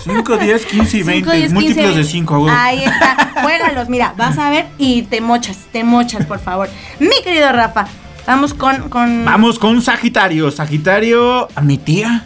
5, 0.04 0.38
10, 0.38 0.66
15 0.66 0.98
y 0.98 1.04
20. 1.04 1.32
5, 1.32 1.38
10, 1.38 1.54
15, 1.54 1.54
Múltiplos 1.54 1.96
de 1.96 2.04
5, 2.04 2.40
güey. 2.40 2.56
Ahí 2.56 2.84
está, 2.84 3.32
juégalos, 3.42 3.90
mira, 3.90 4.14
vas 4.18 4.38
a 4.40 4.50
ver 4.50 4.66
y 4.80 5.04
te 5.04 5.22
mochas, 5.22 5.58
te 5.72 5.84
mochas, 5.84 6.26
por 6.26 6.40
favor. 6.40 6.70
Mi 7.00 7.22
querido 7.24 7.52
Rafa, 7.52 7.86
vamos 8.26 8.56
con... 8.56 8.90
con... 8.90 9.26
Vamos 9.26 9.60
con 9.60 9.80
Sagitario. 9.82 10.50
Sagitario, 10.50 11.50
a 11.54 11.62
mi 11.62 11.78
tía. 11.78 12.26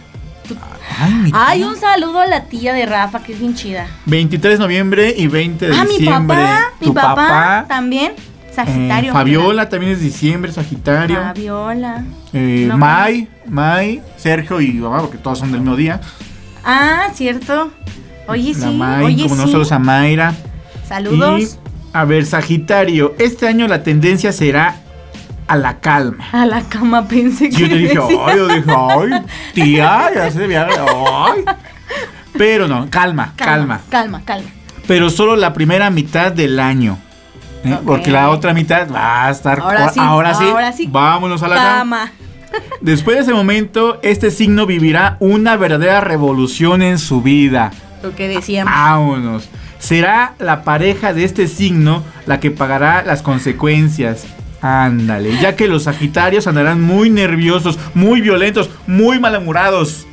Ay, 1.33 1.63
un 1.63 1.75
saludo 1.75 2.19
a 2.21 2.27
la 2.27 2.45
tía 2.45 2.73
de 2.73 2.85
Rafa, 2.85 3.21
que 3.23 3.33
es 3.33 3.39
bien 3.39 3.53
chida. 3.55 3.87
23 4.05 4.53
de 4.57 4.63
noviembre 4.63 5.13
y 5.15 5.27
20 5.27 5.67
de 5.67 5.75
Ah, 5.75 5.83
mi 5.83 5.97
diciembre. 5.97 6.37
papá, 6.37 6.71
mi 6.79 6.91
papá, 6.91 7.65
también, 7.67 8.13
Sagitario. 8.53 9.11
eh, 9.11 9.13
Fabiola 9.13 9.69
también 9.69 9.91
es 9.91 10.01
diciembre, 10.01 10.51
Sagitario. 10.51 11.17
Fabiola. 11.21 12.03
Eh, 12.33 12.65
No, 12.69 12.77
May, 12.77 13.27
May, 13.45 14.01
Sergio 14.17 14.59
y 14.61 14.73
mamá, 14.73 15.01
porque 15.01 15.17
todos 15.17 15.39
son 15.39 15.51
del 15.51 15.61
mismo 15.61 15.75
día. 15.75 16.01
Ah, 16.65 17.09
cierto. 17.13 17.71
Oye, 18.27 18.53
La 18.53 18.67
sí. 18.67 18.73
May, 18.75 19.05
oye, 19.05 19.23
como 19.23 19.35
sí. 19.35 19.41
nosotros 19.41 19.71
a 19.71 19.79
Mayra. 19.79 20.33
Saludos. 20.87 21.41
Y, 21.41 21.47
a 21.93 22.03
ver, 22.05 22.25
Sagitario, 22.25 23.15
este 23.19 23.47
año 23.47 23.67
la 23.67 23.83
tendencia 23.83 24.31
será 24.31 24.75
a 25.47 25.55
la 25.55 25.79
calma. 25.79 26.25
A 26.31 26.45
la 26.45 26.61
cama 26.61 27.07
pensé 27.07 27.49
que 27.49 27.55
Yo 27.55 27.69
te 27.69 27.75
dije, 27.75 27.99
decía. 27.99 28.17
ay, 28.25 28.37
yo 28.37 28.47
dije, 28.47 28.71
ay, 28.75 29.25
tía, 29.53 30.09
ya 30.13 30.31
se 30.31 30.39
debía, 30.39 30.67
ay. 30.67 31.43
Pero 32.37 32.67
no, 32.67 32.89
calma, 32.89 33.33
calma. 33.35 33.81
Calma, 33.89 34.21
calma. 34.23 34.49
Pero 34.87 35.09
solo 35.09 35.35
la 35.35 35.53
primera 35.53 35.89
mitad 35.89 36.31
del 36.31 36.59
año. 36.59 36.97
¿eh? 37.63 37.77
Porque 37.85 38.11
la 38.11 38.29
otra 38.29 38.53
mitad 38.53 38.87
va 38.91 39.25
a 39.25 39.31
estar. 39.31 39.59
Ahora 39.59 39.89
sí, 39.89 39.99
ahora 39.99 40.33
sí, 40.33 40.43
ahora 40.43 40.71
sí. 40.71 40.87
Vámonos 40.89 41.43
a 41.43 41.47
la 41.47 41.55
cama. 41.55 41.77
Cama. 41.77 42.11
Después 42.81 43.17
de 43.17 43.23
ese 43.23 43.33
momento, 43.33 43.99
este 44.03 44.31
signo 44.31 44.65
vivirá 44.65 45.17
una 45.19 45.57
verdadera 45.57 46.01
revolución 46.01 46.81
en 46.81 46.99
su 46.99 47.21
vida. 47.21 47.71
Lo 48.03 48.15
que 48.15 48.27
decíamos. 48.27 48.73
Vámonos. 48.73 49.49
Será 49.79 50.33
la 50.39 50.63
pareja 50.63 51.13
de 51.13 51.23
este 51.23 51.47
signo 51.47 52.03
la 52.25 52.39
que 52.39 52.51
pagará 52.51 53.03
las 53.03 53.21
consecuencias. 53.21 54.25
Ándale, 54.61 55.39
ya 55.39 55.55
que 55.55 55.67
los 55.67 55.83
Sagitarios 55.83 56.47
andarán 56.47 56.81
muy 56.81 57.09
nerviosos, 57.09 57.77
muy 57.93 58.21
violentos, 58.21 58.69
muy 58.87 59.19
malhumorados. 59.19 60.06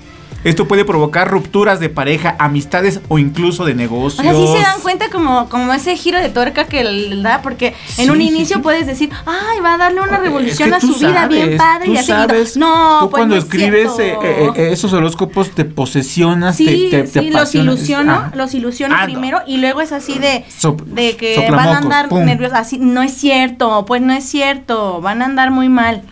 Esto 0.45 0.69
puede 0.69 0.85
provocar 0.85 1.29
rupturas 1.31 1.81
de 1.81 1.89
pareja, 1.89 2.37
amistades 2.39 3.01
o 3.09 3.19
incluso 3.19 3.65
de 3.65 3.73
O 3.73 3.77
negocios. 3.77 4.23
sea, 4.27 4.35
sí 4.35 4.47
se 4.47 4.59
dan 4.63 4.81
cuenta 4.83 5.09
como, 5.11 5.49
como 5.49 5.73
ese 5.73 5.97
giro 5.97 6.19
de 6.21 6.29
tuerca 6.29 6.67
que 6.67 6.85
le 6.85 7.21
da, 7.23 7.41
porque 7.43 7.75
en 7.99 8.11
un 8.11 8.21
inicio 8.21 8.57
sí. 8.57 8.63
puedes 8.63 8.87
decir, 8.87 9.11
ay, 9.27 9.61
va 9.65 9.75
a 9.75 9.79
darle 9.79 10.01
una 10.03 10.19
revolución 10.19 10.73
Es 10.73 10.81
que 10.81 10.87
a 10.87 10.93
su 10.93 10.99
vida 10.99 11.27
bien 11.29 11.57
padre 11.57 11.89
y 11.91 11.97
así. 11.97 12.07
sabes, 12.07 12.57
no, 12.57 12.99
tú 13.01 13.11
pues 13.11 13.21
cuando 13.21 13.35
no 13.37 13.41
escribes 13.41 13.99
eh, 13.99 14.17
eh, 14.23 14.51
eh, 14.55 14.69
esos 14.73 14.93
horóscopos 14.93 15.51
te 15.51 15.65
posesionas, 15.65 16.57
Sí, 16.57 16.89
te, 16.91 17.03
te, 17.05 17.09
te 17.11 17.21
sí, 17.21 17.31
los 17.31 17.55
ilusiono, 17.55 18.13
Ajá. 18.13 18.33
los 18.35 18.55
ilusiono 18.55 18.95
Ah, 18.97 19.01
no. 19.01 19.05
primero 19.13 19.41
y 19.47 19.57
luego 19.57 19.81
es 19.81 19.93
así 19.93 20.19
de, 20.19 20.45
de 20.87 21.17
que 21.17 21.49
van 21.51 21.69
a 21.69 21.79
andar 21.79 22.09
pum. 22.09 22.25
nerviosos. 22.25 22.57
Así, 22.59 22.79
no 22.79 23.03
es 23.03 23.13
cierto, 23.15 23.85
pues 23.87 24.03
no 24.03 24.13
es 24.13 24.25
cierto, 24.25 25.01
van 25.01 25.23
a 25.23 25.25
andar 25.25 25.51
muy 25.51 25.69
mal. 25.69 26.03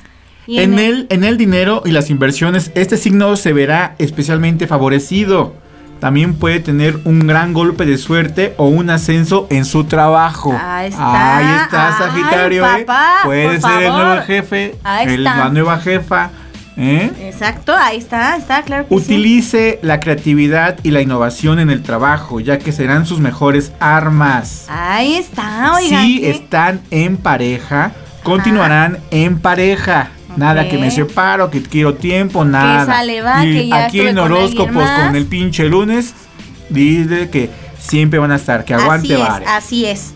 En 0.49 0.78
el, 0.78 1.07
en 1.11 1.24
el 1.24 1.38
dinero 1.38 1.82
y 1.84 1.93
las 1.93 2.11
inversiones, 2.11 2.70
este 2.74 2.97
signo 2.97 3.36
se 3.36 3.53
verá 3.53 3.95
especialmente 3.99 4.66
favorecido. 4.66 5.55
También 6.01 6.34
puede 6.34 6.59
tener 6.59 6.99
un 7.05 7.28
gran 7.28 7.53
golpe 7.53 7.86
de 7.86 7.97
suerte 7.97 8.55
o 8.57 8.66
un 8.66 8.90
ascenso 8.90 9.47
en 9.51 9.64
su 9.64 9.84
trabajo. 9.84 10.53
Ahí 10.61 10.88
está. 10.88 11.36
Ahí 11.36 11.62
está, 11.64 11.88
Ay, 11.88 11.95
Sagitario. 11.99 12.66
¿eh? 12.66 12.84
papá, 12.84 13.14
Puede 13.24 13.61
ser 13.61 13.82
el 13.84 13.93
nuevo 13.93 14.22
jefe, 14.22 14.74
Ahí 14.82 15.07
el- 15.07 15.26
está. 15.26 15.36
la 15.36 15.49
nueva 15.51 15.78
jefa. 15.78 16.30
¿eh? 16.76 17.09
Exacto, 17.20 17.72
ahí 17.78 17.99
está, 17.99 18.36
está, 18.36 18.62
claro 18.62 18.88
que 18.88 18.99
sí. 18.99 19.01
Utilice 19.01 19.78
la 19.82 20.01
creatividad 20.01 20.78
y 20.82 20.90
la 20.90 21.03
innovación 21.03 21.61
en 21.61 21.70
el 21.70 21.82
trabajo, 21.84 22.40
ya 22.40 22.59
que 22.59 22.72
serán 22.72 23.07
sus 23.07 23.20
mejores 23.20 23.70
armas. 23.78 24.66
Ahí 24.68 25.14
está, 25.14 25.74
oigan. 25.76 26.03
si 26.05 26.20
qué- 26.20 26.30
están 26.30 26.80
en 26.90 27.16
pareja, 27.16 27.93
continuarán 28.24 28.99
en 29.12 29.38
pareja. 29.38 30.09
Nada 30.36 30.68
que 30.68 30.78
me 30.78 30.90
separo, 30.90 31.50
que 31.50 31.62
quiero 31.62 31.94
tiempo, 31.94 32.44
nada. 32.44 32.86
sale, 32.86 33.22
va, 33.22 33.44
Y 33.44 33.52
que 33.52 33.68
ya 33.68 33.86
aquí 33.86 34.00
en 34.00 34.18
horóscopos 34.18 34.88
con 34.90 35.16
el 35.16 35.26
pinche 35.26 35.64
lunes, 35.68 36.14
dice 36.68 37.28
que 37.30 37.50
siempre 37.78 38.18
van 38.18 38.32
a 38.32 38.36
estar, 38.36 38.64
que 38.64 38.74
aguante 38.74 39.14
así 39.14 39.22
es, 39.22 39.48
así 39.48 39.86
es. 39.86 40.14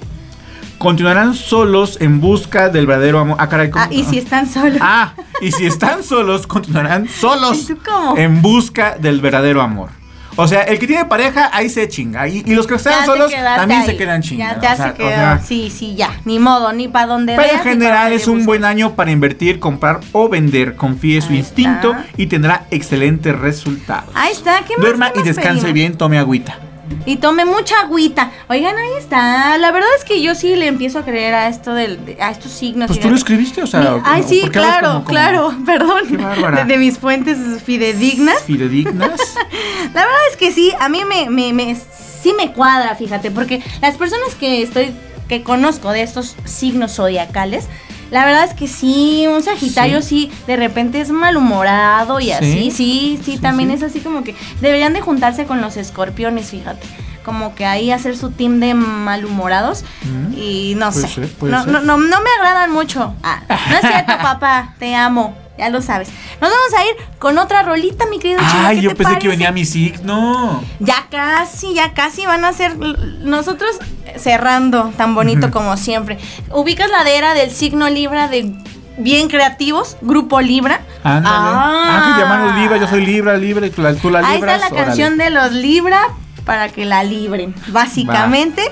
Continuarán 0.79 1.35
solos 1.35 1.97
en 2.01 2.21
busca 2.21 2.69
del 2.69 2.87
verdadero 2.87 3.19
amor. 3.19 3.37
Ah, 3.41 3.49
caray, 3.49 3.71
¿cómo? 3.71 3.85
Ah, 3.85 3.89
y 3.91 4.05
si 4.05 4.19
están 4.19 4.47
solos. 4.53 4.79
Ah, 4.81 5.15
y 5.41 5.51
si 5.53 5.65
están 5.67 6.03
solos, 6.03 6.47
continuarán 6.47 7.09
solos 7.09 7.59
¿Y 7.63 7.67
tú 7.67 7.79
cómo? 7.85 8.17
en 8.19 8.43
busca 8.43 8.97
del 8.99 9.21
verdadero 9.21 9.63
amor. 9.63 9.89
O 10.37 10.47
sea, 10.47 10.63
el 10.63 10.79
que 10.79 10.87
tiene 10.87 11.05
pareja, 11.07 11.51
ahí 11.53 11.69
se 11.69 11.89
chinga. 11.89 12.29
Y, 12.29 12.43
y 12.47 12.55
los 12.55 12.67
que 12.67 12.75
están 12.75 13.07
solos 13.07 13.33
también 13.33 13.85
se 13.87 13.97
quedan 13.97 14.23
chingando. 14.23 14.63
Ya 14.63 14.73
o 14.73 14.91
o 14.91 14.95
quedado. 14.95 15.39
sea, 15.39 15.47
sí, 15.47 15.71
sí, 15.71 15.95
ya. 15.97 16.11
Ni 16.25 16.39
modo, 16.39 16.73
ni 16.73 16.89
para 16.89 17.07
donde 17.07 17.35
pero 17.37 17.49
veas. 17.49 17.65
en 17.67 17.73
general 17.73 18.13
es 18.13 18.29
un 18.29 18.45
buen 18.45 18.65
año 18.65 18.95
para 18.95 19.11
invertir, 19.11 19.59
comprar 19.59 20.01
o 20.13 20.29
vender. 20.29 20.77
Confíe 20.77 21.21
su 21.23 21.33
Ahí 21.33 21.39
instinto 21.39 21.93
está. 21.93 22.05
y 22.17 22.27
tendrá 22.27 22.65
excelentes 22.71 23.37
resultados. 23.39 24.11
Ahí 24.15 24.33
está, 24.33 24.61
¿qué 24.67 24.75
más? 24.77 24.81
Duerma 24.83 25.13
qué 25.13 25.21
y 25.21 25.23
descanse 25.23 25.61
pedimos? 25.63 25.73
bien, 25.75 25.97
tome 25.97 26.19
agüita. 26.19 26.59
Y 27.05 27.17
tome 27.17 27.45
mucha 27.45 27.81
agüita. 27.81 28.31
Oigan, 28.49 28.77
ahí 28.77 28.91
está. 28.99 29.57
La 29.59 29.71
verdad 29.73 29.89
es 29.99 30.05
que 30.05 30.21
yo 30.23 30.35
sí 30.35 30.55
le 30.57 30.67
empiezo 30.67 30.99
a 31.01 31.05
creer 31.05 31.35
a 31.35 31.49
esto 31.49 31.73
del, 31.75 32.05
de- 32.05 32.21
a 32.21 32.31
estos 32.31 32.51
signos. 32.53 32.89
Pues 32.89 33.01
tú 33.01 33.09
lo 33.11 33.17
escribiste, 33.17 33.63
o 33.63 33.67
sea. 33.67 33.81
Mi- 33.81 34.01
Ay, 34.05 34.23
¿por 34.23 34.31
sí, 34.31 34.43
claro, 34.51 34.87
como- 34.89 34.95
como 35.05 35.07
claro. 35.07 35.55
Perdón. 35.67 36.57
De, 36.57 36.65
de 36.65 36.79
mis 36.79 36.99
fuentes 36.99 37.39
fidedignas. 37.65 38.43
Fidedignas. 38.43 39.21
La 39.95 40.03
verdad 40.05 40.21
es 40.31 40.37
que 40.37 40.53
sí, 40.53 40.73
a 40.81 40.89
mí 40.89 41.03
me, 41.05 41.31
me, 41.31 41.53
me- 41.53 41.77
sí 41.77 42.33
me 42.37 42.53
cuadra, 42.53 42.95
fíjate, 42.97 43.31
porque 43.31 43.63
las 43.81 43.97
personas 43.97 44.35
que 44.35 44.63
estoy, 44.63 44.93
que 45.29 45.43
conozco 45.43 45.91
de 45.93 46.03
estos 46.03 46.35
signos 46.45 46.95
zodiacales, 46.97 47.67
la 48.11 48.25
verdad 48.25 48.45
es 48.45 48.55
que 48.55 48.69
sí, 48.69 49.27
un 49.29 49.43
Sagitario 49.43 50.03
sí, 50.03 50.31
de 50.47 50.57
repente 50.57 51.01
es 51.01 51.11
malhumorado 51.11 52.21
y 52.21 52.27
Sí. 52.27 52.33
así, 52.33 52.47
sí, 52.53 52.71
sí, 52.71 53.21
Sí, 53.33 53.39
también 53.39 53.71
es 53.71 53.83
así 53.83 54.01
como 54.01 54.23
que 54.25 54.35
deberían 54.61 54.93
de 54.93 55.01
juntarse 55.01 55.45
con 55.47 55.61
los 55.61 55.77
escorpiones, 55.77 56.51
fíjate. 56.51 56.87
Como 57.25 57.55
que 57.57 57.67
ahí 57.67 57.91
hacer 57.91 58.17
su 58.17 58.31
team 58.31 58.61
de 58.61 58.75
malhumorados 58.75 59.85
Mm, 60.05 60.35
y 60.39 60.75
no 60.77 60.91
puede 60.93 61.09
sé. 61.09 61.15
ser, 61.15 61.29
puede 61.35 61.53
no, 61.53 61.65
ser. 61.65 61.73
no, 61.73 61.81
no, 61.81 61.99
no 61.99 62.21
me 62.21 62.31
agradan 62.39 62.71
mucho. 62.73 63.15
Ah, 63.23 63.41
no 63.49 63.75
es 63.77 63.81
cierto, 63.81 64.13
papá, 64.23 64.75
te 64.79 64.95
amo. 64.95 65.37
Ya 65.59 65.71
lo 65.71 65.81
sabes. 65.81 66.09
Nos 66.41 66.51
vamos 66.51 66.75
a 66.79 66.85
ir 66.85 66.97
con 67.19 67.39
otra 67.39 67.63
rolita, 67.63 68.05
mi 68.07 68.19
querido 68.19 68.41
Chino, 68.41 68.67
Ay, 68.67 68.77
¿qué 68.77 68.83
yo 68.83 68.91
te 68.91 68.97
pensé 68.97 69.19
que 69.19 69.29
venía 69.29 69.53
mi 69.53 69.65
signo. 69.65 70.63
Ya 70.81 71.07
casi, 71.11 71.75
ya 71.75 71.95
casi 71.95 72.27
van 72.27 72.45
a 72.45 72.53
ser 72.53 72.77
nosotros 72.77 73.71
cerrando 74.17 74.93
tan 74.97 75.15
bonito 75.15 75.51
como 75.51 75.77
siempre. 75.77 76.19
Ubicas 76.53 76.91
la 76.91 77.09
era 77.11 77.35
del 77.35 77.51
signo 77.51 77.89
Libra 77.89 78.29
de 78.29 78.53
bien 78.99 79.29
creativos, 79.29 79.97
grupo 80.03 80.41
Libra. 80.41 80.81
Ándale. 81.03 81.37
Ah, 81.37 82.13
que 82.15 82.21
llaman 82.23 82.47
los 82.47 82.57
Libra, 82.57 82.77
yo 82.77 82.89
soy 82.89 83.05
Libra, 83.05 83.37
Libra, 83.37 83.67
y 83.67 83.71
tú 83.71 83.83
la, 83.83 83.95
tú 83.95 84.11
la 84.11 84.21
Ahí 84.21 84.37
libras. 84.37 84.57
está 84.57 84.69
la 84.69 84.75
órale. 84.75 84.87
canción 84.87 85.19
de 85.19 85.31
los 85.31 85.53
Libra 85.53 86.01
para 86.45 86.69
que 86.69 86.85
la 86.85 87.03
libren. 87.03 87.55
Básicamente, 87.69 88.63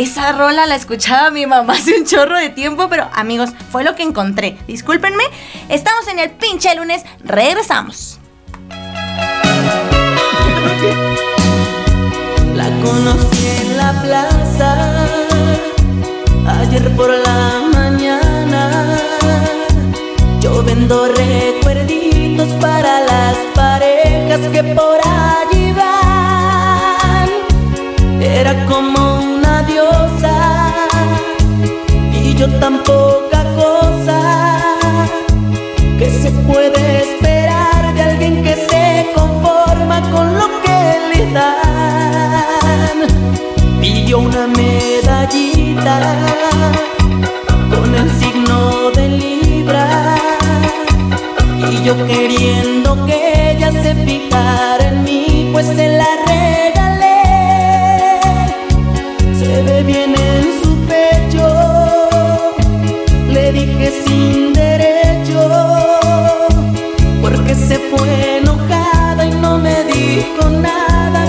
esa 0.00 0.32
rola 0.32 0.66
la 0.66 0.76
escuchaba 0.76 1.30
mi 1.30 1.46
mamá 1.46 1.74
hace 1.74 1.98
un 1.98 2.06
chorro 2.06 2.38
de 2.38 2.48
tiempo, 2.48 2.88
pero 2.88 3.08
amigos, 3.12 3.50
fue 3.70 3.84
lo 3.84 3.94
que 3.94 4.02
encontré. 4.02 4.56
Discúlpenme, 4.66 5.24
estamos 5.68 6.08
en 6.08 6.18
el 6.18 6.30
pinche 6.30 6.74
lunes, 6.74 7.04
regresamos. 7.22 8.18
La 12.54 12.68
conocí 12.82 13.46
en 13.46 13.76
la 13.76 13.92
plaza 14.02 15.06
ayer 16.60 16.90
por 16.96 17.10
la 17.10 17.62
mañana. 17.72 18.98
Yo 20.40 20.62
vendo 20.62 21.08
recuerditos 21.08 22.48
para 22.60 23.00
las 23.00 23.36
parejas 23.54 24.40
que 24.50 24.64
por 24.64 24.98
allí 25.04 25.72
van. 25.72 27.28
Era 28.22 28.64
como 28.66 28.89
yo 32.40 32.48
tan 32.58 32.82
poca 32.82 33.44
cosa 33.54 34.18
que 35.98 36.08
se 36.08 36.30
puede 36.48 37.02
esperar 37.02 37.92
de 37.94 38.00
alguien 38.00 38.42
que 38.42 38.54
se 38.56 39.12
conforma 39.14 40.00
con 40.10 40.38
lo 40.38 40.48
que 40.64 40.80
le 41.12 41.32
dan. 41.32 42.98
Pidió 43.78 44.20
una 44.20 44.46
medallita 44.46 45.96
con 47.74 47.94
el 47.94 48.10
signo 48.18 48.90
de 48.92 49.08
Libra 49.08 50.16
y 51.70 51.82
yo 51.84 51.94
queriendo 52.06 53.04
que 53.04 53.50
ella 53.50 53.70
se 53.70 53.94
fijara 54.06 54.88
en 54.88 55.04
mí, 55.04 55.50
pues 55.52 55.66
se 55.66 55.88
la 55.88 56.08
regalé. 56.26 57.22
Se 59.38 59.62
ve 59.62 59.82
bien 59.82 60.19
porque 67.22 67.54
se 67.54 67.78
fue 67.78 68.38
enojada 68.38 69.26
y 69.26 69.30
no 69.30 69.58
me 69.58 69.84
dijo 69.84 70.48
nada, 70.50 71.24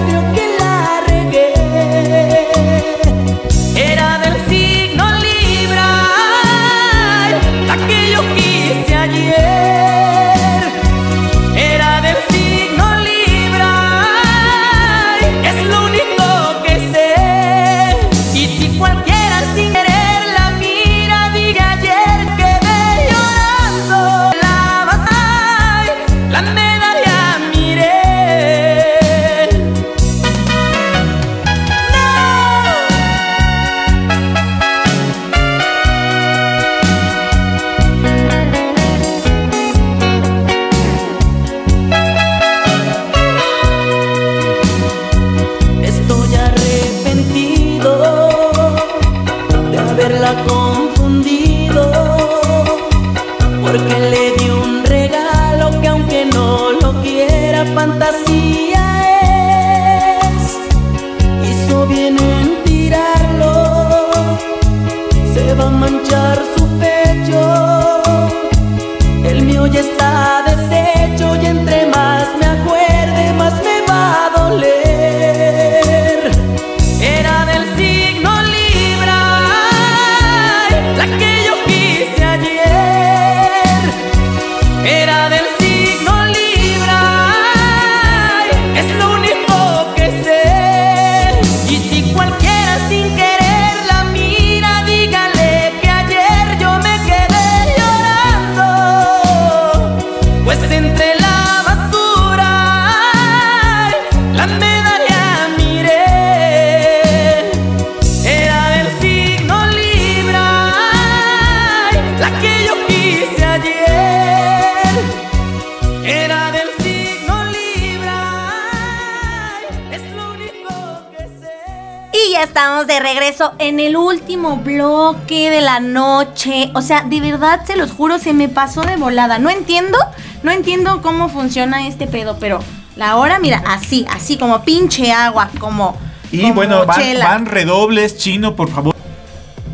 la 125.74 125.80
noche. 125.80 126.70
O 126.74 126.82
sea, 126.82 127.04
de 127.04 127.22
verdad, 127.22 127.62
se 127.66 127.76
los 127.78 127.92
juro, 127.92 128.20
se 128.20 128.34
me 128.34 128.50
pasó 128.50 128.82
de 128.82 128.96
volada. 128.98 129.40
No 129.40 129.50
entiendo, 129.50 129.98
no 130.44 130.52
entiendo 130.52 131.02
cómo 131.02 131.30
funciona 131.30 131.88
este 131.88 132.08
pedo, 132.08 132.38
pero 132.40 132.60
la 132.96 133.16
hora, 133.16 133.40
mira, 133.40 133.64
así, 133.68 134.06
así 134.14 134.38
como 134.38 134.64
pinche 134.64 135.12
agua, 135.12 135.50
como. 135.60 135.98
Y 136.32 136.42
como 136.42 136.54
bueno, 136.56 136.86
van, 136.86 137.46
redobles, 137.46 138.18
chino, 138.18 138.56
por 138.56 138.70
favor. 138.70 138.96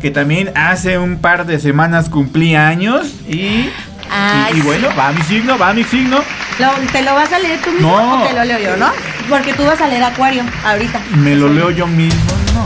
Que 0.00 0.10
también 0.12 0.52
hace 0.56 0.98
un 0.98 1.18
par 1.18 1.46
de 1.46 1.58
semanas 1.58 2.08
cumplí 2.08 2.54
años 2.54 3.06
y. 3.28 3.68
Ay, 4.10 4.52
y, 4.54 4.58
y 4.58 4.60
bueno, 4.62 4.88
va 4.98 5.12
mi 5.12 5.22
signo, 5.22 5.58
va 5.58 5.72
mi 5.74 5.84
signo. 5.84 6.18
Lo- 6.58 6.72
¿Te 6.92 7.02
lo 7.02 7.14
vas 7.14 7.32
a 7.32 7.38
leer 7.38 7.60
tú 7.60 7.70
mismo 7.70 7.88
No. 7.90 8.22
o 8.24 8.26
te 8.26 8.32
lo 8.34 8.44
leo 8.44 8.58
yo, 8.58 8.76
no? 8.76 8.88
Porque 9.28 9.52
tú 9.52 9.64
vas 9.64 9.80
a 9.80 9.86
leer 9.88 10.02
Acuario 10.02 10.42
ahorita. 10.64 11.00
Me 11.16 11.34
lo 11.36 11.48
leo 11.48 11.70
yo 11.70 11.86
mismo. 11.86 12.20
No. 12.54 12.64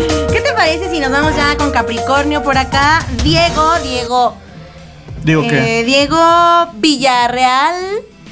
¿Qué 0.64 0.78
parece 0.78 0.90
si 0.94 0.98
nos 1.00 1.10
vamos 1.12 1.36
ya 1.36 1.56
con 1.58 1.70
Capricornio 1.70 2.42
por 2.42 2.56
acá? 2.56 3.00
Diego, 3.22 3.74
Diego. 3.82 4.36
Que. 5.24 5.80
eh, 5.80 5.84
Diego 5.84 6.18
Villarreal. 6.76 7.74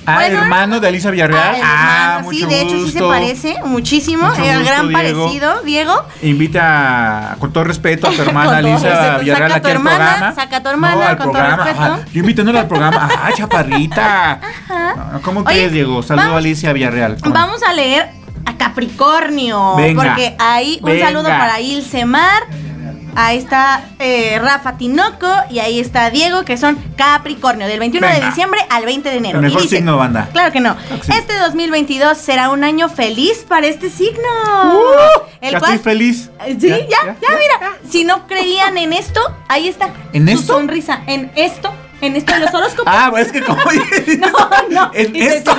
Ah, 0.06 0.14
Bueno, 0.14 0.40
hermano 0.42 0.80
de 0.80 0.88
Alicia 0.88 1.10
Villarreal. 1.10 1.56
Ah, 1.62 2.16
Ah, 2.16 2.18
sí, 2.20 2.24
mucho 2.24 2.46
de 2.48 2.60
hecho 2.62 2.84
sí 2.86 2.90
se 2.90 3.00
parece 3.00 3.56
muchísimo. 3.64 4.28
Mucho 4.28 4.40
gusto, 4.42 4.64
gran 4.64 4.88
Diego. 4.88 4.92
parecido, 5.24 5.62
Diego. 5.62 6.04
Invita 6.22 7.36
con 7.38 7.52
todo 7.52 7.64
respeto 7.64 8.08
a 8.08 8.10
tu 8.12 8.22
hermana 8.22 8.46
todo 8.46 8.56
Alicia. 8.56 9.18
Villarreal 9.18 9.50
Saca 9.50 9.54
a 9.54 9.56
aquí 9.56 9.62
tu 9.62 9.68
al 9.68 9.74
hermana, 9.74 9.96
programa. 10.10 10.34
saca 10.34 10.56
a 10.56 10.62
tu 10.62 10.68
hermana, 10.70 10.94
no, 10.96 11.02
al 11.02 11.16
con 11.18 11.26
todo 11.26 11.32
programa. 11.34 11.64
respeto. 11.64 11.82
Ajá. 11.84 12.00
Yo 12.12 12.20
invitándola 12.20 12.60
al 12.60 12.68
programa. 12.68 13.08
Ah, 13.22 13.30
chaparrita. 13.36 14.40
No, 15.12 15.20
¿Cómo 15.22 15.44
crees, 15.44 15.70
Diego? 15.72 16.02
Saludo 16.02 16.24
vamos- 16.24 16.36
a 16.36 16.38
Alicia 16.38 16.72
Villarreal. 16.72 17.16
Vamos 17.22 17.62
a 17.62 17.72
leer 17.74 18.21
a 18.46 18.56
Capricornio. 18.56 19.76
Venga. 19.76 20.02
Porque 20.02 20.34
ahí 20.38 20.78
un 20.82 20.90
Venga. 20.90 21.06
saludo 21.06 21.28
para 21.28 21.60
Ilse 21.60 22.04
Mar. 22.04 22.42
Ahí 23.14 23.36
está 23.36 23.84
eh, 23.98 24.38
Rafa 24.42 24.78
Tinoco 24.78 25.28
y 25.50 25.58
ahí 25.58 25.78
está 25.78 26.08
Diego, 26.08 26.46
que 26.46 26.56
son 26.56 26.78
Capricornio, 26.96 27.66
del 27.66 27.78
21 27.78 28.06
de 28.06 28.20
diciembre 28.24 28.58
al 28.70 28.86
20 28.86 29.10
de 29.10 29.16
enero. 29.18 29.38
El 29.40 29.44
mejor 29.44 29.60
Y 29.60 29.64
dice- 29.64 29.76
signo, 29.76 29.98
banda. 29.98 30.30
Claro 30.32 30.50
que 30.50 30.60
no. 30.60 30.74
Sí. 31.02 31.12
Este 31.12 31.36
2022 31.40 32.16
será 32.16 32.48
un 32.48 32.64
año 32.64 32.88
feliz 32.88 33.44
para 33.46 33.66
este 33.66 33.90
signo. 33.90 34.22
Uh, 34.64 35.20
el 35.42 35.52
ya 35.52 35.58
cual- 35.58 35.74
estoy 35.74 35.92
feliz. 35.92 36.30
Sí, 36.58 36.68
ya, 36.68 36.78
ya, 36.88 37.16
mira. 37.20 37.72
Si 37.86 38.04
no 38.04 38.26
creían 38.26 38.78
en 38.78 38.94
esto, 38.94 39.20
ahí 39.46 39.68
está. 39.68 39.90
¿En 40.14 40.26
su 40.28 40.32
esto? 40.40 40.54
sonrisa. 40.54 41.02
En 41.06 41.30
esto. 41.36 41.70
En 42.02 42.16
esto 42.16 42.32
de 42.34 42.40
los 42.40 42.52
horóscopos. 42.52 42.92
Ah, 42.94 43.06
pues 43.10 43.26
es 43.26 43.32
que 43.32 43.40
como 43.42 43.62
No, 44.18 44.30
no. 44.70 44.90
En 44.92 45.16
esto. 45.16 45.56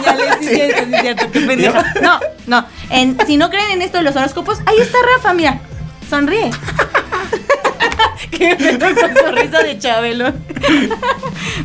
No, 2.02 2.20
no. 2.48 2.66
En, 2.90 3.18
si 3.26 3.38
no 3.38 3.50
creen 3.50 3.72
en 3.72 3.82
esto 3.82 3.98
de 3.98 4.04
los 4.04 4.16
horóscopos, 4.16 4.60
ahí 4.66 4.78
está 4.80 4.98
Rafa, 5.16 5.34
mira. 5.34 5.60
Sonríe. 6.10 6.52
Qué 8.32 8.56
pedo 8.56 8.88
con 8.94 9.10
su 9.16 9.32
risa 9.36 9.60
de 9.64 9.78
Chabelo. 9.80 10.34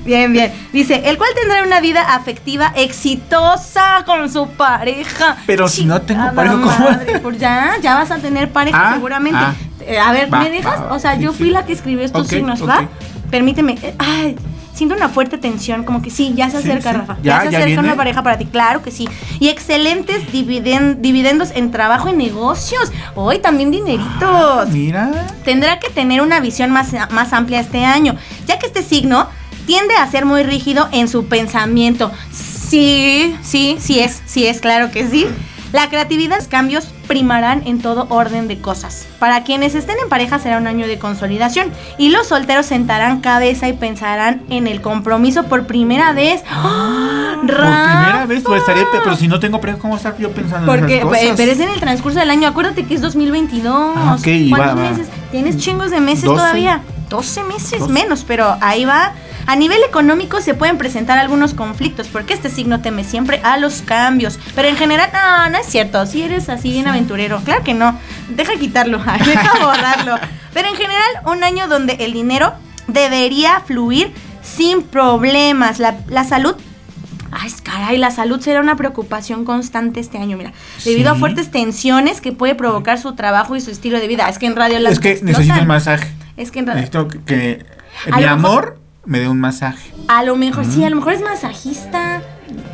bien, 0.05 0.33
bien. 0.33 0.53
Dice, 0.73 1.03
el 1.09 1.17
cual 1.19 1.31
tendrá 1.35 1.63
una 1.63 1.81
vida 1.81 2.15
afectiva 2.15 2.73
exitosa 2.77 4.05
con 4.07 4.31
su 4.31 4.49
pareja. 4.51 5.37
Pero 5.47 5.69
si 5.69 5.85
no 5.87 6.03
tengo 6.03 6.33
pareja, 6.35 6.55
¿cómo? 6.55 7.21
pues 7.23 7.39
ya, 7.39 7.77
ya 7.81 7.95
vas 7.95 8.11
a 8.11 8.19
tener 8.19 8.51
pareja 8.51 8.91
Ah, 8.91 8.95
seguramente. 8.95 9.39
ah. 9.41 9.55
Eh, 9.87 9.99
a 9.99 10.13
ver, 10.13 10.33
Va, 10.33 10.41
¿me 10.41 10.51
dejas? 10.51 10.81
va, 10.81 10.85
va. 10.87 10.95
o 10.95 10.99
sea, 10.99 11.17
Sí, 11.17 11.23
yo 11.23 11.33
sí. 11.33 11.39
fui 11.39 11.51
la 11.51 11.65
que 11.65 11.73
escribió 11.73 12.05
estos 12.05 12.29
signos. 12.29 12.67
¿va? 12.69 12.87
Permíteme. 13.31 13.79
Eh, 13.83 13.95
Ay, 13.99 14.37
siento 14.79 14.95
una 14.95 15.09
fuerte 15.09 15.37
tensión, 15.39 15.85
como 15.85 16.01
que 16.01 16.09
sí, 16.11 16.33
ya 16.35 16.49
se 16.49 16.57
acerca, 16.59 16.93
sí. 16.93 16.97
Rafa. 16.99 17.17
Ya, 17.23 17.45
Ya, 17.45 17.51
se 17.51 17.57
acerca 17.59 17.81
una 17.81 17.97
pareja 17.97 18.23
para 18.23 18.39
ti, 18.39 18.47
claro 18.47 18.81
que 18.83 18.91
sí. 18.91 19.09
Y 19.41 19.49
excelentes 19.49 20.33
dividen- 20.33 20.97
dividendos 21.01 21.51
en 21.55 21.71
trabajo 21.71 22.09
y 22.09 22.13
negocios. 22.15 22.91
Hoy 23.15 23.41
también 23.41 23.71
dineritos. 23.71 24.69
Mira. 24.71 25.27
Tendrá 25.45 25.79
que 25.81 25.91
tener 25.91 26.23
una 26.23 26.41
visión 26.41 26.71
más, 26.71 26.89
más 27.11 27.33
amplia 27.33 27.61
este 27.61 27.85
año, 27.85 28.17
ya 28.47 28.59
que 28.59 28.67
este 28.67 28.83
signo 28.83 29.29
tiende 29.67 29.95
a 29.97 30.07
ser 30.11 30.25
muy 30.25 30.43
rígido 30.45 30.89
en 30.93 31.09
su 31.09 31.27
pensamiento. 31.27 32.11
Sí, 32.33 33.37
sí, 33.43 33.77
sí 33.81 33.99
es, 34.01 34.23
sí 34.27 34.47
es, 34.47 34.61
claro 34.61 34.91
que 34.91 35.07
sí. 35.09 35.27
La 35.73 35.89
creatividad, 35.91 36.37
los 36.39 36.49
cambios 36.49 36.87
primarán 37.07 37.63
en 37.67 37.81
todo 37.83 38.07
orden 38.11 38.49
de 38.49 38.59
cosas. 38.59 39.07
Para 39.19 39.45
quienes 39.45 39.75
estén 39.75 39.97
en 40.03 40.09
pareja 40.09 40.39
será 40.39 40.57
un 40.59 40.67
año 40.67 40.87
de 40.87 40.99
consolidación 40.99 41.71
y 41.99 42.09
los 42.09 42.27
solteros 42.29 42.67
sentarán 42.67 43.21
cabeza 43.21 43.69
y 43.69 43.75
pensarán 43.75 44.43
en 44.49 44.67
el 44.67 44.81
compromiso 44.81 45.45
por 45.45 45.67
primera 45.67 46.13
vez. 46.13 46.43
¡Ah! 46.51 47.35
Por 47.41 47.47
primera 47.47 48.27
vez, 48.27 48.43
pues 48.45 48.61
estaría, 48.61 48.85
pero 48.93 49.15
si 49.17 49.29
no 49.29 49.39
tengo 49.41 49.61
pareja, 49.61 49.79
¿cómo 49.79 49.97
estar 49.97 50.17
yo 50.19 50.31
pensando 50.33 50.73
en 50.73 50.81
Porque, 50.81 50.97
esas 50.99 51.09
cosas? 51.09 51.23
pe- 51.25 51.35
pero 51.37 51.53
es 51.53 51.61
en 51.61 51.69
el 51.69 51.81
transcurso 51.81 52.19
del 52.19 52.31
año. 52.31 52.49
Acuérdate 52.49 52.85
que 52.85 52.95
es 52.95 53.01
2022. 53.01 53.93
Ah, 53.97 54.17
ok, 54.19 54.27
y 54.27 54.49
¿Cuántos 54.51 54.71
va, 54.71 54.75
va. 54.83 54.91
meses? 54.91 55.09
Tienes 55.31 55.59
chingos 55.59 55.91
de 55.91 56.01
meses 56.01 56.25
12. 56.25 56.37
todavía. 56.37 56.81
12 57.11 57.45
meses 57.45 57.89
menos, 57.89 58.25
pero 58.27 58.57
ahí 58.61 58.85
va. 58.85 59.13
A 59.49 59.57
nivel 59.57 59.83
económico 59.83 60.43
se 60.43 60.53
pueden 60.53 60.77
presentar 60.77 61.17
algunos 61.17 61.55
conflictos 61.55 62.09
porque 62.09 62.35
este 62.35 62.51
signo 62.51 62.83
teme 62.83 63.03
siempre 63.03 63.41
a 63.43 63.57
los 63.57 63.81
cambios. 63.81 64.39
Pero 64.55 64.69
en 64.69 64.77
general, 64.77 65.09
no, 65.11 65.49
no 65.49 65.57
es 65.57 65.65
cierto. 65.65 66.05
Si 66.05 66.21
eres 66.21 66.51
así 66.51 66.71
bien 66.71 66.87
aventurero, 66.87 67.41
claro 67.47 67.65
que 67.65 67.73
no. 67.73 67.99
Deja 68.29 68.57
quitarlo, 68.57 68.99
deja 69.25 69.65
borrarlo. 69.65 70.17
Pero 70.53 70.69
en 70.69 70.75
general, 70.75 71.09
un 71.25 71.43
año 71.45 71.67
donde 71.67 71.95
el 71.95 72.13
dinero 72.13 72.53
debería 72.89 73.61
fluir 73.61 74.13
sin 74.43 74.83
problemas. 74.83 75.79
La, 75.79 75.97
la 76.09 76.25
salud 76.25 76.55
Ay, 77.31 77.51
caray, 77.63 77.97
la 77.97 78.11
salud 78.11 78.41
será 78.41 78.61
una 78.61 78.77
preocupación 78.77 79.47
constante 79.47 79.99
este 79.99 80.19
año, 80.19 80.37
mira. 80.37 80.53
Debido 80.85 81.11
a 81.11 81.15
fuertes 81.15 81.51
tensiones 81.51 82.21
que 82.21 82.33
puede 82.33 82.55
provocar 82.55 82.99
su 82.99 83.15
trabajo 83.15 83.57
y 83.57 83.63
su 83.63 83.71
estilo 83.71 83.99
de 83.99 84.09
vida. 84.09 84.29
Es 84.29 84.39
que 84.39 84.45
en 84.45 84.57
radio 84.57 84.79
las 84.79 84.93
Es 84.93 85.01
que 85.01 85.21
necesito 85.23 85.59
un 85.59 85.67
masaje. 85.67 86.07
Es 86.37 86.51
que 86.51 86.59
en 86.59 86.67
radio. 86.67 86.81
Necesito 86.83 87.09
que, 87.09 87.21
que 87.25 87.65
mi 88.15 88.25
amor 88.25 88.78
me 89.09 89.21
dé 89.21 89.29
un 89.29 89.41
masaje. 89.41 89.91
A 90.07 90.23
lo 90.23 90.37
mejor, 90.37 90.65
sí, 90.67 90.85
a 90.85 90.91
lo 90.91 90.97
mejor 90.97 91.15
es 91.15 91.23
masajista. 91.23 92.21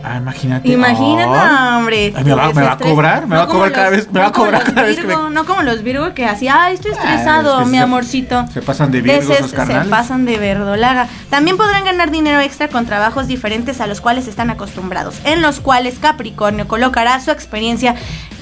Ah, 0.05 0.18
imagínate. 0.18 0.68
Imagínate, 0.68 1.76
hombre. 1.76 2.12
Ay, 2.16 2.24
¿me 2.24 2.35
va- 2.35 2.53
me 2.53 2.62
a 2.66 2.76
cobrar? 2.76 3.26
¿Me 3.26 3.37
va 3.37 3.43
a 3.45 3.47
cobrar 3.47 3.72
cada 3.72 3.91
vez- 3.91 4.09
me 4.12 4.20
va 4.20 4.26
a 4.26 4.28
no 4.28 4.32
como 4.32 4.45
cobrar 4.47 4.62
los 4.64 4.74
cada 4.74 4.87
vez 4.87 4.97
que 4.97 5.03
me- 5.03 5.09
Virgo, 5.09 5.30
No 5.30 5.45
como 5.47 5.62
los 5.62 5.82
Virgo 5.82 6.12
que 6.14 6.26
así, 6.26 6.47
ay, 6.49 6.74
estoy 6.74 6.93
Ah, 6.93 6.97
estresado, 6.97 7.59
es 7.59 7.64
que 7.64 7.70
mi 7.70 7.78
se- 7.78 7.82
amorcito. 7.82 8.47
Se 8.53 8.62
pasan 8.62 8.91
de 8.91 9.01
virgos 9.01 9.24
ese- 9.30 9.41
los 9.43 9.51
se 9.51 9.57
carnales. 9.57 9.89
pasan 9.89 10.24
de 10.26 10.39
verdolaga. 10.39 11.09
También 11.30 11.57
podrán 11.57 11.85
ganar 11.85 12.11
dinero 12.11 12.41
extra 12.41 12.68
con 12.68 12.85
trabajos 12.87 13.26
diferentes 13.26 13.80
a 13.80 13.87
los 13.87 14.01
cuales 14.01 14.28
están 14.28 14.51
acostumbrados, 14.51 15.16
en 15.24 15.41
los 15.43 15.61
cuales 15.61 15.99
Capricornio 15.99 16.68
colocará 16.68 17.18
su 17.20 17.30
experiencia 17.30 17.95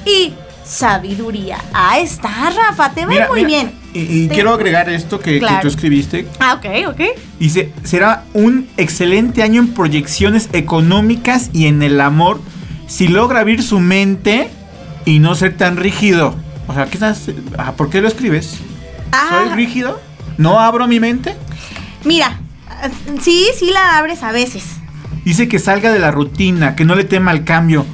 y 0.04 0.34
sabiduría. 0.64 1.58
Ahí 1.72 2.04
está, 2.04 2.50
Rafa, 2.50 2.90
te 2.92 3.06
Mira, 3.06 3.28
muy 3.28 3.44
mira, 3.44 3.46
bien. 3.46 3.72
Y, 3.94 4.00
y 4.24 4.28
Te- 4.28 4.34
quiero 4.34 4.54
agregar 4.54 4.88
esto 4.88 5.20
que, 5.20 5.40
tú 5.60 5.68
escribiste. 5.68 6.26
Ah, 6.40 6.54
ok, 6.54 6.88
ok. 6.88 7.00
Dice, 7.38 7.72
será 7.84 8.24
un 8.32 8.68
excelente 8.76 9.42
año 9.42 9.60
en 9.60 9.74
proyecciones 9.74 10.48
económicas 10.52 11.50
y 11.52 11.66
en 11.66 11.82
el 11.82 12.00
amor 12.00 12.40
si 12.86 13.08
logra 13.08 13.40
abrir 13.40 13.62
su 13.62 13.80
mente 13.80 14.50
y 15.04 15.18
no 15.18 15.34
ser 15.34 15.56
tan 15.56 15.76
rígido. 15.76 16.34
O 16.68 16.74
sea, 16.74 16.86
¿qué 16.86 16.94
estás? 16.94 17.22
ah, 17.58 17.72
¿por 17.72 17.90
qué 17.90 18.00
lo 18.00 18.08
escribes? 18.08 18.58
Ah. 19.12 19.44
¿Soy 19.44 19.54
rígido? 19.56 20.00
¿No 20.38 20.58
abro 20.60 20.86
mi 20.86 21.00
mente? 21.00 21.34
Mira, 22.04 22.38
sí, 23.20 23.46
sí 23.58 23.70
la 23.70 23.98
abres 23.98 24.22
a 24.22 24.32
veces. 24.32 24.64
Dice 25.24 25.48
que 25.48 25.58
salga 25.58 25.92
de 25.92 25.98
la 25.98 26.10
rutina, 26.10 26.74
que 26.74 26.84
no 26.84 26.94
le 26.94 27.04
tema 27.04 27.30
al 27.30 27.44
cambio. 27.44 27.86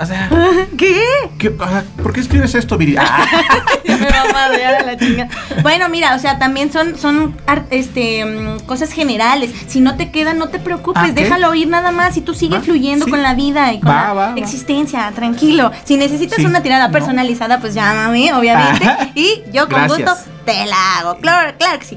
O 0.00 0.06
sea, 0.06 0.28
¿Qué? 0.78 1.00
¿qué- 1.38 1.48
o 1.48 1.68
sea, 1.68 1.84
¿por 2.02 2.12
qué 2.12 2.20
escribes 2.20 2.54
esto, 2.54 2.76
Viri? 2.76 2.96
Ah, 2.98 3.24
me 3.86 3.96
va 3.96 4.22
a 4.28 4.32
madrear 4.32 4.74
a 4.74 4.82
la 4.82 4.96
chinga. 4.96 5.28
Bueno, 5.62 5.88
mira, 5.88 6.14
o 6.14 6.18
sea, 6.18 6.38
también 6.38 6.72
son, 6.72 6.98
son 6.98 7.36
este, 7.70 8.24
mm, 8.24 8.60
cosas 8.66 8.92
generales. 8.92 9.52
Si 9.68 9.80
no 9.80 9.96
te 9.96 10.10
queda, 10.10 10.34
no 10.34 10.48
te 10.48 10.58
preocupes, 10.58 11.02
Ah, 11.04 11.12
déjalo 11.12 11.54
ir 11.54 11.68
nada 11.68 11.92
más 11.92 12.16
y 12.16 12.20
tú 12.20 12.34
sigue 12.34 12.56
Va, 12.56 12.62
fluyendo 12.62 13.04
sí. 13.04 13.10
con 13.10 13.22
la 13.22 13.34
vida 13.34 13.72
y 13.72 13.80
con 13.80 13.90
Va, 13.90 14.04
la 14.08 14.12
va, 14.12 14.34
existencia, 14.36 15.10
tranquilo. 15.14 15.70
Si 15.84 15.96
necesitas 15.96 16.36
Sí, 16.38 16.44
una 16.46 16.62
tirada 16.62 16.88
no. 16.88 16.92
personalizada, 16.92 17.60
pues 17.60 17.74
llámame, 17.74 18.32
obviamente. 18.34 18.86
Y 19.14 19.42
yo 19.52 19.68
con 19.68 19.84
Gracias. 19.84 19.98
gusto 20.08 20.30
te 20.44 20.66
la 20.66 20.98
hago. 20.98 21.16
Claro, 21.18 21.54
claro 21.58 21.78
que 21.78 21.84
sí. 21.84 21.96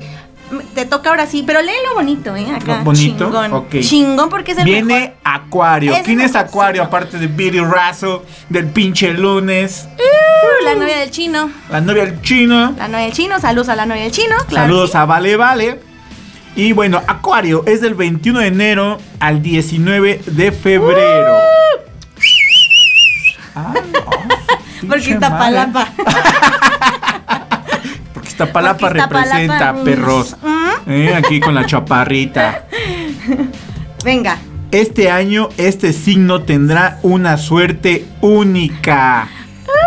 Te 0.74 0.86
toca 0.86 1.10
ahora 1.10 1.28
sí, 1.28 1.44
pero 1.46 1.62
léelo 1.62 1.94
bonito, 1.94 2.36
¿eh? 2.36 2.48
Acá. 2.56 2.78
Lo 2.78 2.84
bonito, 2.86 3.26
Chingón. 3.26 3.54
ok. 3.54 3.80
Chingón 3.82 4.30
porque 4.30 4.54
es 4.54 4.58
el 4.60 4.64
Viene 4.64 4.84
mejor. 4.94 5.14
Acuario. 5.24 5.94
Es 5.94 6.04
¿Quién 6.04 6.22
es 6.22 6.36
Acuario 6.36 6.84
aparte 6.84 7.18
de 7.18 7.28
Viri 7.28 7.60
Razo, 7.60 8.24
del 8.50 8.68
pinche 8.68 9.12
lunes? 9.14 9.88
Uh, 9.98 10.64
la 10.66 10.76
novia 10.76 10.98
del 11.00 11.12
chino. 11.12 11.52
La 11.70 11.82
novia 11.82 12.06
del 12.06 12.22
chino. 12.22 12.74
La 12.78 12.88
novia 12.88 13.06
del 13.06 13.14
chino. 13.14 13.40
Saludos 13.40 13.70
a 13.70 13.76
la 13.76 13.86
novia 13.86 14.04
del 14.04 14.12
chino. 14.12 14.36
Claro 14.48 14.68
Saludos 14.68 14.92
sí. 14.92 14.98
a 14.98 15.06
Vale 15.06 15.36
Vale. 15.36 15.80
Y 16.56 16.72
bueno, 16.72 17.02
Acuario 17.08 17.64
es 17.68 17.82
del 17.82 17.94
21 17.94 18.40
de 18.40 18.48
enero 18.48 18.98
al 19.20 19.42
19 19.42 20.22
de 20.26 20.52
febrero. 20.52 21.38
Ah, 23.56 23.74
no, 23.92 24.88
Porque 24.88 25.12
está 25.12 25.38
palapa. 25.38 25.88
Iztapalapa 28.38 28.90
representa 28.90 29.74
mm, 29.74 29.84
perros. 29.84 30.38
mm. 30.40 30.92
Eh, 30.92 31.16
aquí 31.16 31.40
con 31.40 31.56
la 31.56 31.66
chaparrita. 31.66 32.66
Venga. 34.06 34.38
Este 34.72 35.10
año 35.10 35.50
este 35.58 35.92
signo 35.92 36.44
tendrá 36.44 37.00
una 37.02 37.38
suerte 37.38 38.06
única. 38.22 39.28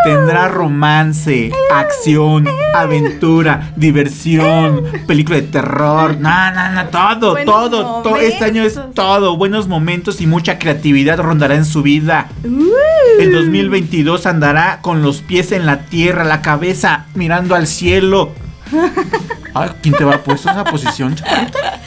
Tendrá 0.04 0.48
romance, 0.48 1.52
acción, 1.70 2.48
aventura, 2.74 3.72
diversión, 3.76 4.84
película 5.06 5.36
de 5.36 5.42
terror. 5.42 6.16
No, 6.18 6.50
no, 6.52 6.72
no, 6.72 6.88
todo, 6.88 7.32
Buenos 7.32 7.54
todo, 7.54 8.02
todo. 8.02 8.16
Este 8.16 8.44
año 8.44 8.62
es 8.62 8.78
todo. 8.94 9.36
Buenos 9.36 9.68
momentos 9.68 10.20
y 10.20 10.26
mucha 10.26 10.58
creatividad 10.58 11.18
rondará 11.18 11.54
en 11.54 11.64
su 11.64 11.82
vida. 11.82 12.28
Uh. 12.44 13.20
El 13.20 13.32
2022 13.32 14.26
andará 14.26 14.78
con 14.80 15.02
los 15.02 15.20
pies 15.20 15.52
en 15.52 15.66
la 15.66 15.80
tierra, 15.80 16.24
la 16.24 16.40
cabeza 16.40 17.06
mirando 17.14 17.54
al 17.54 17.66
cielo. 17.66 18.32
Ay, 19.54 19.70
¿quién 19.82 19.94
te 19.94 20.04
va 20.04 20.14
a 20.14 20.22
puesto 20.22 20.48
en 20.48 20.54
esa 20.54 20.64
posición, 20.64 21.14
chaparrita? 21.14 21.80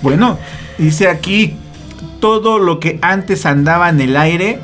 Bueno, 0.00 0.38
dice 0.78 1.08
aquí, 1.08 1.56
todo 2.20 2.58
lo 2.58 2.80
que 2.80 2.98
antes 3.02 3.46
andaba 3.46 3.88
en 3.88 4.00
el 4.00 4.16
aire, 4.16 4.60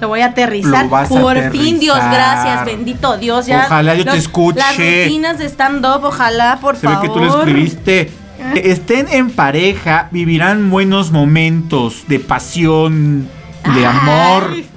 Lo 0.00 0.08
voy 0.08 0.20
a 0.20 0.26
aterrizar. 0.26 0.88
Por 0.88 1.50
fin, 1.50 1.78
Dios, 1.78 1.96
gracias. 1.96 2.64
Bendito 2.64 3.16
Dios. 3.16 3.46
Ya 3.46 3.64
Ojalá 3.66 3.94
yo 3.94 4.04
te 4.04 4.16
escuche. 4.16 4.58
Las 4.58 4.76
rutinas 4.76 5.38
de 5.38 5.46
stand-up, 5.46 6.04
ojalá, 6.04 6.58
por 6.60 6.76
se 6.76 6.86
ve 6.86 6.94
favor. 6.94 7.08
que 7.08 7.14
tú 7.14 7.24
lo 7.24 7.38
escribiste. 7.38 8.12
Estén 8.56 9.08
en 9.08 9.30
pareja, 9.30 10.08
vivirán 10.10 10.70
buenos 10.70 11.10
momentos 11.12 12.04
de 12.08 12.18
pasión, 12.20 13.28
de 13.74 13.86
amor. 13.86 14.50
Ay. 14.52 14.70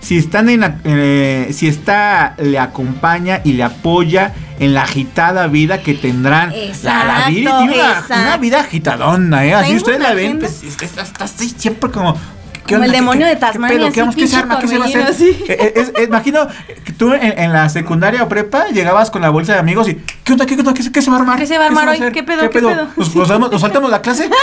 Si 0.00 0.16
están 0.16 0.48
en 0.48 0.60
la, 0.60 0.78
eh, 0.84 1.50
si 1.52 1.68
está 1.68 2.34
le 2.38 2.58
acompaña 2.58 3.40
y 3.44 3.52
le 3.52 3.62
apoya 3.62 4.32
en 4.58 4.74
la 4.74 4.82
agitada 4.82 5.46
vida 5.46 5.82
que 5.82 5.94
tendrán. 5.94 6.52
la, 6.82 7.04
la 7.04 7.28
Viri 7.28 7.42
Exacto, 7.42 7.58
tiene 7.58 7.74
una, 7.74 7.92
exacto. 7.92 8.14
una 8.22 8.36
vida 8.38 8.60
agitadona, 8.60 9.44
¿eh? 9.46 9.54
Así 9.54 9.76
ustedes 9.76 10.00
la 10.00 10.14
ven, 10.14 10.38
pues, 10.38 10.62
está 10.62 11.26
siempre 11.26 11.90
como. 11.90 12.16
¿Qué 12.66 12.74
Como 12.74 12.84
el 12.84 12.92
demonio 12.92 13.26
qué- 13.26 13.34
de 13.34 13.36
Tasmania, 13.40 13.90
¿Qué, 13.92 14.00
vamos? 14.00 14.14
¿Qué 14.16 14.26
se 14.26 14.36
arma? 14.36 14.58
¿Qué 14.58 14.68
se 14.68 14.78
va 14.78 14.84
a 14.84 14.88
hacer? 14.88 15.14
Eh, 15.48 15.72
es- 15.76 15.92
es- 15.96 16.08
imagino 16.08 16.46
que 16.84 16.92
tú 16.92 17.12
en, 17.12 17.38
en 17.38 17.52
la 17.52 17.68
secundaria 17.68 18.22
o 18.22 18.28
prepa 18.28 18.68
llegabas 18.68 19.10
con 19.10 19.22
la 19.22 19.30
bolsa 19.30 19.52
de 19.54 19.58
amigos 19.58 19.88
y 19.88 19.94
¿qué 20.24 20.32
onda? 20.32 20.46
¿Qué, 20.46 20.54
onda? 20.54 20.72
¿Qué, 20.74 20.82
se- 20.82 20.92
qué 20.92 21.02
se 21.02 21.10
va 21.10 21.16
a 21.16 21.20
armar? 21.20 21.38
¿Qué 21.38 21.46
se 21.46 21.58
va 21.58 21.64
a 21.64 21.66
armar 21.68 21.88
hoy? 21.88 21.98
¿Qué 22.12 22.22
pedo? 22.22 22.42
¿Qué 22.42 22.48
pedo? 22.48 22.88
¿Nos, 22.96 23.14
nos 23.14 23.28
damos- 23.28 23.50
nos 23.50 23.60
saltamos 23.60 23.90
la 23.90 24.00
clase? 24.02 24.28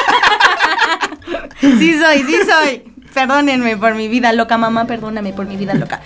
Sí 1.61 1.99
soy, 1.99 2.24
sí 2.24 2.36
soy. 2.49 2.84
Perdónenme 3.13 3.76
por 3.78 3.95
mi 3.95 4.07
vida 4.07 4.32
loca, 4.34 4.57
mamá, 4.57 4.86
perdóname 4.86 5.34
por 5.34 5.45
mi 5.45 5.57
vida 5.57 5.74
loca. 5.74 5.99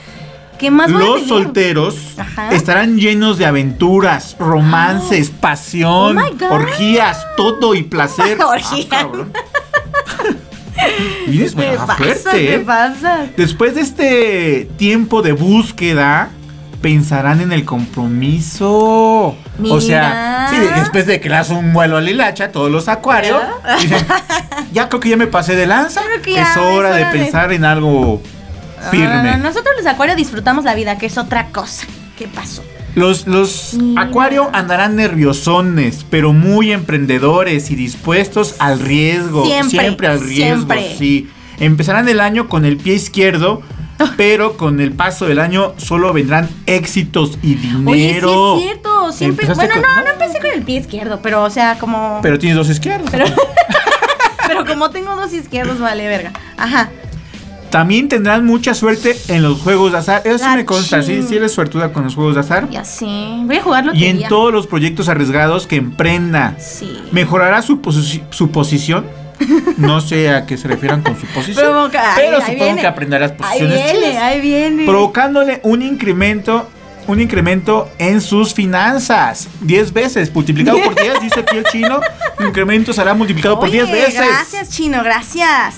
¿Qué 0.57 0.71
más 0.71 0.89
Los 0.89 1.27
solteros 1.27 1.95
Ajá. 2.17 2.49
estarán 2.53 2.97
llenos 2.97 3.37
de 3.37 3.45
aventuras, 3.45 4.35
romances, 4.39 5.29
pasión, 5.41 6.17
Oh 6.17 6.29
God. 6.39 6.51
orgías, 6.51 7.25
todo 7.37 7.75
y 7.75 7.83
placer. 7.83 8.41
Orgías. 8.43 8.87
Ah. 8.91 9.07
Vienes 11.27 11.55
¿Qué 11.55 11.55
bueno, 11.55 11.85
pasa? 11.85 11.95
fuerte, 11.95 12.31
¿Qué 12.31 12.55
¿eh? 12.55 12.59
pasa? 12.59 13.25
Después 13.37 13.75
de 13.75 13.81
este 13.81 14.69
tiempo 14.77 15.21
de 15.21 15.31
búsqueda, 15.31 16.29
pensarán 16.81 17.41
en 17.41 17.51
el 17.51 17.65
compromiso. 17.65 19.35
O 19.69 19.81
sea, 19.81 20.47
sí, 20.49 20.57
Mira. 20.59 20.79
después 20.79 21.07
de 21.07 21.19
que 21.19 21.29
le 21.29 21.35
das 21.35 21.49
un 21.49 21.73
vuelo 21.73 21.97
a 21.97 22.01
Lilacha, 22.01 22.51
todos 22.51 22.69
los 22.69 22.87
acuarios 22.87 23.41
dicen, 23.81 24.05
ya 24.71 24.89
creo 24.89 24.99
que 24.99 25.09
ya 25.09 25.17
me 25.17 25.27
pasé 25.27 25.55
de 25.55 25.65
lanza. 25.65 26.01
Que 26.21 26.39
es 26.39 26.57
hora 26.57 26.99
es 26.99 27.05
de 27.05 27.19
pensar 27.19 27.51
en 27.53 27.65
algo 27.65 28.21
firme. 28.91 29.07
No, 29.07 29.23
no, 29.23 29.37
no, 29.37 29.43
Nosotros 29.43 29.73
los 29.77 29.85
acuarios 29.85 30.17
disfrutamos 30.17 30.65
la 30.65 30.75
vida, 30.75 30.97
que 30.97 31.05
es 31.05 31.17
otra 31.17 31.47
cosa. 31.47 31.87
¿Qué 32.17 32.27
pasó? 32.27 32.63
Los, 32.95 33.25
los 33.27 33.75
acuario 33.97 34.49
andarán 34.53 34.95
nerviosones, 34.95 36.05
pero 36.09 36.31
muy 36.33 36.71
emprendedores 36.71 37.71
y 37.71 37.75
dispuestos 37.75 38.55
al 38.59 38.79
riesgo. 38.79 39.45
Siempre, 39.45 40.07
al 40.07 40.19
riesgo. 40.21 40.27
siempre. 40.27 40.95
Sí. 40.97 41.29
Empezarán 41.59 42.07
el 42.09 42.19
año 42.19 42.47
con 42.49 42.65
el 42.65 42.77
pie 42.77 42.95
izquierdo, 42.95 43.61
pero 44.17 44.57
con 44.57 44.79
el 44.79 44.91
paso 44.91 45.25
del 45.25 45.39
año 45.39 45.73
solo 45.77 46.13
vendrán 46.13 46.49
éxitos 46.65 47.37
y 47.41 47.55
dinero. 47.55 47.91
Oye, 47.91 48.59
sí 48.59 48.65
es 48.65 48.71
cierto. 48.71 49.11
Siempre. 49.11 49.47
Bueno, 49.53 49.73
con- 49.73 49.81
no, 49.81 50.03
no 50.03 50.11
empecé 50.11 50.39
con 50.39 50.51
el 50.51 50.61
pie 50.63 50.79
izquierdo, 50.79 51.19
pero 51.21 51.43
o 51.43 51.49
sea, 51.49 51.77
como. 51.79 52.19
Pero 52.21 52.37
tienes 52.39 52.57
dos 52.57 52.69
izquierdos. 52.69 53.09
Pero, 53.11 53.25
pero 54.47 54.65
como 54.65 54.89
tengo 54.89 55.15
dos 55.15 55.33
izquierdos, 55.33 55.79
vale, 55.79 56.07
verga. 56.07 56.31
Ajá. 56.57 56.89
También 57.73 58.07
tendrán 58.07 58.45
mucha 58.45 58.75
suerte 58.75 59.17
en 59.29 59.41
los 59.41 59.59
juegos 59.61 59.91
de 59.93 59.97
azar. 59.97 60.21
Eso 60.25 60.37
sí 60.37 60.43
Ah, 60.47 60.55
me 60.55 60.63
consta, 60.63 61.01
sí, 61.01 61.23
sí 61.27 61.37
eres 61.37 61.51
suertuda 61.53 61.91
con 61.91 62.03
los 62.03 62.13
juegos 62.13 62.35
de 62.35 62.41
azar. 62.41 62.69
Ya 62.69 62.85
sí. 62.85 63.41
Voy 63.45 63.55
a 63.57 63.63
jugar 63.63 63.89
Y 63.95 64.05
en 64.05 64.27
todos 64.27 64.53
los 64.53 64.67
proyectos 64.67 65.09
arriesgados 65.09 65.65
que 65.65 65.77
emprenda. 65.77 66.55
Sí. 66.59 66.95
¿Mejorará 67.11 67.63
su, 67.63 67.81
posi- 67.81 68.21
su 68.29 68.51
posición? 68.51 69.05
No 69.77 70.01
sé 70.01 70.29
a 70.29 70.45
qué 70.45 70.55
se 70.55 70.67
refieran 70.67 71.01
con 71.01 71.19
su 71.19 71.25
posición. 71.33 71.55
Pero, 71.65 71.81
ahí- 71.85 71.89
pero 72.15 72.37
ahí 72.37 72.41
supongo 72.43 72.63
viene. 72.65 72.81
que 72.81 72.87
aprenderás 72.87 73.31
Ahí 73.31 73.37
posiciones 73.37 73.83
viene, 73.91 74.07
chidas, 74.09 74.21
ahí 74.23 74.41
viene. 74.41 74.85
Provocándole 74.85 75.59
un 75.63 75.81
incremento. 75.81 76.69
Un 77.07 77.19
incremento 77.19 77.89
en 77.97 78.21
sus 78.21 78.53
finanzas. 78.53 79.49
10 79.61 79.91
veces. 79.91 80.33
Multiplicado 80.33 80.77
por 80.81 80.95
10, 80.95 81.19
dice 81.21 81.39
aquí 81.41 81.57
el 81.57 81.65
chino. 81.65 81.99
El 82.39 82.47
incremento 82.47 82.93
será 82.93 83.13
multiplicado 83.15 83.59
por 83.59 83.67
Oye, 83.67 83.83
10 83.83 83.91
veces. 83.91 84.21
Gracias, 84.27 84.69
chino, 84.69 85.03
gracias. 85.03 85.77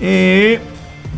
Eh, 0.00 0.58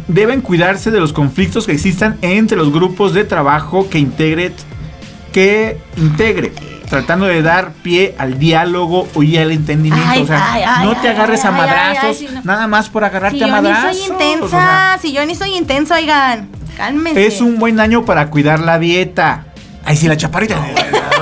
deben 0.09 0.40
cuidarse 0.40 0.90
de 0.90 1.00
los 1.00 1.12
conflictos 1.12 1.66
que 1.66 1.72
existan 1.72 2.18
entre 2.22 2.57
los 2.57 2.72
grupos 2.72 3.12
de 3.14 3.24
trabajo 3.24 3.88
que 3.90 3.98
integre, 3.98 4.52
que 5.32 5.78
integre, 5.96 6.52
tratando 6.88 7.26
de 7.26 7.42
dar 7.42 7.72
pie 7.82 8.14
al 8.18 8.38
diálogo 8.38 9.09
y 9.20 9.36
al 9.36 9.50
entendimiento. 9.50 10.09
Ay, 10.09 10.22
o 10.22 10.26
sea, 10.26 10.52
ay, 10.52 10.62
ay, 10.66 10.86
no 10.86 11.00
te 11.00 11.09
agarres 11.09 11.44
a 11.44 11.50
madrazos, 11.50 12.16
sí, 12.18 12.28
no. 12.32 12.42
nada 12.44 12.66
más 12.66 12.88
por 12.88 13.04
agarrarte 13.04 13.38
Si 13.38 13.44
a 13.44 13.46
yo 13.48 13.57
ni 13.57 13.62
madrazos. 13.62 13.98
soy 13.98 14.09
o 14.11 14.12
intensa, 14.12 14.48
sea, 14.48 14.98
si 15.00 15.12
yo 15.12 15.26
ni 15.26 15.34
soy 15.34 15.54
intensa, 15.54 15.96
oigan. 15.96 16.48
Cálmense. 16.76 17.26
es 17.26 17.40
un 17.40 17.59
buen 17.59 17.80
año 17.80 18.04
para 18.04 18.28
cuidar 18.28 18.61
la 18.61 18.78
dieta. 18.78 19.46
Ay, 19.84 19.96
sí, 19.96 20.09
la 20.09 20.16
chaparrita. 20.16 20.61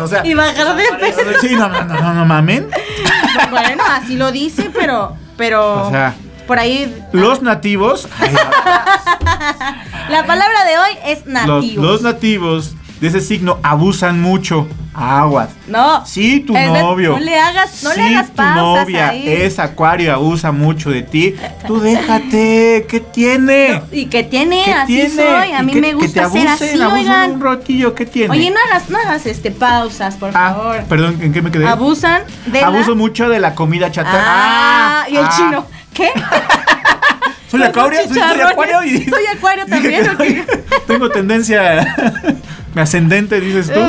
o 0.00 0.08
sea, 0.08 0.26
Y 0.26 0.34
bajar 0.34 0.74
de 0.76 0.84
peso. 0.98 1.20
sí, 1.40 1.54
no, 1.54 1.68
no, 1.68 1.84
no, 1.84 1.94
no, 2.00 2.14
no 2.14 2.24
mamen. 2.26 2.68
Bueno, 3.50 3.82
así 3.88 4.16
lo 4.16 4.30
dice, 4.32 4.70
pero. 4.72 5.16
Pero. 5.36 5.88
O 5.88 5.90
sea, 5.90 6.14
por 6.46 6.58
ahí. 6.58 6.94
los 7.12 7.42
nativos. 7.42 8.08
ay, 8.20 8.34
La 10.10 10.26
palabra 10.26 10.64
de 10.64 10.78
hoy 10.78 10.98
es 11.06 11.26
nativos. 11.26 11.84
los 11.84 12.02
nativos 12.02 12.74
de 13.00 13.08
ese 13.08 13.20
signo 13.20 13.58
abusan 13.62 14.20
mucho. 14.20 14.68
Aguas. 14.96 15.48
no. 15.66 16.06
Si 16.06 16.38
tu 16.38 16.52
novio. 16.52 17.12
no 17.14 17.18
le 17.18 17.36
hagas- 17.36 17.82
no 17.82 17.92
le 17.94 18.00
hagas 18.14 18.28
tu 18.28 18.34
pausas 18.36 18.84
novia 18.86 19.08
ahí. 19.08 19.26
es 19.28 19.58
acuario 19.58 20.14
abusa 20.14 20.52
mucho 20.52 20.88
de 20.90 21.02
ti, 21.02 21.34
tú 21.66 21.80
déjate. 21.80 22.86
¿Qué 22.88 23.00
tiene? 23.00 23.82
Y 23.90 24.06
que 24.06 24.22
tiene, 24.22 24.62
¿Qué 24.64 24.72
así 24.72 24.94
tiene? 24.94 25.10
soy. 25.10 25.50
A 25.52 25.60
¿Y 25.62 25.66
mí 25.66 25.72
qué- 25.72 25.80
me 25.80 25.88
que 25.88 25.94
gusta 25.94 26.30
te 26.30 26.38
ser 26.38 26.48
así, 26.48 26.80
oigan. 26.80 27.32
un 27.32 27.40
ratillo, 27.40 27.92
¿qué 27.92 28.06
tiene? 28.06 28.30
Oye, 28.30 28.52
no 28.52 28.56
hagas, 28.68 28.88
no 28.88 28.96
hagas 28.98 29.26
este 29.26 29.50
pausas, 29.50 30.14
por 30.14 30.30
ah, 30.32 30.54
favor. 30.54 30.84
perdón, 30.84 31.18
¿en 31.20 31.32
qué 31.32 31.42
me 31.42 31.50
quedé? 31.50 31.66
Abusan 31.66 32.22
de 32.46 32.60
la- 32.60 32.68
Abuso 32.68 32.94
mucho 32.94 33.28
de 33.28 33.40
la 33.40 33.56
comida 33.56 33.90
chatarra. 33.90 34.22
Ah, 34.24 35.06
y 35.08 35.16
el 35.16 35.24
ah. 35.24 35.30
chino. 35.36 35.66
¿Qué? 35.94 36.10
Soy 37.50 37.60
Los 37.60 37.68
acuario, 37.68 38.00
soy, 38.08 38.14
soy 38.18 38.40
acuario 38.40 38.84
y 38.84 39.04
Soy 39.08 39.26
acuario 39.26 39.64
también, 39.66 40.04
que 40.04 40.10
¿o 40.10 40.16
soy- 40.16 40.44
tengo 40.88 41.08
tendencia 41.08 41.94
ascendente, 42.74 43.40
dices 43.40 43.70
tú. 43.72 43.80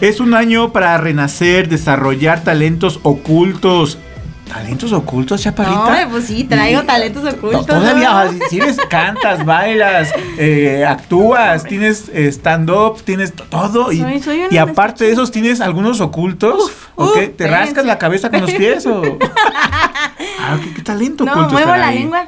Es 0.00 0.18
un 0.20 0.34
año 0.34 0.72
para 0.72 0.98
renacer, 0.98 1.68
desarrollar 1.68 2.42
talentos 2.42 2.98
ocultos. 3.04 3.98
¿Talentos 4.48 4.92
ocultos, 4.92 5.40
chaparrita? 5.42 5.76
No, 5.76 5.84
hombre, 5.86 6.06
pues 6.10 6.26
sí, 6.26 6.44
traigo 6.44 6.82
talentos 6.82 7.24
ocultos. 7.32 7.66
To- 7.66 7.74
Todavía, 7.74 8.10
¿no? 8.30 8.30
eres, 8.52 8.76
cantas, 8.88 9.44
bailas, 9.46 10.10
eh, 10.38 10.84
actúas, 10.86 11.64
tienes 11.64 12.10
eh, 12.12 12.28
stand-up, 12.28 13.02
tienes 13.04 13.32
to- 13.32 13.44
todo. 13.44 13.90
Y, 13.90 13.98
Soy- 14.20 14.56
aparte 14.58 15.04
de 15.04 15.12
esos, 15.12 15.30
tienes 15.32 15.60
algunos 15.60 16.00
ocultos. 16.00 16.70
¿O 16.94 17.04
uf, 17.06 17.14
qué? 17.14 17.28
¿Te 17.28 17.48
rascas 17.48 17.84
la 17.86 17.98
cabeza 17.98 18.30
con 18.30 18.42
los 18.42 18.52
pies? 18.52 18.86
O... 18.86 19.02
Ah, 20.46 20.58
¿qué, 20.62 20.74
qué 20.74 20.82
talento 20.82 21.24
No, 21.24 21.32
oculto 21.32 21.52
muevo 21.54 21.74
la 21.74 21.88
ahí? 21.88 22.00
lengua. 22.00 22.26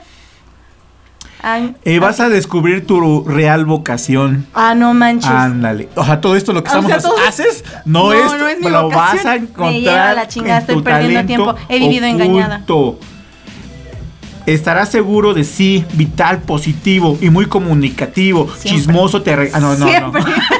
Ay, 1.48 1.76
Eh, 1.84 2.00
vas 2.00 2.18
a 2.18 2.28
descubrir 2.28 2.86
tu 2.88 3.22
real 3.24 3.64
vocación. 3.66 4.46
Ah, 4.52 4.74
no 4.74 4.94
manches. 4.94 5.30
Ándale. 5.30 5.88
O 5.94 6.04
sea, 6.04 6.20
todo 6.20 6.34
esto 6.34 6.52
lo 6.52 6.64
que 6.64 6.70
O 6.70 6.72
estamos 6.72 6.90
sea, 6.90 6.98
todo- 7.00 7.16
haces 7.28 7.62
no, 7.84 8.06
No, 8.06 8.12
es, 8.12 8.32
no 8.36 8.48
es 8.48 8.58
mi 8.58 8.68
lo 8.68 8.88
vas 8.88 9.12
vocación. 9.12 9.26
a 9.28 9.30
Me 9.30 9.36
encontrar. 9.42 9.72
lleva 9.74 10.12
la 10.14 10.26
chingada, 10.26 10.58
estoy 10.58 10.82
perdiendo 10.82 11.24
tiempo. 11.24 11.54
He 11.68 11.78
vivido 11.78 12.04
engañada. 12.06 12.56
oculto. 12.64 12.98
Estarás 14.46 14.88
seguro 14.90 15.34
de 15.34 15.44
sí, 15.44 15.84
vital, 15.94 16.38
positivo 16.38 17.16
y 17.20 17.30
muy 17.30 17.46
comunicativo. 17.46 18.48
Siempre. 18.48 18.70
Chismoso 18.70 19.22
te 19.22 19.32
ah, 19.32 19.60
no, 19.60 19.76
no, 19.76 19.86
Siempre. 19.88 20.20
no. 20.22 20.26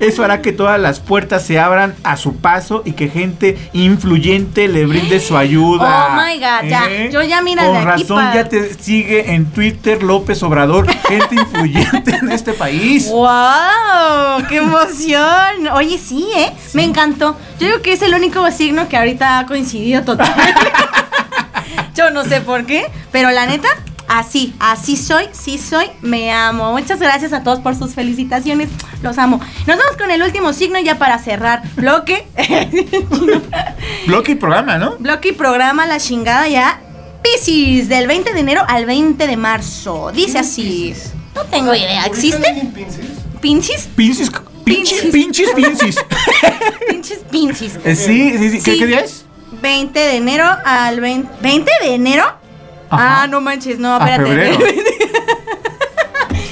Eso 0.00 0.24
hará 0.24 0.40
que 0.40 0.52
todas 0.52 0.80
las 0.80 0.98
puertas 0.98 1.44
se 1.44 1.58
abran 1.58 1.94
a 2.04 2.16
su 2.16 2.36
paso 2.36 2.82
y 2.86 2.92
que 2.92 3.08
gente 3.08 3.58
influyente 3.74 4.66
le 4.66 4.86
brinde 4.86 5.20
su 5.20 5.36
ayuda. 5.36 6.08
Oh 6.08 6.16
my 6.16 6.38
God, 6.38 6.68
ya. 6.68 7.08
Yo 7.10 7.22
ya, 7.22 7.42
mira, 7.42 7.64
Con 7.64 7.74
de 7.74 7.78
aquí 7.80 8.02
razón 8.02 8.24
ya 8.34 8.48
te 8.48 8.74
sigue 8.74 9.34
en 9.34 9.44
Twitter 9.46 10.02
López 10.02 10.42
Obrador, 10.42 10.90
gente 11.06 11.34
influyente 11.34 12.16
en 12.16 12.32
este 12.32 12.54
país. 12.54 13.08
¡Wow! 13.12 14.46
¡Qué 14.48 14.56
emoción! 14.56 15.68
Oye, 15.74 15.98
sí, 15.98 16.26
¿eh? 16.34 16.50
Me 16.72 16.82
encantó. 16.82 17.36
Yo 17.58 17.66
creo 17.66 17.82
que 17.82 17.92
es 17.92 18.02
el 18.02 18.14
único 18.14 18.50
signo 18.50 18.88
que 18.88 18.96
ahorita 18.96 19.38
ha 19.38 19.46
coincidido 19.46 20.02
totalmente. 20.02 20.72
Yo 21.94 22.10
no 22.10 22.24
sé 22.24 22.40
por 22.40 22.64
qué, 22.64 22.86
pero 23.12 23.30
la 23.30 23.44
neta, 23.46 23.68
así, 24.10 24.54
así 24.58 24.96
soy, 24.96 25.24
sí 25.32 25.56
soy, 25.58 25.86
me 26.02 26.32
amo. 26.32 26.72
Muchas 26.72 26.98
gracias 26.98 27.32
a 27.32 27.42
todos 27.42 27.60
por 27.60 27.76
sus 27.76 27.94
felicitaciones, 27.94 28.68
los 29.02 29.16
amo. 29.18 29.38
Nos 29.66 29.78
vamos 29.78 29.96
con 29.96 30.10
el 30.10 30.22
último 30.22 30.52
signo 30.52 30.78
ya 30.80 30.98
para 30.98 31.18
cerrar. 31.18 31.62
Bloque, 31.76 32.26
Bloque 34.06 34.32
y 34.32 34.34
programa, 34.34 34.78
¿no? 34.78 34.96
bloque 34.98 35.28
y 35.30 35.32
programa, 35.32 35.86
la 35.86 35.98
chingada 35.98 36.48
ya. 36.48 36.80
Piscis, 37.22 37.88
del 37.88 38.06
20 38.06 38.32
de 38.32 38.40
enero 38.40 38.62
al 38.66 38.86
20 38.86 39.26
de 39.26 39.36
marzo. 39.36 40.10
Dice 40.12 40.38
así. 40.38 40.94
No 41.34 41.42
tengo 41.44 41.74
idea, 41.74 42.06
¿existe? 42.06 42.70
¿Pincis? 43.40 43.88
Pinches, 43.96 44.32
pinches, 44.64 45.02
pinches, 45.12 45.50
pinches. 45.54 45.96
Pinches 46.88 47.18
pincis. 47.30 47.78
Eh, 47.84 47.94
sí, 47.94 48.34
sí, 48.38 48.50
sí. 48.50 48.60
¿Qué, 48.62 48.72
Sí. 48.72 48.78
qué 48.78 48.86
día 48.86 49.00
es? 49.00 49.24
20 49.62 49.98
de 49.98 50.16
enero 50.16 50.46
al 50.64 51.00
20. 51.00 51.28
¿20 51.42 51.64
de 51.82 51.94
enero? 51.94 52.24
Ajá. 52.90 53.22
Ah, 53.22 53.26
no 53.26 53.40
manches, 53.40 53.78
no, 53.78 53.94
A 53.94 53.98
espérate. 53.98 54.24
febrero. 54.24 54.58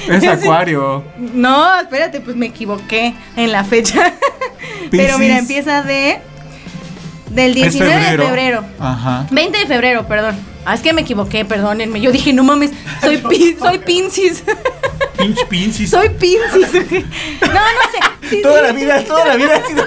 Es 0.09 0.27
acuario. 0.27 1.03
No, 1.17 1.79
espérate, 1.79 2.19
pues 2.19 2.35
me 2.35 2.47
equivoqué 2.47 3.13
en 3.35 3.51
la 3.51 3.63
fecha. 3.63 4.11
Pero 4.91 5.19
mira, 5.19 5.37
empieza 5.37 5.83
de. 5.83 6.19
Del 7.29 7.53
19 7.53 7.93
Es 7.93 8.11
de 8.17 8.17
febrero. 8.25 8.63
Ajá. 8.79 9.27
20 9.29 9.59
de 9.59 9.67
febrero, 9.67 10.07
perdón. 10.07 10.35
Ah, 10.65 10.73
es 10.73 10.81
que 10.81 10.93
me 10.93 11.01
equivoqué, 11.01 11.45
perdónenme. 11.45 12.01
Yo 12.01 12.11
dije, 12.11 12.33
no 12.33 12.43
mames, 12.43 12.71
soy, 13.01 13.17
pi- 13.29 13.55
soy 13.59 13.77
Pincis. 13.77 14.43
Pinch 15.19 15.45
pinches. 15.47 15.89
soy 15.89 16.09
Pincis. 16.09 16.73
No, 16.73 17.53
no 17.53 17.85
sé. 17.91 17.99
Sí, 18.29 18.41
Toda 18.41 18.59
sí. 18.61 18.67
la 18.67 18.73
vida, 18.73 19.03
toda 19.05 19.25
la 19.25 19.35
vida 19.35 19.55
he 19.57 19.67
sido, 19.67 19.83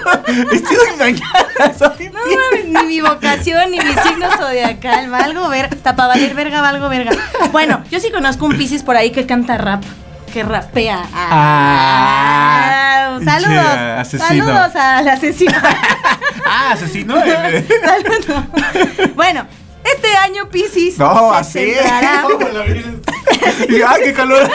he 0.53 0.59
sido 0.59 0.85
engañada. 0.93 1.75
soy 1.79 2.09
No 2.09 2.21
mames, 2.21 2.65
ni 2.67 2.83
mi 2.87 3.01
vocación, 3.01 3.71
ni 3.71 3.79
mi 3.79 3.93
signo 4.03 4.31
zodiacal. 4.37 5.11
Valgo 5.11 5.49
verga. 5.49 5.77
Tapa 5.83 6.07
valer 6.09 6.35
verga, 6.35 6.61
valgo 6.61 6.89
verga. 6.89 7.13
Bueno, 7.51 7.83
yo 7.91 8.01
sí 8.01 8.11
conozco 8.11 8.47
un 8.47 8.57
Piscis 8.57 8.83
por 8.83 8.97
ahí 8.97 9.11
que 9.11 9.27
canta 9.27 9.59
rap. 9.59 9.83
Que 10.33 10.43
rapea. 10.43 11.03
Ah, 11.15 13.19
saludos. 13.25 13.51
pinche 13.51 14.01
asesino. 14.01 14.29
Saludos 14.47 14.77
al 14.77 15.09
asesino. 15.09 15.53
Ah, 16.45 16.73
asesino. 16.73 17.15
Saludos. 17.17 18.45
Bueno, 19.15 19.47
este 19.85 20.15
año 20.17 20.49
Piscis 20.51 20.99
No, 20.99 21.33
se 21.33 21.39
así. 21.39 21.59
centrará- 21.75 22.25
Y, 23.69 23.83
Ay, 23.83 24.03
qué 24.05 24.13
calor. 24.13 24.49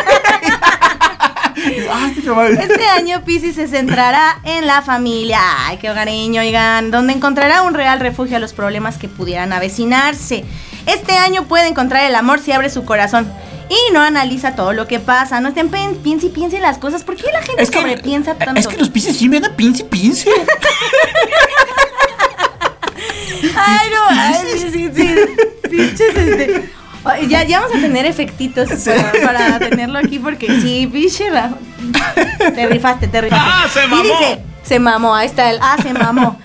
Ay, 1.91 2.13
qué 2.15 2.23
chaval. 2.23 2.53
Este 2.57 2.85
año 2.87 3.23
Piscis 3.25 3.55
se 3.55 3.67
centrará 3.67 4.39
en 4.43 4.65
la 4.67 4.81
familia. 4.81 5.39
Ay, 5.65 5.77
qué 5.77 5.89
hogareño, 5.89 6.41
oigan. 6.41 6.91
Donde 6.91 7.13
encontrará 7.13 7.63
un 7.63 7.73
real 7.73 7.99
refugio 7.99 8.37
a 8.37 8.39
los 8.39 8.53
problemas 8.53 8.97
que 8.97 9.07
pudieran 9.07 9.51
avecinarse. 9.53 10.45
Este 10.85 11.13
año 11.17 11.43
puede 11.45 11.67
encontrar 11.67 12.05
el 12.05 12.15
amor 12.15 12.39
si 12.39 12.51
abre 12.51 12.69
su 12.69 12.85
corazón. 12.85 13.31
y 13.69 13.91
no 13.93 13.99
analiza 14.01 14.55
todo 14.55 14.71
lo 14.71 14.87
que 14.87 14.99
pasa. 15.01 15.41
No 15.41 15.49
estén 15.49 15.67
piense 15.69 16.27
y 16.27 16.29
piense 16.29 16.59
las 16.61 16.77
cosas. 16.77 17.03
¿Por 17.03 17.17
qué 17.17 17.25
la 17.33 17.41
gente 17.41 17.61
Es 17.61 17.69
que- 17.69 17.79
sobrepiensa 17.81 18.35
tanto? 18.35 18.57
Es 18.61 18.65
que 18.67 18.77
los 18.77 18.89
Pisces 18.89 19.17
sí 19.17 19.27
me 19.27 19.41
dan 19.41 19.55
pince 19.57 19.83
pince. 19.83 20.29
Ay, 23.55 23.89
no, 23.93 24.03
ay, 24.09 24.35
sí, 24.57 24.69
sí, 24.71 24.89
sí. 24.95 25.15
Pinches, 25.69 26.15
este. 26.15 26.69
Ya, 27.29 27.43
ya 27.43 27.61
vamos 27.61 27.77
a 27.77 27.79
tener 27.79 28.05
efectitos 28.05 28.69
para, 28.85 29.11
para 29.25 29.59
tenerlo 29.59 29.97
aquí 29.99 30.19
porque 30.19 30.47
sí, 30.61 30.89
pinche 30.91 31.29
Rafa. 31.29 31.55
Te 32.53 32.67
rifaste, 32.67 33.07
te 33.07 33.21
rifaste. 33.21 33.45
¡Ah, 33.49 33.65
se 33.71 33.87
mamó! 33.87 34.03
Y 34.03 34.07
dice, 34.07 34.39
se 34.63 34.79
mamó, 34.79 35.15
ahí 35.15 35.27
está 35.27 35.49
el, 35.51 35.59
ah, 35.61 35.77
se 35.81 35.93
mamó. 35.93 36.37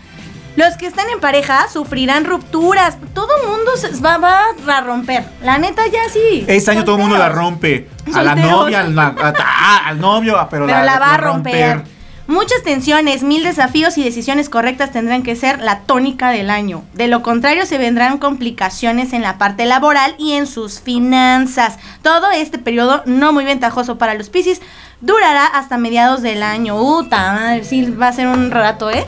Los 0.54 0.76
que 0.76 0.86
están 0.86 1.08
en 1.08 1.18
pareja 1.18 1.66
sufrirán 1.72 2.24
rupturas. 2.26 2.98
Todo 3.14 3.28
mundo 3.48 3.72
se 3.76 3.88
va, 4.02 4.18
va 4.18 4.76
a 4.76 4.80
romper. 4.82 5.24
La 5.42 5.58
neta, 5.58 5.82
ya 5.86 6.00
sí. 6.12 6.44
Este 6.46 6.70
año 6.70 6.84
todo 6.84 6.96
el 6.96 7.00
mundo 7.02 7.16
la 7.16 7.24
Solteros. 7.28 7.44
rompe. 7.50 7.88
A 8.14 8.22
la 8.22 8.34
novia, 8.36 8.80
al, 8.82 8.98
a- 8.98 9.14
a- 9.18 9.88
al 9.88 9.98
novio, 9.98 10.46
pero, 10.50 10.66
Pero 10.66 10.82
la, 10.84 10.98
va 10.98 11.14
a 11.14 11.16
romper. 11.16 11.82
Muchas 12.28 12.62
tensiones, 12.62 13.24
mil 13.24 13.42
desafíos 13.42 13.98
y 13.98 14.04
decisiones 14.04 14.48
correctas 14.48 14.92
tendrán 14.92 15.24
que 15.24 15.34
ser 15.34 15.60
la 15.60 15.80
tónica 15.80 16.30
del 16.30 16.50
año. 16.50 16.84
De 16.94 17.08
lo 17.08 17.20
contrario, 17.20 17.66
se 17.66 17.78
vendrán 17.78 18.18
complicaciones 18.18 19.12
en 19.12 19.22
la 19.22 19.38
parte 19.38 19.66
laboral 19.66 20.14
y 20.18 20.34
en 20.34 20.46
sus 20.46 20.80
finanzas. 20.80 21.78
Todo 22.00 22.30
este 22.30 22.58
periodo 22.58 23.02
no 23.06 23.32
muy 23.32 23.44
ventajoso 23.44 23.98
para 23.98 24.14
los 24.14 24.28
Piscis 24.28 24.60
durará 25.00 25.46
hasta 25.46 25.78
mediados 25.78 26.22
del 26.22 26.44
año. 26.44 26.80
Uta, 26.80 27.32
madre, 27.32 27.64
sí, 27.64 27.90
va 27.90 28.08
a 28.08 28.12
ser 28.12 28.28
un 28.28 28.52
rato, 28.52 28.88
¿eh? 28.88 29.04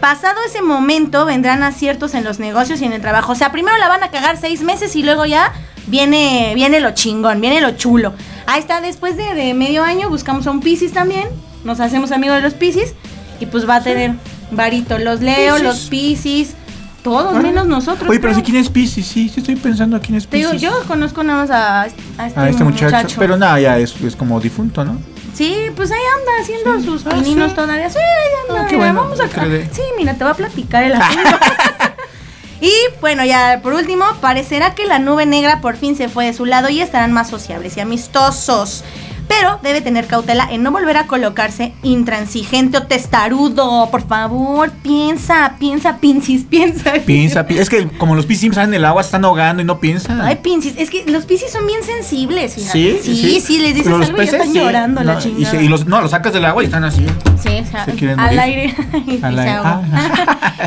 Pasado 0.00 0.38
ese 0.44 0.60
momento 0.60 1.24
vendrán 1.24 1.62
aciertos 1.62 2.14
en 2.14 2.24
los 2.24 2.40
negocios 2.40 2.80
y 2.82 2.84
en 2.86 2.92
el 2.92 3.00
trabajo. 3.00 3.32
O 3.32 3.36
sea, 3.36 3.52
primero 3.52 3.76
la 3.78 3.88
van 3.88 4.02
a 4.02 4.10
cagar 4.10 4.36
seis 4.36 4.62
meses 4.62 4.96
y 4.96 5.04
luego 5.04 5.26
ya 5.26 5.52
viene, 5.86 6.52
viene 6.56 6.80
lo 6.80 6.90
chingón, 6.90 7.40
viene 7.40 7.60
lo 7.60 7.72
chulo. 7.76 8.14
Ahí 8.46 8.60
está, 8.60 8.80
después 8.80 9.16
de, 9.16 9.34
de 9.34 9.54
medio 9.54 9.84
año 9.84 10.08
buscamos 10.08 10.46
a 10.48 10.50
un 10.50 10.60
Piscis 10.60 10.92
también. 10.92 11.28
Nos 11.64 11.80
hacemos 11.80 12.12
amigos 12.12 12.36
de 12.36 12.42
los 12.42 12.54
Piscis 12.54 12.94
y 13.40 13.46
pues 13.46 13.68
va 13.68 13.76
a 13.76 13.82
tener 13.82 14.12
varito. 14.50 14.98
Los 14.98 15.20
Leo, 15.20 15.54
Piscis. 15.54 15.62
los 15.68 15.78
Piscis, 15.88 16.54
todos 17.02 17.42
menos 17.42 17.66
nosotros. 17.66 18.08
Oye, 18.08 18.20
pero 18.20 18.34
si 18.34 18.42
quién 18.42 18.56
es 18.56 18.68
Pisces, 18.70 19.06
sí, 19.06 19.28
sí 19.28 19.40
estoy 19.40 19.56
pensando 19.56 20.00
quién 20.00 20.16
es 20.16 20.26
Te 20.26 20.36
digo, 20.38 20.50
Pisces. 20.52 20.62
yo 20.70 20.82
conozco 20.86 21.22
nada 21.22 21.40
más 21.42 21.50
a, 21.50 21.82
a 21.82 21.86
este, 22.26 22.40
a 22.40 22.48
este 22.48 22.64
muchacho, 22.64 22.84
muchacho. 22.96 23.16
Pero 23.18 23.36
nada, 23.36 23.60
ya 23.60 23.78
es, 23.78 23.94
es 24.02 24.16
como 24.16 24.40
difunto, 24.40 24.84
¿no? 24.84 24.98
Sí, 25.34 25.54
pues 25.76 25.90
ahí 25.92 25.98
anda 26.18 26.32
haciendo 26.40 26.80
sus 26.82 27.06
Ah, 27.06 27.10
pininos 27.10 27.50
sí. 27.50 27.54
todavía. 27.56 27.88
Sí, 27.90 27.98
ahí 27.98 28.48
anda. 28.48 28.62
Ah, 28.62 28.66
qué 28.68 28.76
mira, 28.76 28.92
bueno, 28.92 29.08
vamos 29.08 29.20
a 29.20 29.28
que 29.28 29.46
le- 29.46 29.64
Sí, 29.72 29.82
mira, 29.96 30.14
te 30.14 30.24
voy 30.24 30.32
a 30.32 30.34
platicar 30.36 30.82
el 30.82 30.94
asunto. 30.94 31.28
y 32.60 32.72
bueno, 33.00 33.24
ya 33.24 33.60
por 33.62 33.74
último, 33.74 34.04
parecerá 34.20 34.74
que 34.74 34.86
la 34.86 34.98
nube 34.98 35.26
negra 35.26 35.60
por 35.60 35.76
fin 35.76 35.96
se 35.96 36.08
fue 36.08 36.24
de 36.26 36.32
su 36.32 36.44
lado 36.44 36.68
y 36.70 36.80
estarán 36.80 37.12
más 37.12 37.28
sociables 37.30 37.76
y 37.76 37.80
amistosos. 37.80 38.82
Pero 39.28 39.58
debe 39.62 39.80
tener 39.82 40.06
cautela 40.06 40.48
en 40.50 40.62
no 40.62 40.70
volver 40.70 40.96
a 40.96 41.06
colocarse 41.06 41.72
intransigente 41.82 42.78
o 42.78 42.82
testarudo. 42.84 43.90
Por 43.90 44.06
favor, 44.06 44.70
piensa, 44.82 45.54
piensa, 45.58 45.98
pincis, 45.98 46.44
piensa. 46.44 46.92
Piensa, 47.04 47.46
pi- 47.46 47.58
es 47.58 47.68
que 47.68 47.86
como 47.98 48.14
los 48.14 48.24
siempre 48.26 48.54
salen 48.56 48.70
del 48.70 48.84
agua, 48.84 49.02
se 49.02 49.08
están 49.08 49.24
ahogando 49.24 49.60
y 49.62 49.64
no 49.64 49.78
piensan. 49.80 50.20
Ay, 50.20 50.36
pincis, 50.36 50.74
es 50.78 50.90
que 50.90 51.04
los 51.06 51.24
piscis 51.26 51.50
son 51.52 51.66
bien 51.66 51.82
sensibles, 51.82 52.54
fíjate. 52.54 53.00
Sí, 53.02 53.14
sí, 53.16 53.40
sí, 53.40 53.58
les 53.58 53.74
dices 53.74 53.84
Pero 53.84 53.98
los 53.98 54.08
algo 54.08 54.22
y 54.22 54.26
ya 54.26 54.32
están 54.32 54.52
sí. 54.52 54.58
llorando 54.58 55.02
la 55.04 55.14
No, 55.14 55.18
y, 55.18 55.22
chingada. 55.22 55.50
se- 55.50 55.62
y 55.64 55.68
los, 55.68 55.86
no, 55.86 56.00
los 56.00 56.10
sacas 56.12 56.32
del 56.32 56.44
agua 56.44 56.62
y 56.62 56.66
están 56.66 56.84
así. 56.84 57.04
Sí, 57.42 57.48
o 57.60 57.64
sea, 57.70 57.84
Se 57.84 57.92
quieren 57.92 58.18
al 58.18 58.26
morir. 58.36 58.40
aire. 58.40 58.74
y 59.06 59.22
Al 59.22 59.34
se 59.34 59.40
aire. 59.40 59.50
ahogó. 59.56 59.82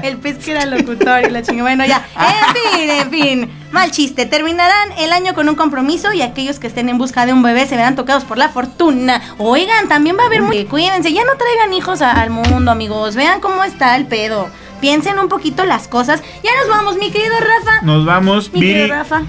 El 0.03 0.17
pez 0.17 0.37
que 0.37 0.51
era 0.51 0.65
locutor 0.65 1.21
y 1.27 1.29
la 1.31 1.41
chingada. 1.41 1.63
Bueno, 1.63 1.85
ya. 1.85 2.05
En 2.15 2.79
fin, 2.79 2.89
en 2.89 3.09
fin. 3.09 3.51
Mal 3.71 3.91
chiste. 3.91 4.25
Terminarán 4.25 4.91
el 4.97 5.13
año 5.13 5.33
con 5.33 5.47
un 5.47 5.55
compromiso 5.55 6.11
y 6.13 6.21
aquellos 6.21 6.59
que 6.59 6.67
estén 6.67 6.89
en 6.89 6.97
busca 6.97 7.25
de 7.25 7.33
un 7.33 7.41
bebé 7.41 7.65
se 7.65 7.75
verán 7.77 7.95
tocados 7.95 8.23
por 8.25 8.37
la 8.37 8.49
fortuna. 8.49 9.21
Oigan, 9.37 9.87
también 9.87 10.17
va 10.17 10.23
a 10.23 10.25
haber. 10.25 10.41
muy- 10.41 10.65
Cuídense, 10.65 11.13
ya 11.13 11.23
no 11.23 11.37
traigan 11.37 11.73
hijos 11.73 12.01
al 12.01 12.29
mundo, 12.31 12.71
amigos. 12.71 13.15
Vean 13.15 13.39
cómo 13.39 13.63
está 13.63 13.95
el 13.95 14.07
pedo. 14.07 14.49
Piensen 14.81 15.19
un 15.19 15.29
poquito 15.29 15.63
las 15.65 15.87
cosas. 15.87 16.21
Ya 16.43 16.51
nos 16.59 16.67
vamos, 16.67 16.97
mi 16.97 17.11
querido 17.11 17.35
Rafa. 17.39 17.81
Nos 17.83 18.05
vamos, 18.05 18.51
Mi 18.51 18.59
querido 18.59 18.77
Viri. 18.83 18.91
Rafa. 18.91 19.21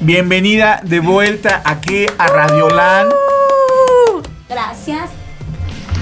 Bienvenida 0.00 0.80
de 0.84 1.00
vuelta 1.00 1.60
aquí 1.64 2.06
a 2.18 2.26
Radiolan. 2.28 3.08
Uh, 3.08 4.22
gracias. 4.48 5.10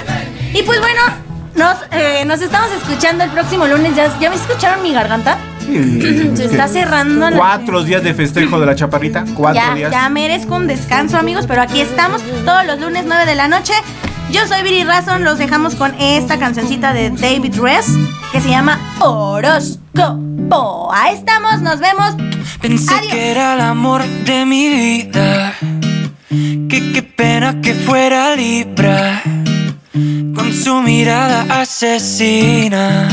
Y 0.55 0.63
pues 0.63 0.81
bueno, 0.81 1.01
nos, 1.55 1.77
eh, 1.93 2.25
nos 2.25 2.41
estamos 2.41 2.71
escuchando 2.73 3.25
el 3.25 3.31
próximo 3.31 3.67
lunes. 3.67 3.95
¿Ya, 3.97 4.17
ya 4.19 4.31
me 4.31 4.37
escucharon 4.37 4.83
mi 4.83 4.93
garganta? 4.93 5.39
Se 6.35 6.45
está 6.47 6.67
cerrando 6.69 7.29
la- 7.31 7.37
cuatro 7.37 7.83
días 7.85 8.03
de 8.03 8.15
festejo 8.15 8.59
de 8.59 8.67
la 8.67 8.75
chaparrita 8.75 9.25
cuatro 9.35 9.61
ya, 9.63 9.75
días 9.75 9.91
ya 9.93 10.09
merezco 10.09 10.57
un 10.57 10.67
descanso, 10.67 11.17
amigos, 11.19 11.45
pero 11.47 11.63
aquí 11.63 11.81
estamos 11.81 12.23
todos 12.45 12.65
los 12.67 12.81
lunes 12.81 13.05
9 13.07 13.27
de 13.27 13.35
la 13.35 13.49
noche. 13.49 13.73
Yo 14.31 14.47
soy 14.47 14.63
Viri 14.63 14.85
Razon, 14.85 15.25
los 15.25 15.39
dejamos 15.39 15.75
con 15.75 15.95
esta 15.99 16.39
cancioncita 16.39 16.93
de 16.93 17.11
David 17.11 17.59
Ress 17.61 17.87
que 18.33 18.41
se 18.41 18.49
llama 18.51 18.79
Horóscopo. 19.01 20.93
Ahí 20.93 21.15
estamos, 21.15 21.61
nos 21.63 21.81
vemos. 21.81 22.15
Pensé 22.61 22.93
Adiós. 22.95 23.13
que 23.13 23.31
era 23.31 23.55
el 23.55 23.61
amor 23.61 24.05
de 24.05 24.45
mi 24.47 24.69
vida. 24.69 25.55
Que 26.31 26.93
qué 26.93 27.03
pena 27.03 27.61
que 27.63 27.73
fuera 27.75 28.35
Libra. 28.37 29.23
Con 30.35 30.53
su 30.53 30.83
mirada 30.83 31.47
asesina. 31.61 33.09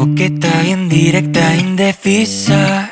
Coqueta, 0.00 0.64
indirecta, 0.66 1.56
indecisa. 1.56 2.90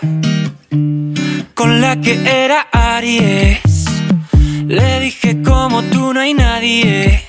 Con 1.55 1.81
la 1.81 1.99
que 2.03 2.21
era 2.23 2.69
Aries. 2.71 3.87
Le 4.67 5.01
dije 5.01 5.43
como 5.43 5.83
tú 5.85 6.13
no 6.13 6.21
hay 6.21 6.35
nadie. 6.35 7.23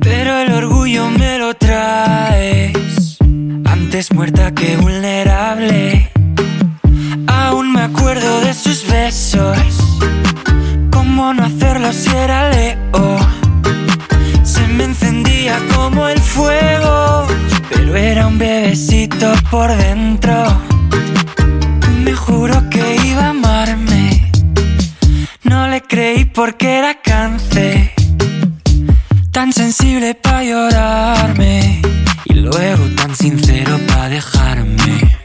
Pero 0.00 0.38
el 0.40 0.52
orgullo 0.52 1.08
me 1.08 1.38
lo 1.38 1.54
traes. 1.54 3.16
Antes 3.64 4.12
muerta 4.12 4.52
que 4.52 4.76
vulnerable. 4.76 6.10
Aún 7.26 7.72
me 7.72 7.80
acuerdo 7.80 8.42
de 8.42 8.52
sus 8.52 8.86
besos. 8.86 9.56
¿Cómo 10.90 11.32
no 11.32 11.46
hacerlo 11.46 11.90
si 11.90 12.10
era 12.14 12.50
Leo? 12.50 13.18
Se 14.42 14.66
me 14.66 14.84
encendía 14.84 15.58
como 15.74 16.06
el 16.06 16.20
fuego, 16.20 17.26
pero 17.70 17.96
era 17.96 18.26
un 18.26 18.38
bebecito 18.38 19.32
por 19.50 19.74
dentro. 19.76 20.34
Me 22.04 22.14
juró 22.14 22.68
que 22.70 22.96
iba 23.06 23.26
a 23.26 23.30
amarme. 23.30 24.30
No 25.42 25.68
le 25.68 25.82
creí 25.82 26.24
porque 26.24 26.78
era 26.78 27.00
cáncer. 27.02 27.92
Tan 29.30 29.52
sensible 29.52 30.14
para 30.14 30.44
llorarme. 30.44 31.82
Y 32.24 32.34
luego 32.34 32.84
tan 32.96 33.14
sincero 33.14 33.78
para 33.86 34.08
dejarme. 34.08 35.18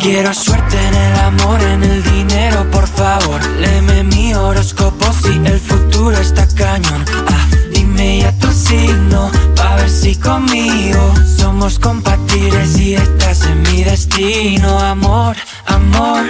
Quiero 0.00 0.32
suerte 0.32 0.76
en 0.78 0.94
el 0.94 1.20
amor, 1.20 1.60
en 1.60 1.82
el 1.82 2.02
dinero, 2.02 2.70
por 2.70 2.86
favor. 2.86 3.44
Léeme 3.58 4.04
mi 4.04 4.32
horóscopo 4.32 5.12
si 5.12 5.32
el 5.44 5.58
futuro 5.58 6.16
está 6.16 6.46
cañón. 6.54 7.04
Ah, 7.28 7.46
dime 7.72 8.20
ya 8.20 8.32
tu 8.38 8.50
signo, 8.52 9.30
si 9.86 10.16
conmigo 10.16 11.14
somos 11.36 11.78
compatibles 11.78 12.78
y 12.78 12.94
estás 12.94 13.42
en 13.46 13.62
mi 13.62 13.84
destino. 13.84 14.78
Amor, 14.78 15.36
amor, 15.66 16.24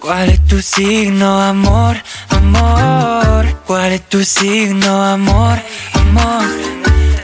¿cuál 0.00 0.30
es 0.30 0.44
tu 0.46 0.60
signo, 0.60 1.40
amor, 1.40 1.96
amor? 2.30 3.46
¿Cuál 3.66 3.92
es 3.92 4.08
tu 4.08 4.24
signo, 4.24 5.02
amor, 5.02 5.58
amor? 5.94 6.46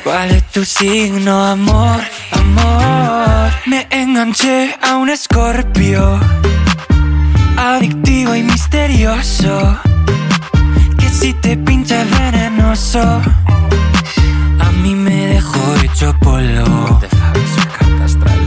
¿Cuál 0.03 0.33
es 0.33 0.51
tu 0.51 0.65
signo, 0.65 1.45
amor? 1.45 2.01
Amor. 2.33 3.53
Me 3.67 3.87
enganché 3.91 4.75
a 4.83 4.97
un 4.97 5.09
escorpio. 5.09 6.19
Adictivo 7.57 8.35
y 8.35 8.43
misterioso. 8.43 9.79
Que 10.99 11.09
si 11.09 11.35
te 11.35 11.57
pincha 11.57 12.05
venenoso. 12.05 13.23
A 14.83 14.85
mí 14.85 14.97
me 14.97 15.29
dejó 15.29 15.61
hecho 15.85 16.13
polvo. 16.19 17.01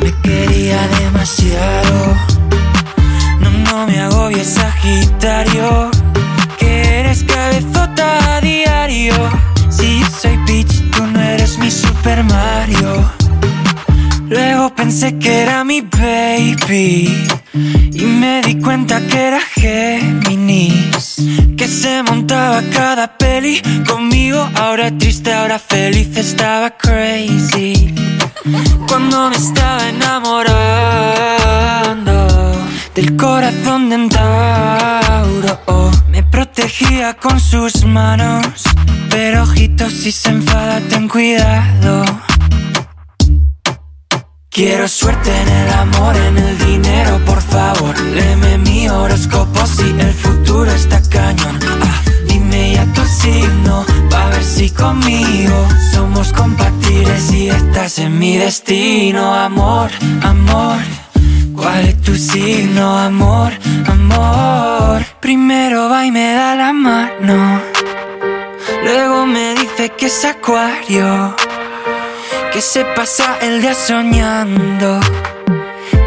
Me 0.02 0.12
quería 0.22 0.86
demasiado. 1.00 2.14
No, 3.40 3.52
no 3.52 3.88
me 3.88 4.02
agobies, 4.02 4.56
Sagitario. 4.56 5.90
Que 6.60 7.00
eres 7.00 7.24
cabezota 7.24 8.36
a 8.36 8.42
diario. 8.42 9.14
Si 9.70 10.02
yo 10.02 10.08
soy 10.08 10.38
Peach, 10.46 10.92
tú 10.92 11.08
no 11.08 11.22
eres 11.22 11.58
mi 11.58 11.72
Super 11.72 12.22
Mario. 12.26 13.10
Luego 14.30 14.74
pensé 14.74 15.18
que 15.20 15.42
era 15.44 15.64
mi 15.64 15.82
baby. 15.82 17.28
Y 17.54 18.06
me 18.06 18.42
di 18.42 18.60
cuenta 18.60 19.00
que 19.02 19.28
era 19.28 19.40
Géminis. 19.40 21.16
Que 21.58 21.68
se 21.68 22.02
montaba 22.04 22.62
cada 22.74 23.18
peli 23.18 23.62
conmigo. 23.88 24.50
Ahora 24.56 24.90
triste, 24.98 25.32
ahora 25.32 25.60
feliz, 25.60 26.18
estaba 26.18 26.72
crazy. 26.72 27.94
Cuando 28.88 29.30
me 29.30 29.36
estaba 29.36 29.90
enamorando 29.90 30.66
del 32.96 33.16
corazón 33.18 33.90
de 33.90 33.96
un 33.96 34.10
Tauro. 34.10 35.60
oh, 35.68 35.92
me 36.10 36.24
protegía 36.24 37.14
con 37.16 37.40
sus 37.40 37.86
manos. 37.86 38.64
Pero 39.10 39.44
ojito, 39.44 39.90
si 39.90 40.12
se 40.12 40.30
enfada, 40.30 40.82
ten 40.90 41.08
cuidado. 41.08 42.04
Quiero 44.56 44.88
suerte 44.88 45.30
en 45.36 45.50
el 45.50 45.74
amor, 45.74 46.16
en 46.16 46.38
el 46.38 46.58
dinero, 46.58 47.20
por 47.26 47.42
favor. 47.42 47.94
Léeme 48.00 48.58
mi 48.60 48.88
horóscopo 48.88 49.66
si 49.66 49.84
el 49.84 50.14
futuro 50.14 50.72
está 50.72 51.02
cañón. 51.10 51.60
Ah, 51.82 52.02
dime 52.26 52.76
ya 52.76 52.86
tu 52.94 53.04
signo, 53.04 53.86
pa' 54.10 54.30
ver 54.30 54.46
si 54.46 54.70
conmigo 54.70 55.68
somos 55.92 56.32
compatibles 56.32 57.34
y 57.34 57.50
estás 57.50 58.00
en 58.00 58.18
mi 58.18 58.38
destino. 58.38 59.36
Amor, 59.36 59.92
amor, 60.22 60.80
¿cuál 61.54 61.90
es 61.90 62.02
tu 62.02 62.16
signo? 62.16 62.98
Amor, 62.98 63.52
amor. 63.88 65.06
Primero 65.20 65.90
va 65.90 66.06
y 66.06 66.14
me 66.14 66.34
da 66.34 66.56
la 66.56 66.72
mano. 66.72 67.62
Luego 68.86 69.26
me 69.26 69.54
dice 69.56 69.92
que 69.98 70.06
es 70.06 70.24
acuario 70.24 71.36
que 72.56 72.62
se 72.62 72.86
pasa 72.96 73.38
el 73.42 73.62
día 73.62 73.74
soñando. 73.74 75.02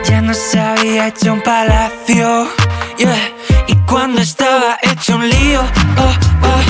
Ya 0.04 0.22
no 0.22 0.32
se 0.32 0.58
había 0.58 1.08
hecho 1.08 1.34
un 1.34 1.42
palacio. 1.42 2.48
yeah. 2.96 3.14
Y 3.66 3.74
cuando 3.86 4.22
estaba 4.22 4.78
hecho 4.80 5.16
un 5.16 5.28
lío, 5.28 5.60
oh, 5.60 6.14
oh, 6.48 6.62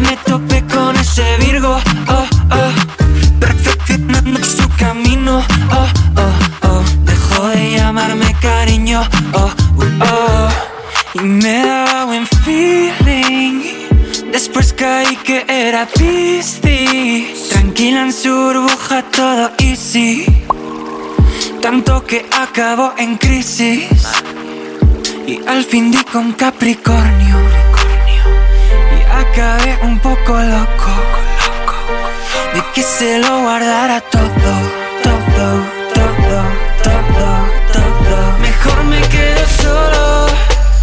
me 0.00 0.16
topé 0.18 0.62
con 0.72 0.94
ese 0.94 1.24
Virgo, 1.38 1.76
oh, 2.08 2.26
oh, 2.52 3.40
perfeccionando 3.40 4.44
su 4.44 4.68
camino, 4.78 5.42
oh, 5.72 5.88
oh, 6.22 6.68
oh. 6.68 6.82
Dejó 7.04 7.48
de 7.48 7.72
llamarme 7.76 8.32
cariño, 8.40 9.02
oh, 9.32 9.50
uh, 9.74 10.04
oh, 10.04 10.48
y 11.14 11.18
me 11.20 11.66
daba 11.66 12.04
buen 12.04 12.26
feeling. 12.44 13.83
Después 14.34 14.72
caí 14.72 15.14
que 15.18 15.44
era 15.46 15.86
Piscis. 15.86 17.50
Tranquila 17.50 18.02
en 18.02 18.12
su 18.12 18.34
burbuja 18.34 19.04
todo 19.12 19.52
easy. 19.58 20.26
Tanto 21.62 22.04
que 22.04 22.26
acabó 22.36 22.94
en 22.98 23.16
crisis. 23.16 23.86
Y 25.24 25.40
al 25.46 25.62
fin 25.62 25.92
di 25.92 26.02
con 26.12 26.32
Capricornio. 26.32 27.36
Y 28.98 29.02
acabé 29.22 29.78
un 29.84 30.00
poco 30.00 30.32
loco. 30.32 30.92
De 32.54 32.62
que 32.74 32.82
se 32.82 33.20
lo 33.20 33.42
guardara 33.42 34.00
todo 34.00 34.24
Todo, 35.04 35.46
todo, 35.94 36.42
todo, 36.82 37.28
todo. 37.72 38.38
Mejor 38.40 38.84
me 38.86 39.00
quedo 39.14 39.46
solo. 39.62 40.26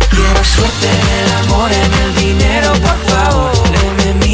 Quiero 0.09 0.41
suerte 0.55 0.87
en 0.87 1.05
el 1.19 1.27
amor, 1.43 1.69
en 1.69 1.93
el 2.05 2.15
dinero, 2.15 2.71
por 2.75 2.81
favor. 2.81 3.10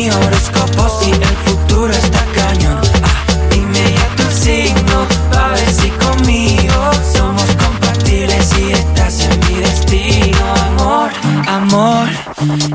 Mi 0.08 0.14
horóscopo 0.14 0.88
si 1.02 1.12
el 1.12 1.36
futuro 1.46 1.92
está 1.92 2.24
cañón. 2.34 2.80
Ah, 3.04 3.26
dime 3.52 3.94
ya 3.94 4.16
tu 4.16 4.32
signo, 4.32 5.06
pa' 5.34 5.50
ver 5.50 5.70
si 5.74 5.90
conmigo 5.90 6.92
somos 7.14 7.44
compatibles 7.62 8.58
y 8.58 8.72
estás 8.72 9.20
en 9.26 9.38
mi 9.42 9.60
destino. 9.60 10.46
Amor, 10.68 11.10
amor, 11.46 12.08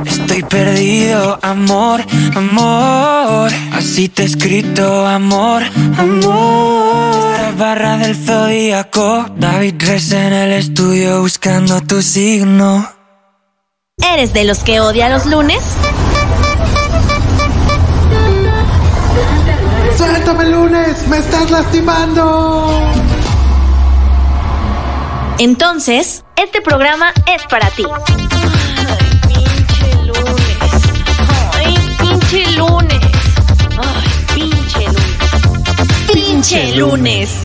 estoy 0.04 0.42
perdido, 0.42 1.38
amor, 1.40 2.04
amor. 2.34 3.50
Así 3.72 4.10
te 4.10 4.24
he 4.24 4.26
escrito, 4.26 5.06
amor, 5.06 5.62
amor. 5.96 7.32
Estas 7.32 7.56
barras 7.56 8.00
del 8.00 8.14
zodíaco, 8.14 9.24
David 9.38 9.76
Res 9.78 10.12
en 10.12 10.34
el 10.34 10.52
estudio 10.52 11.22
buscando 11.22 11.80
tu 11.80 12.02
signo. 12.02 12.86
¿Eres 13.96 14.34
de 14.34 14.44
los 14.44 14.58
que 14.58 14.80
odia 14.80 15.08
los 15.08 15.24
lunes? 15.24 15.62
¡Suéltame 19.96 20.46
lunes! 20.46 21.06
¡Me 21.08 21.18
estás 21.18 21.50
lastimando! 21.50 22.92
Entonces, 25.38 26.24
este 26.36 26.60
programa 26.60 27.12
es 27.26 27.42
para 27.46 27.68
ti. 27.70 27.84
Pinche 29.28 30.04
lunes. 30.04 30.58
Ay, 31.54 31.96
pinche 31.98 32.50
lunes. 32.52 33.00
Ay, 33.78 34.34
pinche 34.34 34.84
lunes. 34.86 36.12
Pinche 36.12 36.76
lunes. 36.76 37.42